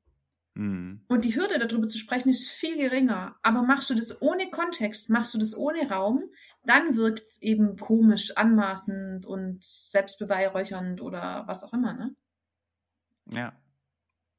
Mhm. 0.54 1.04
Und 1.08 1.24
die 1.24 1.36
Hürde 1.36 1.58
darüber 1.58 1.86
zu 1.86 1.98
sprechen 1.98 2.30
ist 2.30 2.48
viel 2.48 2.76
geringer. 2.76 3.36
Aber 3.42 3.62
machst 3.62 3.90
du 3.90 3.94
das 3.94 4.20
ohne 4.20 4.50
Kontext, 4.50 5.10
machst 5.10 5.34
du 5.34 5.38
das 5.38 5.56
ohne 5.56 5.88
Raum, 5.88 6.24
dann 6.64 6.96
wirkt 6.96 7.24
es 7.24 7.42
eben 7.42 7.76
komisch, 7.76 8.36
anmaßend 8.36 9.26
und 9.26 9.64
selbstbeweihräuchernd 9.64 11.00
oder 11.00 11.44
was 11.46 11.64
auch 11.64 11.72
immer, 11.72 11.92
ne? 11.94 12.14
Ja. 13.30 13.52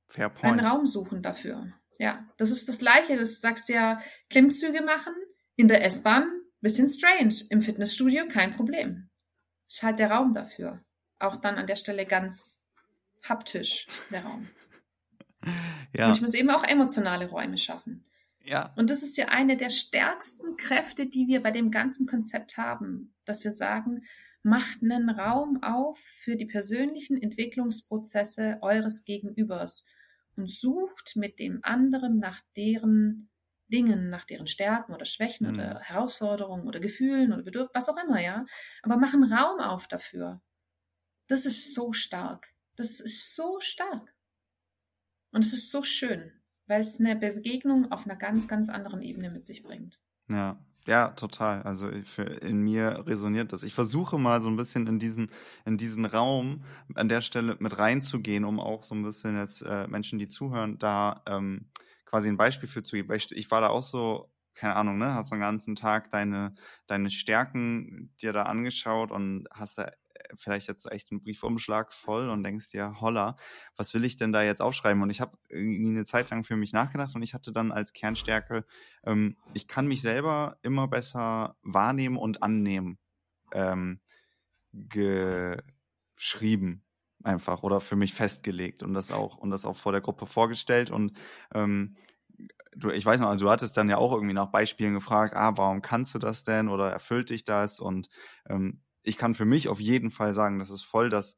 Fair 0.08 0.30
point. 0.30 0.60
Einen 0.60 0.68
Raum 0.68 0.86
suchen 0.86 1.22
dafür. 1.22 1.68
Ja, 1.98 2.28
das 2.38 2.52
ist 2.52 2.68
das 2.68 2.80
Gleiche. 2.80 3.18
Du 3.18 3.26
sagst 3.26 3.70
ja, 3.70 4.00
Klimmzüge 4.30 4.84
machen 4.84 5.14
in 5.56 5.68
der 5.68 5.84
S-Bahn, 5.84 6.28
bisschen 6.62 6.90
strange. 6.90 7.36
Im 7.50 7.62
Fitnessstudio 7.62 8.28
kein 8.28 8.52
Problem. 8.52 9.10
Ist 9.68 9.84
halt 9.84 10.00
der 10.00 10.12
Raum 10.12 10.34
dafür. 10.34 10.84
Auch 11.20 11.36
dann 11.36 11.56
an 11.56 11.68
der 11.68 11.76
Stelle 11.76 12.06
ganz 12.06 12.66
haptisch, 13.24 13.88
der 14.10 14.24
Raum. 14.24 14.48
Ja. 15.96 16.08
Und 16.08 16.16
ich 16.16 16.22
muss 16.22 16.34
eben 16.34 16.50
auch 16.50 16.64
emotionale 16.64 17.30
Räume 17.30 17.58
schaffen. 17.58 18.06
Ja. 18.44 18.74
Und 18.76 18.90
das 18.90 19.04
ist 19.04 19.18
ja 19.18 19.30
eine 19.30 19.56
der 19.56 19.70
stärksten 19.70 20.58
Kräfte, 20.58 21.08
die 21.08 21.28
wir 21.28 21.42
bei 21.42 21.52
dem 21.52 21.72
ganzen 21.72 22.08
Konzept 22.08 22.58
haben, 22.58 23.16
dass 23.26 23.44
wir 23.44 23.52
sagen, 23.52 24.04
macht 24.44 24.84
einen 24.84 25.10
Raum 25.10 25.64
auf 25.64 25.98
für 25.98 26.36
die 26.36 26.46
persönlichen 26.46 27.22
Entwicklungsprozesse 27.22 28.58
eures 28.62 29.06
Gegenübers 29.06 29.86
und 30.36 30.50
sucht 30.50 31.16
mit 31.16 31.40
dem 31.40 31.60
anderen 31.64 32.20
nach 32.20 32.42
deren 32.58 33.30
Dingen, 33.68 34.10
nach 34.10 34.26
deren 34.26 34.48
Stärken 34.48 34.94
oder 34.94 35.06
Schwächen 35.06 35.48
mhm. 35.48 35.54
oder 35.54 35.80
Herausforderungen 35.80 36.68
oder 36.68 36.82
Gefühlen 36.82 37.32
oder 37.32 37.44
Bedürfnissen, 37.44 37.74
was 37.74 37.90
auch 37.90 38.04
immer, 38.04 38.22
ja. 38.22 38.46
Aber 38.82 38.98
mach 38.98 39.14
einen 39.14 39.32
Raum 39.32 39.60
auf 39.62 39.88
dafür. 39.88 40.42
Das 41.28 41.46
ist 41.46 41.74
so 41.74 41.94
stark. 41.94 42.50
Das 42.76 43.00
ist 43.00 43.36
so 43.36 43.60
stark. 43.62 44.14
Und 45.32 45.46
es 45.46 45.54
ist 45.54 45.72
so 45.72 45.84
schön. 45.84 46.43
Weil 46.68 46.82
es 46.82 47.00
eine 47.00 47.16
Begegnung 47.16 47.92
auf 47.92 48.06
einer 48.06 48.16
ganz, 48.16 48.48
ganz 48.48 48.70
anderen 48.70 49.02
Ebene 49.02 49.30
mit 49.30 49.46
sich 49.46 49.64
bringt. 49.64 50.00
Ja, 50.30 50.58
ja, 50.86 51.10
total. 51.10 51.62
Also 51.64 51.90
für, 52.04 52.24
in 52.24 52.60
mir 52.60 53.06
resoniert 53.08 53.54
das. 53.54 53.64
Ich 53.64 53.74
versuche 53.74 54.18
mal 54.18 54.42
so 54.42 54.50
ein 54.50 54.58
bisschen 54.58 54.88
in 54.88 55.00
diesen, 55.00 55.32
in 55.66 55.78
diesen 55.78 56.06
Raum 56.06 56.66
an 56.96 57.08
der 57.10 57.22
Stelle 57.22 57.56
mit 57.60 57.78
reinzugehen, 57.78 58.44
um 58.44 58.60
auch 58.60 58.84
so 58.84 58.96
ein 58.96 59.04
bisschen 59.04 59.38
jetzt 59.38 59.62
äh, 59.62 59.88
Menschen, 59.88 60.20
die 60.20 60.28
zuhören, 60.28 60.78
da 60.80 61.24
ähm, 61.26 61.70
quasi 62.06 62.28
ein 62.28 62.38
Beispiel 62.38 62.68
für 62.68 62.84
zu 62.84 62.98
geben. 62.98 63.14
Ich 63.32 63.52
war 63.52 63.62
da 63.62 63.70
auch 63.70 63.84
so, 63.84 64.32
keine 64.56 64.76
Ahnung, 64.76 64.98
ne, 64.98 65.14
hast 65.14 65.32
einen 65.32 65.42
ganzen 65.42 65.76
Tag 65.76 66.10
deine, 66.10 66.54
deine 66.88 67.10
Stärken 67.10 68.14
dir 68.22 68.34
da 68.34 68.44
angeschaut 68.44 69.12
und 69.12 69.48
hast 69.52 69.78
da 69.78 69.90
vielleicht 70.38 70.68
jetzt 70.68 70.92
echt 70.92 71.12
einen 71.12 71.22
Briefumschlag 71.22 71.94
voll 71.94 72.30
und 72.30 72.44
denkst 72.44 72.72
dir, 72.72 73.00
holla, 73.02 73.36
was 73.76 73.94
will 73.94 74.04
ich 74.04 74.16
denn 74.18 74.32
da 74.32 74.44
jetzt 74.44 74.62
aufschreiben? 74.62 75.02
Und 75.02 75.10
ich 75.10 75.22
habe 75.22 75.38
irgendwie 75.50 75.90
eine 75.90 76.06
Zeit 76.06 76.30
lang 76.30 76.44
für 76.44 76.56
mich 76.56 76.74
nachgedacht 76.74 77.16
und 77.16 77.24
ich 77.24 77.34
hatte 77.34 77.52
dann 77.52 77.72
als 77.72 77.94
Kernstärke, 77.94 78.66
ähm, 79.06 79.38
ich 79.54 79.68
kann 79.68 79.88
mich 79.88 80.02
selber 80.02 80.58
immer 80.62 80.88
besser 80.88 81.58
wahrnehmen 81.62 82.18
und 82.18 82.44
annehmen, 82.44 82.98
ähm, 83.54 84.00
geschrieben 84.72 85.24
einfach 87.24 87.64
oder 87.64 87.80
für 87.80 87.96
mich 87.96 88.14
festgelegt 88.14 88.84
und 88.84 88.94
das 88.94 89.12
auch 89.12 89.38
und 89.38 89.50
das 89.52 89.66
auch 89.66 89.78
vor 89.78 89.92
der 89.92 90.02
Gruppe 90.02 90.26
vorgestellt 90.26 90.92
und 90.92 91.18
ähm, 91.54 91.96
du, 92.76 92.90
ich 92.90 93.06
weiß 93.06 93.20
noch, 93.20 93.36
du 93.36 93.50
hattest 93.50 93.78
dann 93.78 93.90
ja 93.90 93.98
auch 93.98 94.12
irgendwie 94.12 94.34
nach 94.34 94.52
Beispielen 94.52 94.94
gefragt, 94.94 95.36
ah, 95.36 95.54
warum 95.56 95.82
kannst 95.82 96.14
du 96.16 96.20
das 96.20 96.44
denn 96.44 96.70
oder 96.70 96.92
erfüllt 96.92 97.30
dich 97.30 97.44
das? 97.44 97.80
Und 97.80 98.10
ähm, 98.50 98.82
ich 99.04 99.18
kann 99.18 99.34
für 99.34 99.46
mich 99.46 99.68
auf 99.70 99.80
jeden 99.80 100.12
Fall 100.12 100.34
sagen, 100.34 100.60
dass 100.60 100.70
es 100.70 100.84
voll 100.84 101.10
das 101.10 101.38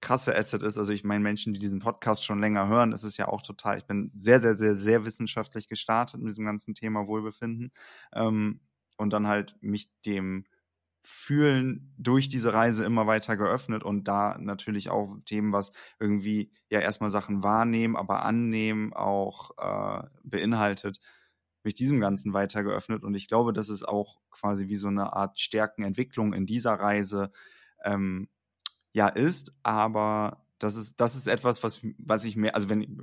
krasse 0.00 0.34
Asset 0.34 0.62
ist. 0.62 0.78
Also 0.78 0.92
ich 0.92 1.04
meine, 1.04 1.22
Menschen, 1.22 1.52
die 1.52 1.60
diesen 1.60 1.80
Podcast 1.80 2.24
schon 2.24 2.40
länger 2.40 2.68
hören, 2.68 2.92
ist 2.92 3.04
es 3.04 3.16
ja 3.16 3.28
auch 3.28 3.42
total, 3.42 3.78
ich 3.78 3.84
bin 3.86 4.10
sehr, 4.14 4.40
sehr, 4.40 4.54
sehr, 4.54 4.74
sehr 4.76 5.04
wissenschaftlich 5.04 5.68
gestartet 5.68 6.20
mit 6.20 6.30
diesem 6.30 6.46
ganzen 6.46 6.74
Thema 6.74 7.06
Wohlbefinden. 7.06 7.72
Ähm, 8.14 8.60
und 8.96 9.12
dann 9.12 9.26
halt 9.26 9.56
mich 9.62 9.90
dem 10.04 10.44
Fühlen 11.02 11.94
durch 11.96 12.28
diese 12.28 12.52
Reise 12.52 12.84
immer 12.84 13.06
weiter 13.06 13.36
geöffnet 13.36 13.82
und 13.82 14.06
da 14.06 14.36
natürlich 14.38 14.90
auch 14.90 15.16
Themen, 15.24 15.52
was 15.52 15.72
irgendwie 15.98 16.52
ja 16.68 16.80
erstmal 16.80 17.10
Sachen 17.10 17.42
wahrnehmen, 17.42 17.96
aber 17.96 18.22
annehmen 18.22 18.92
auch 18.92 19.52
äh, 19.56 20.06
beinhaltet, 20.22 21.00
mich 21.64 21.74
diesem 21.74 22.00
Ganzen 22.00 22.32
weiter 22.32 22.62
geöffnet. 22.62 23.04
Und 23.04 23.14
ich 23.14 23.28
glaube, 23.28 23.52
das 23.52 23.68
ist 23.68 23.86
auch 23.86 24.20
quasi 24.30 24.68
wie 24.68 24.76
so 24.76 24.88
eine 24.88 25.12
Art 25.12 25.38
Stärkenentwicklung 25.38 26.32
in 26.32 26.46
dieser 26.46 26.74
Reise 26.74 27.32
ähm, 27.84 28.28
ja 28.92 29.08
ist. 29.08 29.52
Aber 29.62 30.46
das 30.58 30.76
ist, 30.76 31.00
das 31.00 31.16
ist 31.16 31.28
etwas, 31.28 31.62
was, 31.62 31.80
was 31.98 32.24
ich 32.24 32.36
mir, 32.36 32.54
also 32.54 32.68
wenn, 32.68 33.02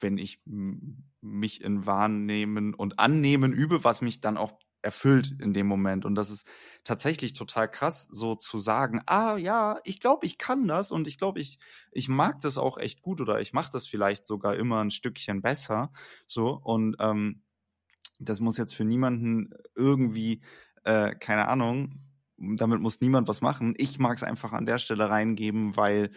wenn 0.00 0.18
ich 0.18 0.40
mich 0.44 1.62
in 1.62 1.86
Wahrnehmen 1.86 2.74
und 2.74 2.98
Annehmen 2.98 3.52
übe, 3.52 3.84
was 3.84 4.00
mich 4.02 4.20
dann 4.20 4.36
auch 4.36 4.52
erfüllt 4.82 5.34
in 5.38 5.52
dem 5.52 5.66
Moment. 5.66 6.04
Und 6.04 6.14
das 6.14 6.30
ist 6.30 6.46
tatsächlich 6.84 7.32
total 7.34 7.70
krass, 7.70 8.08
so 8.10 8.34
zu 8.34 8.58
sagen, 8.58 9.00
ah 9.06 9.36
ja, 9.36 9.78
ich 9.84 10.00
glaube, 10.00 10.26
ich 10.26 10.38
kann 10.38 10.66
das 10.66 10.90
und 10.90 11.06
ich 11.06 11.18
glaube, 11.18 11.40
ich, 11.40 11.58
ich 11.92 12.08
mag 12.08 12.40
das 12.40 12.58
auch 12.58 12.78
echt 12.78 13.02
gut 13.02 13.20
oder 13.20 13.40
ich 13.40 13.52
mache 13.52 13.70
das 13.72 13.86
vielleicht 13.86 14.26
sogar 14.26 14.56
immer 14.56 14.82
ein 14.82 14.90
Stückchen 14.90 15.42
besser. 15.42 15.92
So, 16.26 16.48
und 16.50 16.96
ähm, 16.98 17.42
das 18.20 18.40
muss 18.40 18.58
jetzt 18.58 18.74
für 18.74 18.84
niemanden 18.84 19.52
irgendwie, 19.74 20.42
äh, 20.84 21.14
keine 21.16 21.48
Ahnung, 21.48 22.00
damit 22.36 22.80
muss 22.80 23.00
niemand 23.00 23.28
was 23.28 23.40
machen. 23.40 23.74
Ich 23.76 23.98
mag 23.98 24.16
es 24.16 24.22
einfach 24.22 24.52
an 24.52 24.66
der 24.66 24.78
Stelle 24.78 25.10
reingeben, 25.10 25.76
weil, 25.76 26.12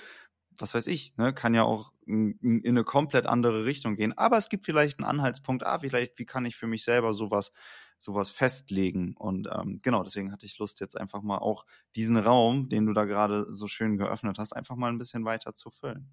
was 0.57 0.73
weiß 0.73 0.87
ich, 0.87 1.15
ne, 1.17 1.33
kann 1.33 1.53
ja 1.53 1.63
auch 1.63 1.91
in, 2.05 2.37
in 2.39 2.65
eine 2.65 2.83
komplett 2.83 3.25
andere 3.27 3.65
Richtung 3.65 3.95
gehen. 3.95 4.17
Aber 4.17 4.37
es 4.37 4.49
gibt 4.49 4.65
vielleicht 4.65 4.99
einen 4.99 5.07
Anhaltspunkt, 5.07 5.65
ah, 5.65 5.79
vielleicht, 5.79 6.19
wie 6.19 6.25
kann 6.25 6.45
ich 6.45 6.55
für 6.55 6.67
mich 6.67 6.83
selber 6.83 7.13
sowas, 7.13 7.51
sowas 7.97 8.29
festlegen? 8.29 9.15
Und 9.17 9.49
ähm, 9.51 9.79
genau, 9.83 10.03
deswegen 10.03 10.31
hatte 10.31 10.45
ich 10.45 10.57
Lust, 10.59 10.79
jetzt 10.79 10.99
einfach 10.99 11.21
mal 11.21 11.39
auch 11.39 11.65
diesen 11.95 12.17
Raum, 12.17 12.69
den 12.69 12.85
du 12.85 12.93
da 12.93 13.05
gerade 13.05 13.51
so 13.53 13.67
schön 13.67 13.97
geöffnet 13.97 14.37
hast, 14.39 14.53
einfach 14.53 14.75
mal 14.75 14.91
ein 14.91 14.97
bisschen 14.99 15.25
weiter 15.25 15.53
zu 15.55 15.69
füllen. 15.71 16.11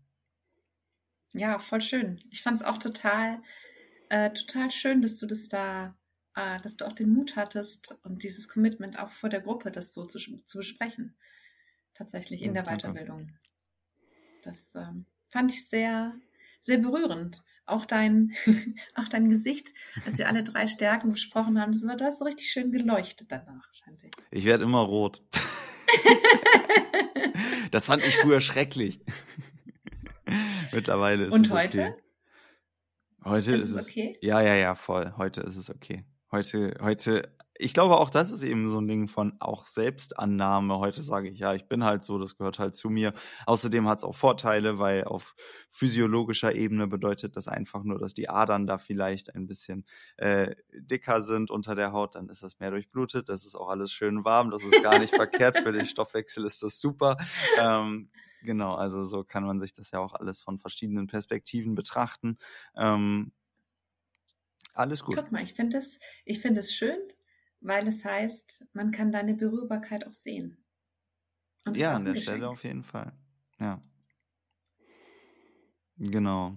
Ja, 1.32 1.58
voll 1.58 1.80
schön. 1.80 2.20
Ich 2.30 2.42
fand 2.42 2.56
es 2.58 2.64
auch 2.64 2.78
total 2.78 3.42
äh, 4.10 4.30
total 4.32 4.70
schön, 4.70 5.02
dass 5.02 5.18
du 5.18 5.26
das 5.26 5.48
da, 5.48 5.96
äh, 6.34 6.60
dass 6.60 6.76
du 6.76 6.84
auch 6.84 6.92
den 6.92 7.10
Mut 7.10 7.36
hattest 7.36 7.98
und 8.02 8.22
dieses 8.22 8.48
Commitment 8.48 8.98
auch 8.98 9.10
vor 9.10 9.30
der 9.30 9.40
Gruppe, 9.40 9.70
das 9.70 9.94
so 9.94 10.04
zu, 10.04 10.18
zu 10.18 10.58
besprechen. 10.58 11.16
Tatsächlich 11.94 12.42
in 12.42 12.54
der 12.54 12.64
danke. 12.64 12.88
Weiterbildung. 12.88 13.32
Das 14.42 14.74
ähm, 14.74 15.06
fand 15.30 15.52
ich 15.52 15.66
sehr, 15.66 16.14
sehr 16.60 16.78
berührend. 16.78 17.42
Auch 17.66 17.84
dein, 17.84 18.32
auch 18.96 19.06
dein 19.06 19.28
Gesicht, 19.28 19.72
als 20.04 20.18
wir 20.18 20.26
alle 20.28 20.42
drei 20.42 20.66
Stärken 20.66 21.12
besprochen 21.12 21.60
haben, 21.60 21.72
das 21.72 21.86
war, 21.86 21.96
du 21.96 22.04
hast 22.04 22.18
so 22.18 22.24
richtig 22.24 22.50
schön 22.50 22.72
geleuchtet 22.72 23.30
danach, 23.30 23.68
scheint 23.74 24.02
ich. 24.02 24.10
Ich 24.32 24.44
werde 24.44 24.64
immer 24.64 24.80
rot. 24.80 25.22
das 27.70 27.86
fand 27.86 28.04
ich 28.04 28.16
früher 28.16 28.40
schrecklich. 28.40 29.00
Mittlerweile 30.72 31.24
ist 31.26 31.32
Und 31.32 31.46
es 31.46 31.52
heute? 31.52 31.90
Okay. 31.90 32.09
Heute 33.24 33.52
ist, 33.52 33.64
ist 33.64 33.74
es 33.74 33.88
okay? 33.88 34.16
Ja, 34.20 34.40
ja, 34.40 34.54
ja, 34.54 34.74
voll. 34.74 35.14
Heute 35.16 35.42
ist 35.42 35.56
es 35.56 35.70
okay. 35.70 36.04
Heute, 36.32 36.74
heute, 36.80 37.36
ich 37.58 37.74
glaube 37.74 37.98
auch, 37.98 38.08
das 38.08 38.30
ist 38.30 38.42
eben 38.42 38.70
so 38.70 38.80
ein 38.80 38.88
Ding 38.88 39.08
von 39.08 39.34
auch 39.40 39.66
Selbstannahme. 39.66 40.78
Heute 40.78 41.02
sage 41.02 41.28
ich, 41.28 41.38
ja, 41.38 41.52
ich 41.54 41.66
bin 41.66 41.84
halt 41.84 42.02
so, 42.02 42.18
das 42.18 42.38
gehört 42.38 42.58
halt 42.58 42.76
zu 42.76 42.88
mir. 42.88 43.12
Außerdem 43.44 43.86
hat 43.86 43.98
es 43.98 44.04
auch 44.04 44.14
Vorteile, 44.14 44.78
weil 44.78 45.04
auf 45.04 45.34
physiologischer 45.68 46.54
Ebene 46.54 46.86
bedeutet 46.86 47.36
das 47.36 47.46
einfach 47.46 47.84
nur, 47.84 47.98
dass 47.98 48.14
die 48.14 48.30
Adern 48.30 48.66
da 48.66 48.78
vielleicht 48.78 49.34
ein 49.34 49.46
bisschen 49.46 49.84
äh, 50.16 50.54
dicker 50.72 51.20
sind 51.20 51.50
unter 51.50 51.74
der 51.74 51.92
Haut, 51.92 52.14
dann 52.14 52.28
ist 52.30 52.42
das 52.42 52.58
mehr 52.58 52.70
durchblutet, 52.70 53.28
das 53.28 53.44
ist 53.44 53.54
auch 53.54 53.68
alles 53.68 53.92
schön 53.92 54.24
warm, 54.24 54.50
das 54.50 54.62
ist 54.64 54.82
gar 54.82 54.98
nicht 54.98 55.14
verkehrt 55.14 55.58
für 55.58 55.72
den 55.72 55.86
Stoffwechsel, 55.86 56.46
ist 56.46 56.62
das 56.62 56.80
super. 56.80 57.18
Ähm, 57.58 58.08
Genau, 58.42 58.74
also 58.74 59.04
so 59.04 59.24
kann 59.24 59.44
man 59.44 59.60
sich 59.60 59.72
das 59.72 59.90
ja 59.90 59.98
auch 59.98 60.14
alles 60.14 60.40
von 60.40 60.58
verschiedenen 60.58 61.06
Perspektiven 61.06 61.74
betrachten. 61.74 62.38
Ähm, 62.76 63.32
alles 64.74 65.04
gut. 65.04 65.16
Guck 65.16 65.32
mal, 65.32 65.42
ich 65.42 65.54
finde 65.54 65.78
es 65.78 66.00
find 66.26 66.64
schön, 66.64 66.98
weil 67.60 67.86
es 67.86 68.04
heißt, 68.04 68.66
man 68.72 68.92
kann 68.92 69.12
deine 69.12 69.34
Berührbarkeit 69.34 70.06
auch 70.06 70.14
sehen. 70.14 70.64
ja, 71.74 71.96
an 71.96 72.04
der. 72.04 72.16
Stelle 72.16 72.48
auf 72.48 72.64
jeden 72.64 72.84
Fall. 72.84 73.12
Ja. 73.58 73.82
Genau 75.98 76.56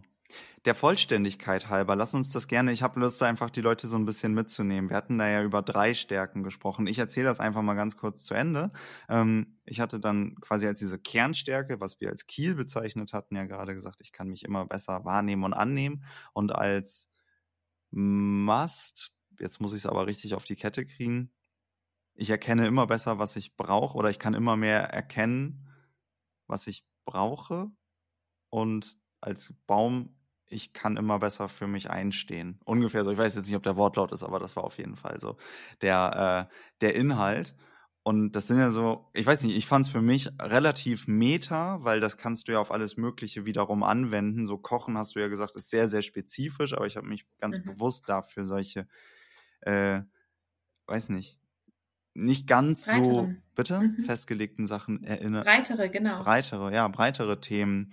der 0.65 0.75
Vollständigkeit 0.75 1.69
halber, 1.69 1.95
lass 1.95 2.13
uns 2.13 2.29
das 2.29 2.47
gerne, 2.47 2.71
ich 2.71 2.83
habe 2.83 2.99
Lust, 2.99 3.21
einfach 3.21 3.49
die 3.49 3.61
Leute 3.61 3.87
so 3.87 3.97
ein 3.97 4.05
bisschen 4.05 4.33
mitzunehmen. 4.33 4.89
Wir 4.89 4.95
hatten 4.95 5.17
da 5.17 5.27
ja 5.27 5.43
über 5.43 5.61
drei 5.61 5.93
Stärken 5.93 6.43
gesprochen. 6.43 6.87
Ich 6.87 6.99
erzähle 6.99 7.25
das 7.25 7.41
einfach 7.41 7.61
mal 7.61 7.73
ganz 7.73 7.97
kurz 7.97 8.23
zu 8.23 8.33
Ende. 8.33 8.71
Ähm, 9.09 9.59
ich 9.65 9.81
hatte 9.81 9.99
dann 9.99 10.35
quasi 10.39 10.65
als 10.65 10.79
diese 10.79 10.99
Kernstärke, 10.99 11.81
was 11.81 11.99
wir 11.99 12.09
als 12.09 12.27
Kiel 12.27 12.55
bezeichnet 12.55 13.11
hatten, 13.11 13.35
ja 13.35 13.43
gerade 13.45 13.73
gesagt, 13.73 13.99
ich 13.99 14.13
kann 14.13 14.29
mich 14.29 14.43
immer 14.43 14.65
besser 14.65 15.03
wahrnehmen 15.03 15.43
und 15.43 15.53
annehmen. 15.53 16.05
Und 16.33 16.53
als 16.53 17.09
Must, 17.91 19.13
jetzt 19.39 19.59
muss 19.59 19.73
ich 19.73 19.79
es 19.79 19.85
aber 19.85 20.07
richtig 20.07 20.33
auf 20.33 20.45
die 20.45 20.55
Kette 20.55 20.85
kriegen, 20.85 21.31
ich 22.15 22.29
erkenne 22.29 22.67
immer 22.67 22.87
besser, 22.87 23.19
was 23.19 23.35
ich 23.35 23.55
brauche 23.55 23.97
oder 23.97 24.09
ich 24.09 24.19
kann 24.19 24.33
immer 24.33 24.55
mehr 24.55 24.83
erkennen, 24.93 25.67
was 26.47 26.67
ich 26.67 26.85
brauche. 27.05 27.71
Und 28.49 28.97
als 29.19 29.53
Baum 29.65 30.15
ich 30.53 30.73
kann 30.73 30.97
immer 30.97 31.19
besser 31.19 31.49
für 31.49 31.67
mich 31.67 31.89
einstehen. 31.89 32.59
Ungefähr 32.63 33.03
so. 33.03 33.11
Ich 33.11 33.17
weiß 33.17 33.35
jetzt 33.35 33.47
nicht, 33.47 33.55
ob 33.55 33.63
der 33.63 33.75
Wortlaut 33.75 34.11
ist, 34.11 34.23
aber 34.23 34.39
das 34.39 34.55
war 34.55 34.63
auf 34.63 34.77
jeden 34.77 34.95
Fall 34.95 35.19
so 35.19 35.37
der, 35.81 36.49
äh, 36.49 36.55
der 36.81 36.95
Inhalt. 36.95 37.55
Und 38.03 38.33
das 38.33 38.47
sind 38.47 38.59
ja 38.59 38.69
so, 38.69 39.09
ich 39.13 39.25
weiß 39.25 39.43
nicht, 39.43 39.55
ich 39.55 39.65
fand 39.65 39.85
es 39.85 39.91
für 39.91 40.01
mich 40.01 40.29
relativ 40.41 41.07
meta, 41.07 41.83
weil 41.83 42.01
das 42.01 42.17
kannst 42.17 42.47
du 42.47 42.51
ja 42.51 42.59
auf 42.59 42.71
alles 42.71 42.97
Mögliche 42.97 43.45
wiederum 43.45 43.81
anwenden. 43.81 44.45
So 44.45 44.57
Kochen 44.57 44.97
hast 44.97 45.15
du 45.15 45.19
ja 45.19 45.29
gesagt, 45.29 45.55
ist 45.55 45.69
sehr, 45.69 45.87
sehr 45.87 46.01
spezifisch, 46.01 46.73
aber 46.73 46.85
ich 46.85 46.97
habe 46.97 47.07
mich 47.07 47.25
ganz 47.39 47.59
mhm. 47.59 47.73
bewusst 47.73 48.09
dafür 48.09 48.45
solche, 48.45 48.87
äh, 49.61 50.01
weiß 50.87 51.09
nicht, 51.09 51.39
nicht 52.13 52.45
ganz 52.45 52.85
Breitere. 52.85 53.05
so, 53.05 53.33
bitte, 53.55 53.79
mhm. 53.79 54.03
festgelegten 54.03 54.67
Sachen 54.67 55.03
erinnert. 55.03 55.45
Breitere, 55.45 55.89
genau. 55.89 56.21
Breitere, 56.21 56.73
ja, 56.73 56.87
breitere 56.89 57.39
Themen 57.39 57.91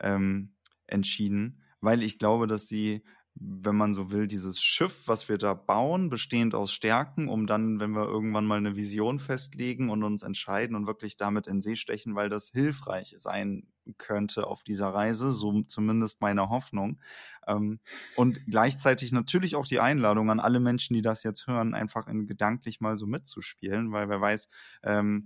ähm, 0.00 0.56
entschieden 0.88 1.61
weil 1.82 2.02
ich 2.02 2.18
glaube, 2.18 2.46
dass 2.46 2.66
sie, 2.66 3.02
wenn 3.34 3.76
man 3.76 3.92
so 3.92 4.10
will, 4.10 4.26
dieses 4.26 4.60
Schiff, 4.60 5.08
was 5.08 5.28
wir 5.28 5.36
da 5.36 5.52
bauen, 5.52 6.08
bestehend 6.08 6.54
aus 6.54 6.72
Stärken, 6.72 7.28
um 7.28 7.46
dann, 7.46 7.80
wenn 7.80 7.90
wir 7.90 8.06
irgendwann 8.06 8.46
mal 8.46 8.58
eine 8.58 8.76
Vision 8.76 9.18
festlegen 9.18 9.90
und 9.90 10.04
uns 10.04 10.22
entscheiden 10.22 10.76
und 10.76 10.86
wirklich 10.86 11.16
damit 11.16 11.46
in 11.46 11.60
See 11.60 11.76
stechen, 11.76 12.14
weil 12.14 12.28
das 12.28 12.50
hilfreich 12.50 13.14
sein 13.18 13.66
könnte 13.98 14.46
auf 14.46 14.62
dieser 14.62 14.88
Reise, 14.88 15.32
so 15.32 15.62
zumindest 15.62 16.20
meine 16.20 16.48
Hoffnung. 16.50 17.00
Ähm, 17.46 17.80
und 18.16 18.46
gleichzeitig 18.46 19.12
natürlich 19.12 19.56
auch 19.56 19.66
die 19.66 19.80
Einladung 19.80 20.30
an 20.30 20.40
alle 20.40 20.60
Menschen, 20.60 20.94
die 20.94 21.02
das 21.02 21.24
jetzt 21.24 21.46
hören, 21.46 21.74
einfach 21.74 22.06
in 22.06 22.26
gedanklich 22.26 22.80
mal 22.80 22.96
so 22.96 23.06
mitzuspielen, 23.06 23.92
weil 23.92 24.08
wer 24.08 24.20
weiß, 24.20 24.48
ähm, 24.84 25.24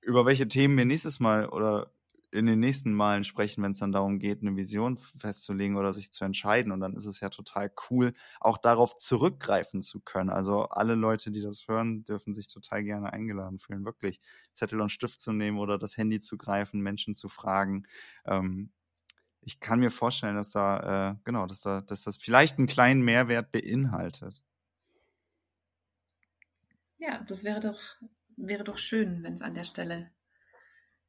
über 0.00 0.26
welche 0.26 0.48
Themen 0.48 0.76
wir 0.76 0.86
nächstes 0.86 1.20
Mal 1.20 1.48
oder 1.48 1.92
in 2.30 2.46
den 2.46 2.60
nächsten 2.60 2.92
Malen 2.92 3.24
sprechen, 3.24 3.62
wenn 3.62 3.72
es 3.72 3.78
dann 3.78 3.92
darum 3.92 4.18
geht, 4.18 4.42
eine 4.42 4.56
Vision 4.56 4.98
festzulegen 4.98 5.76
oder 5.76 5.94
sich 5.94 6.10
zu 6.10 6.24
entscheiden. 6.24 6.72
Und 6.72 6.80
dann 6.80 6.94
ist 6.94 7.06
es 7.06 7.20
ja 7.20 7.30
total 7.30 7.72
cool, 7.90 8.14
auch 8.40 8.58
darauf 8.58 8.96
zurückgreifen 8.96 9.82
zu 9.82 10.00
können. 10.00 10.30
Also 10.30 10.64
alle 10.68 10.94
Leute, 10.94 11.30
die 11.30 11.40
das 11.40 11.68
hören, 11.68 12.04
dürfen 12.04 12.34
sich 12.34 12.48
total 12.48 12.84
gerne 12.84 13.12
eingeladen 13.12 13.58
fühlen, 13.58 13.84
wirklich 13.84 14.20
Zettel 14.52 14.80
und 14.80 14.90
Stift 14.90 15.20
zu 15.20 15.32
nehmen 15.32 15.58
oder 15.58 15.78
das 15.78 15.96
Handy 15.96 16.20
zu 16.20 16.36
greifen, 16.36 16.80
Menschen 16.80 17.14
zu 17.14 17.28
fragen. 17.28 17.84
Ähm, 18.26 18.72
ich 19.40 19.60
kann 19.60 19.80
mir 19.80 19.90
vorstellen, 19.90 20.36
dass 20.36 20.50
da, 20.50 21.12
äh, 21.12 21.16
genau, 21.24 21.46
dass 21.46 21.62
da, 21.62 21.80
dass 21.80 22.04
das 22.04 22.16
vielleicht 22.16 22.58
einen 22.58 22.66
kleinen 22.68 23.02
Mehrwert 23.02 23.52
beinhaltet. 23.52 24.42
Ja, 26.98 27.24
das 27.26 27.44
wäre 27.44 27.60
doch, 27.60 27.80
wäre 28.36 28.62
doch 28.64 28.78
schön, 28.78 29.22
wenn 29.22 29.34
es 29.34 29.42
an 29.42 29.54
der 29.54 29.64
Stelle 29.64 30.10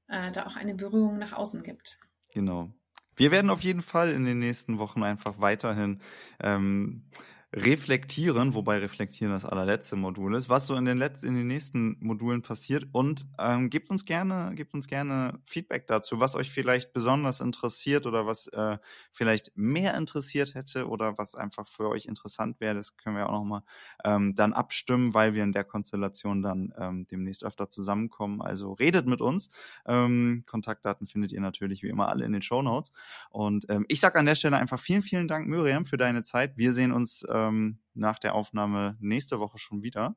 äh, 0.09 0.31
da 0.31 0.45
auch 0.45 0.55
eine 0.55 0.75
Berührung 0.75 1.17
nach 1.17 1.33
außen 1.33 1.63
gibt. 1.63 1.99
Genau. 2.33 2.69
Wir 3.15 3.31
werden 3.31 3.49
auf 3.49 3.61
jeden 3.61 3.81
Fall 3.81 4.11
in 4.11 4.25
den 4.25 4.39
nächsten 4.39 4.77
Wochen 4.79 5.03
einfach 5.03 5.39
weiterhin 5.39 6.01
ähm, 6.39 7.03
reflektieren, 7.51 8.53
wobei 8.53 8.77
reflektieren 8.77 9.33
das 9.33 9.43
allerletzte 9.43 9.95
Modul 9.95 10.35
ist, 10.35 10.49
was 10.49 10.67
so 10.67 10.75
in 10.75 10.85
den 10.85 10.99
letzten, 10.99 11.29
in 11.29 11.35
den 11.35 11.47
nächsten 11.47 11.97
Modulen 11.99 12.43
passiert 12.43 12.85
und 12.91 13.25
ähm, 13.39 13.71
gebt 13.71 13.89
uns 13.89 14.05
gerne, 14.05 14.53
gebt 14.53 14.75
uns 14.75 14.87
gerne 14.87 15.39
Feedback 15.45 15.87
dazu, 15.87 16.19
was 16.19 16.35
euch 16.35 16.51
vielleicht 16.51 16.93
besonders 16.93 17.39
interessiert 17.39 18.05
oder 18.05 18.27
was 18.27 18.47
äh, 18.49 18.77
vielleicht 19.11 19.51
mehr 19.55 19.97
interessiert 19.97 20.53
hätte 20.53 20.87
oder 20.87 21.17
was 21.17 21.33
einfach 21.33 21.67
für 21.67 21.89
euch 21.89 22.05
interessant 22.05 22.59
wäre. 22.59 22.75
Das 22.75 22.97
können 22.97 23.15
wir 23.15 23.27
auch 23.27 23.39
nochmal 23.39 23.63
ähm, 24.03 24.35
dann 24.35 24.53
abstimmen, 24.53 25.15
weil 25.15 25.33
wir 25.33 25.43
in 25.43 25.51
der 25.51 25.63
Konstellation 25.63 26.43
dann 26.43 26.71
ähm, 26.77 27.07
demnächst 27.09 27.43
öfter 27.43 27.67
zusammenkommen. 27.67 28.43
Also 28.43 28.73
redet 28.73 29.07
mit 29.07 29.21
uns. 29.21 29.49
Ähm, 29.87 30.43
Kontaktdaten 30.45 31.07
findet 31.07 31.31
ihr 31.31 31.41
natürlich 31.41 31.81
wie 31.81 31.89
immer 31.89 32.09
alle 32.09 32.25
in 32.25 32.31
den 32.31 32.43
Show 32.43 32.61
Notes. 32.61 32.91
Und 33.31 33.65
ähm, 33.69 33.85
ich 33.87 33.99
sage 33.99 34.19
an 34.19 34.27
der 34.27 34.35
Stelle 34.35 34.57
einfach 34.57 34.79
vielen, 34.79 35.01
vielen 35.01 35.27
Dank, 35.27 35.47
Miriam, 35.47 35.85
für 35.85 35.97
deine 35.97 36.21
Zeit. 36.21 36.55
Wir 36.55 36.73
sehen 36.73 36.91
uns 36.91 37.23
äh, 37.23 37.38
ähm, 37.47 37.79
nach 37.93 38.19
der 38.19 38.35
Aufnahme 38.35 38.97
nächste 38.99 39.39
Woche 39.39 39.57
schon 39.57 39.83
wieder. 39.83 40.15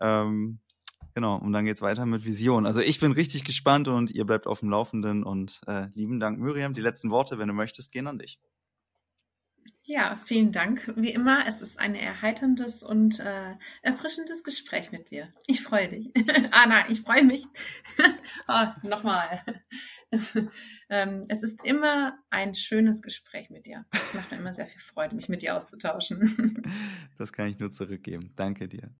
Ähm, 0.00 0.60
genau, 1.14 1.36
und 1.36 1.52
dann 1.52 1.64
geht 1.64 1.76
es 1.76 1.82
weiter 1.82 2.06
mit 2.06 2.24
Vision. 2.24 2.66
Also 2.66 2.80
ich 2.80 3.00
bin 3.00 3.12
richtig 3.12 3.44
gespannt 3.44 3.88
und 3.88 4.10
ihr 4.10 4.24
bleibt 4.24 4.46
auf 4.46 4.60
dem 4.60 4.70
Laufenden 4.70 5.24
und 5.24 5.60
äh, 5.66 5.88
lieben 5.94 6.20
Dank, 6.20 6.38
Miriam. 6.38 6.74
Die 6.74 6.80
letzten 6.80 7.10
Worte, 7.10 7.38
wenn 7.38 7.48
du 7.48 7.54
möchtest, 7.54 7.92
gehen 7.92 8.06
an 8.06 8.18
dich. 8.18 8.40
Ja, 9.84 10.16
vielen 10.16 10.52
Dank. 10.52 10.92
Wie 10.96 11.12
immer, 11.12 11.44
es 11.46 11.60
ist 11.60 11.80
ein 11.80 11.96
erheiterndes 11.96 12.84
und 12.84 13.18
äh, 13.18 13.56
erfrischendes 13.82 14.44
Gespräch 14.44 14.92
mit 14.92 15.10
dir. 15.10 15.32
Ich 15.46 15.60
freue 15.62 15.88
dich. 15.88 16.10
ah 16.52 16.66
nein, 16.66 16.84
ich 16.88 17.00
freue 17.00 17.24
mich. 17.24 17.44
oh, 18.48 18.66
Nochmal. 18.82 19.42
ähm, 20.90 21.22
es 21.28 21.42
ist 21.42 21.64
immer 21.64 22.18
ein 22.30 22.54
schönes 22.54 23.02
Gespräch 23.02 23.50
mit 23.50 23.66
dir. 23.66 23.84
Es 23.92 24.14
macht 24.14 24.30
mir 24.30 24.38
immer 24.38 24.52
sehr 24.52 24.66
viel 24.66 24.80
Freude, 24.80 25.14
mich 25.14 25.28
mit 25.28 25.42
dir 25.42 25.56
auszutauschen. 25.56 26.62
das 27.18 27.32
kann 27.32 27.48
ich 27.48 27.58
nur 27.58 27.72
zurückgeben. 27.72 28.32
Danke 28.36 28.68
dir. 28.68 28.90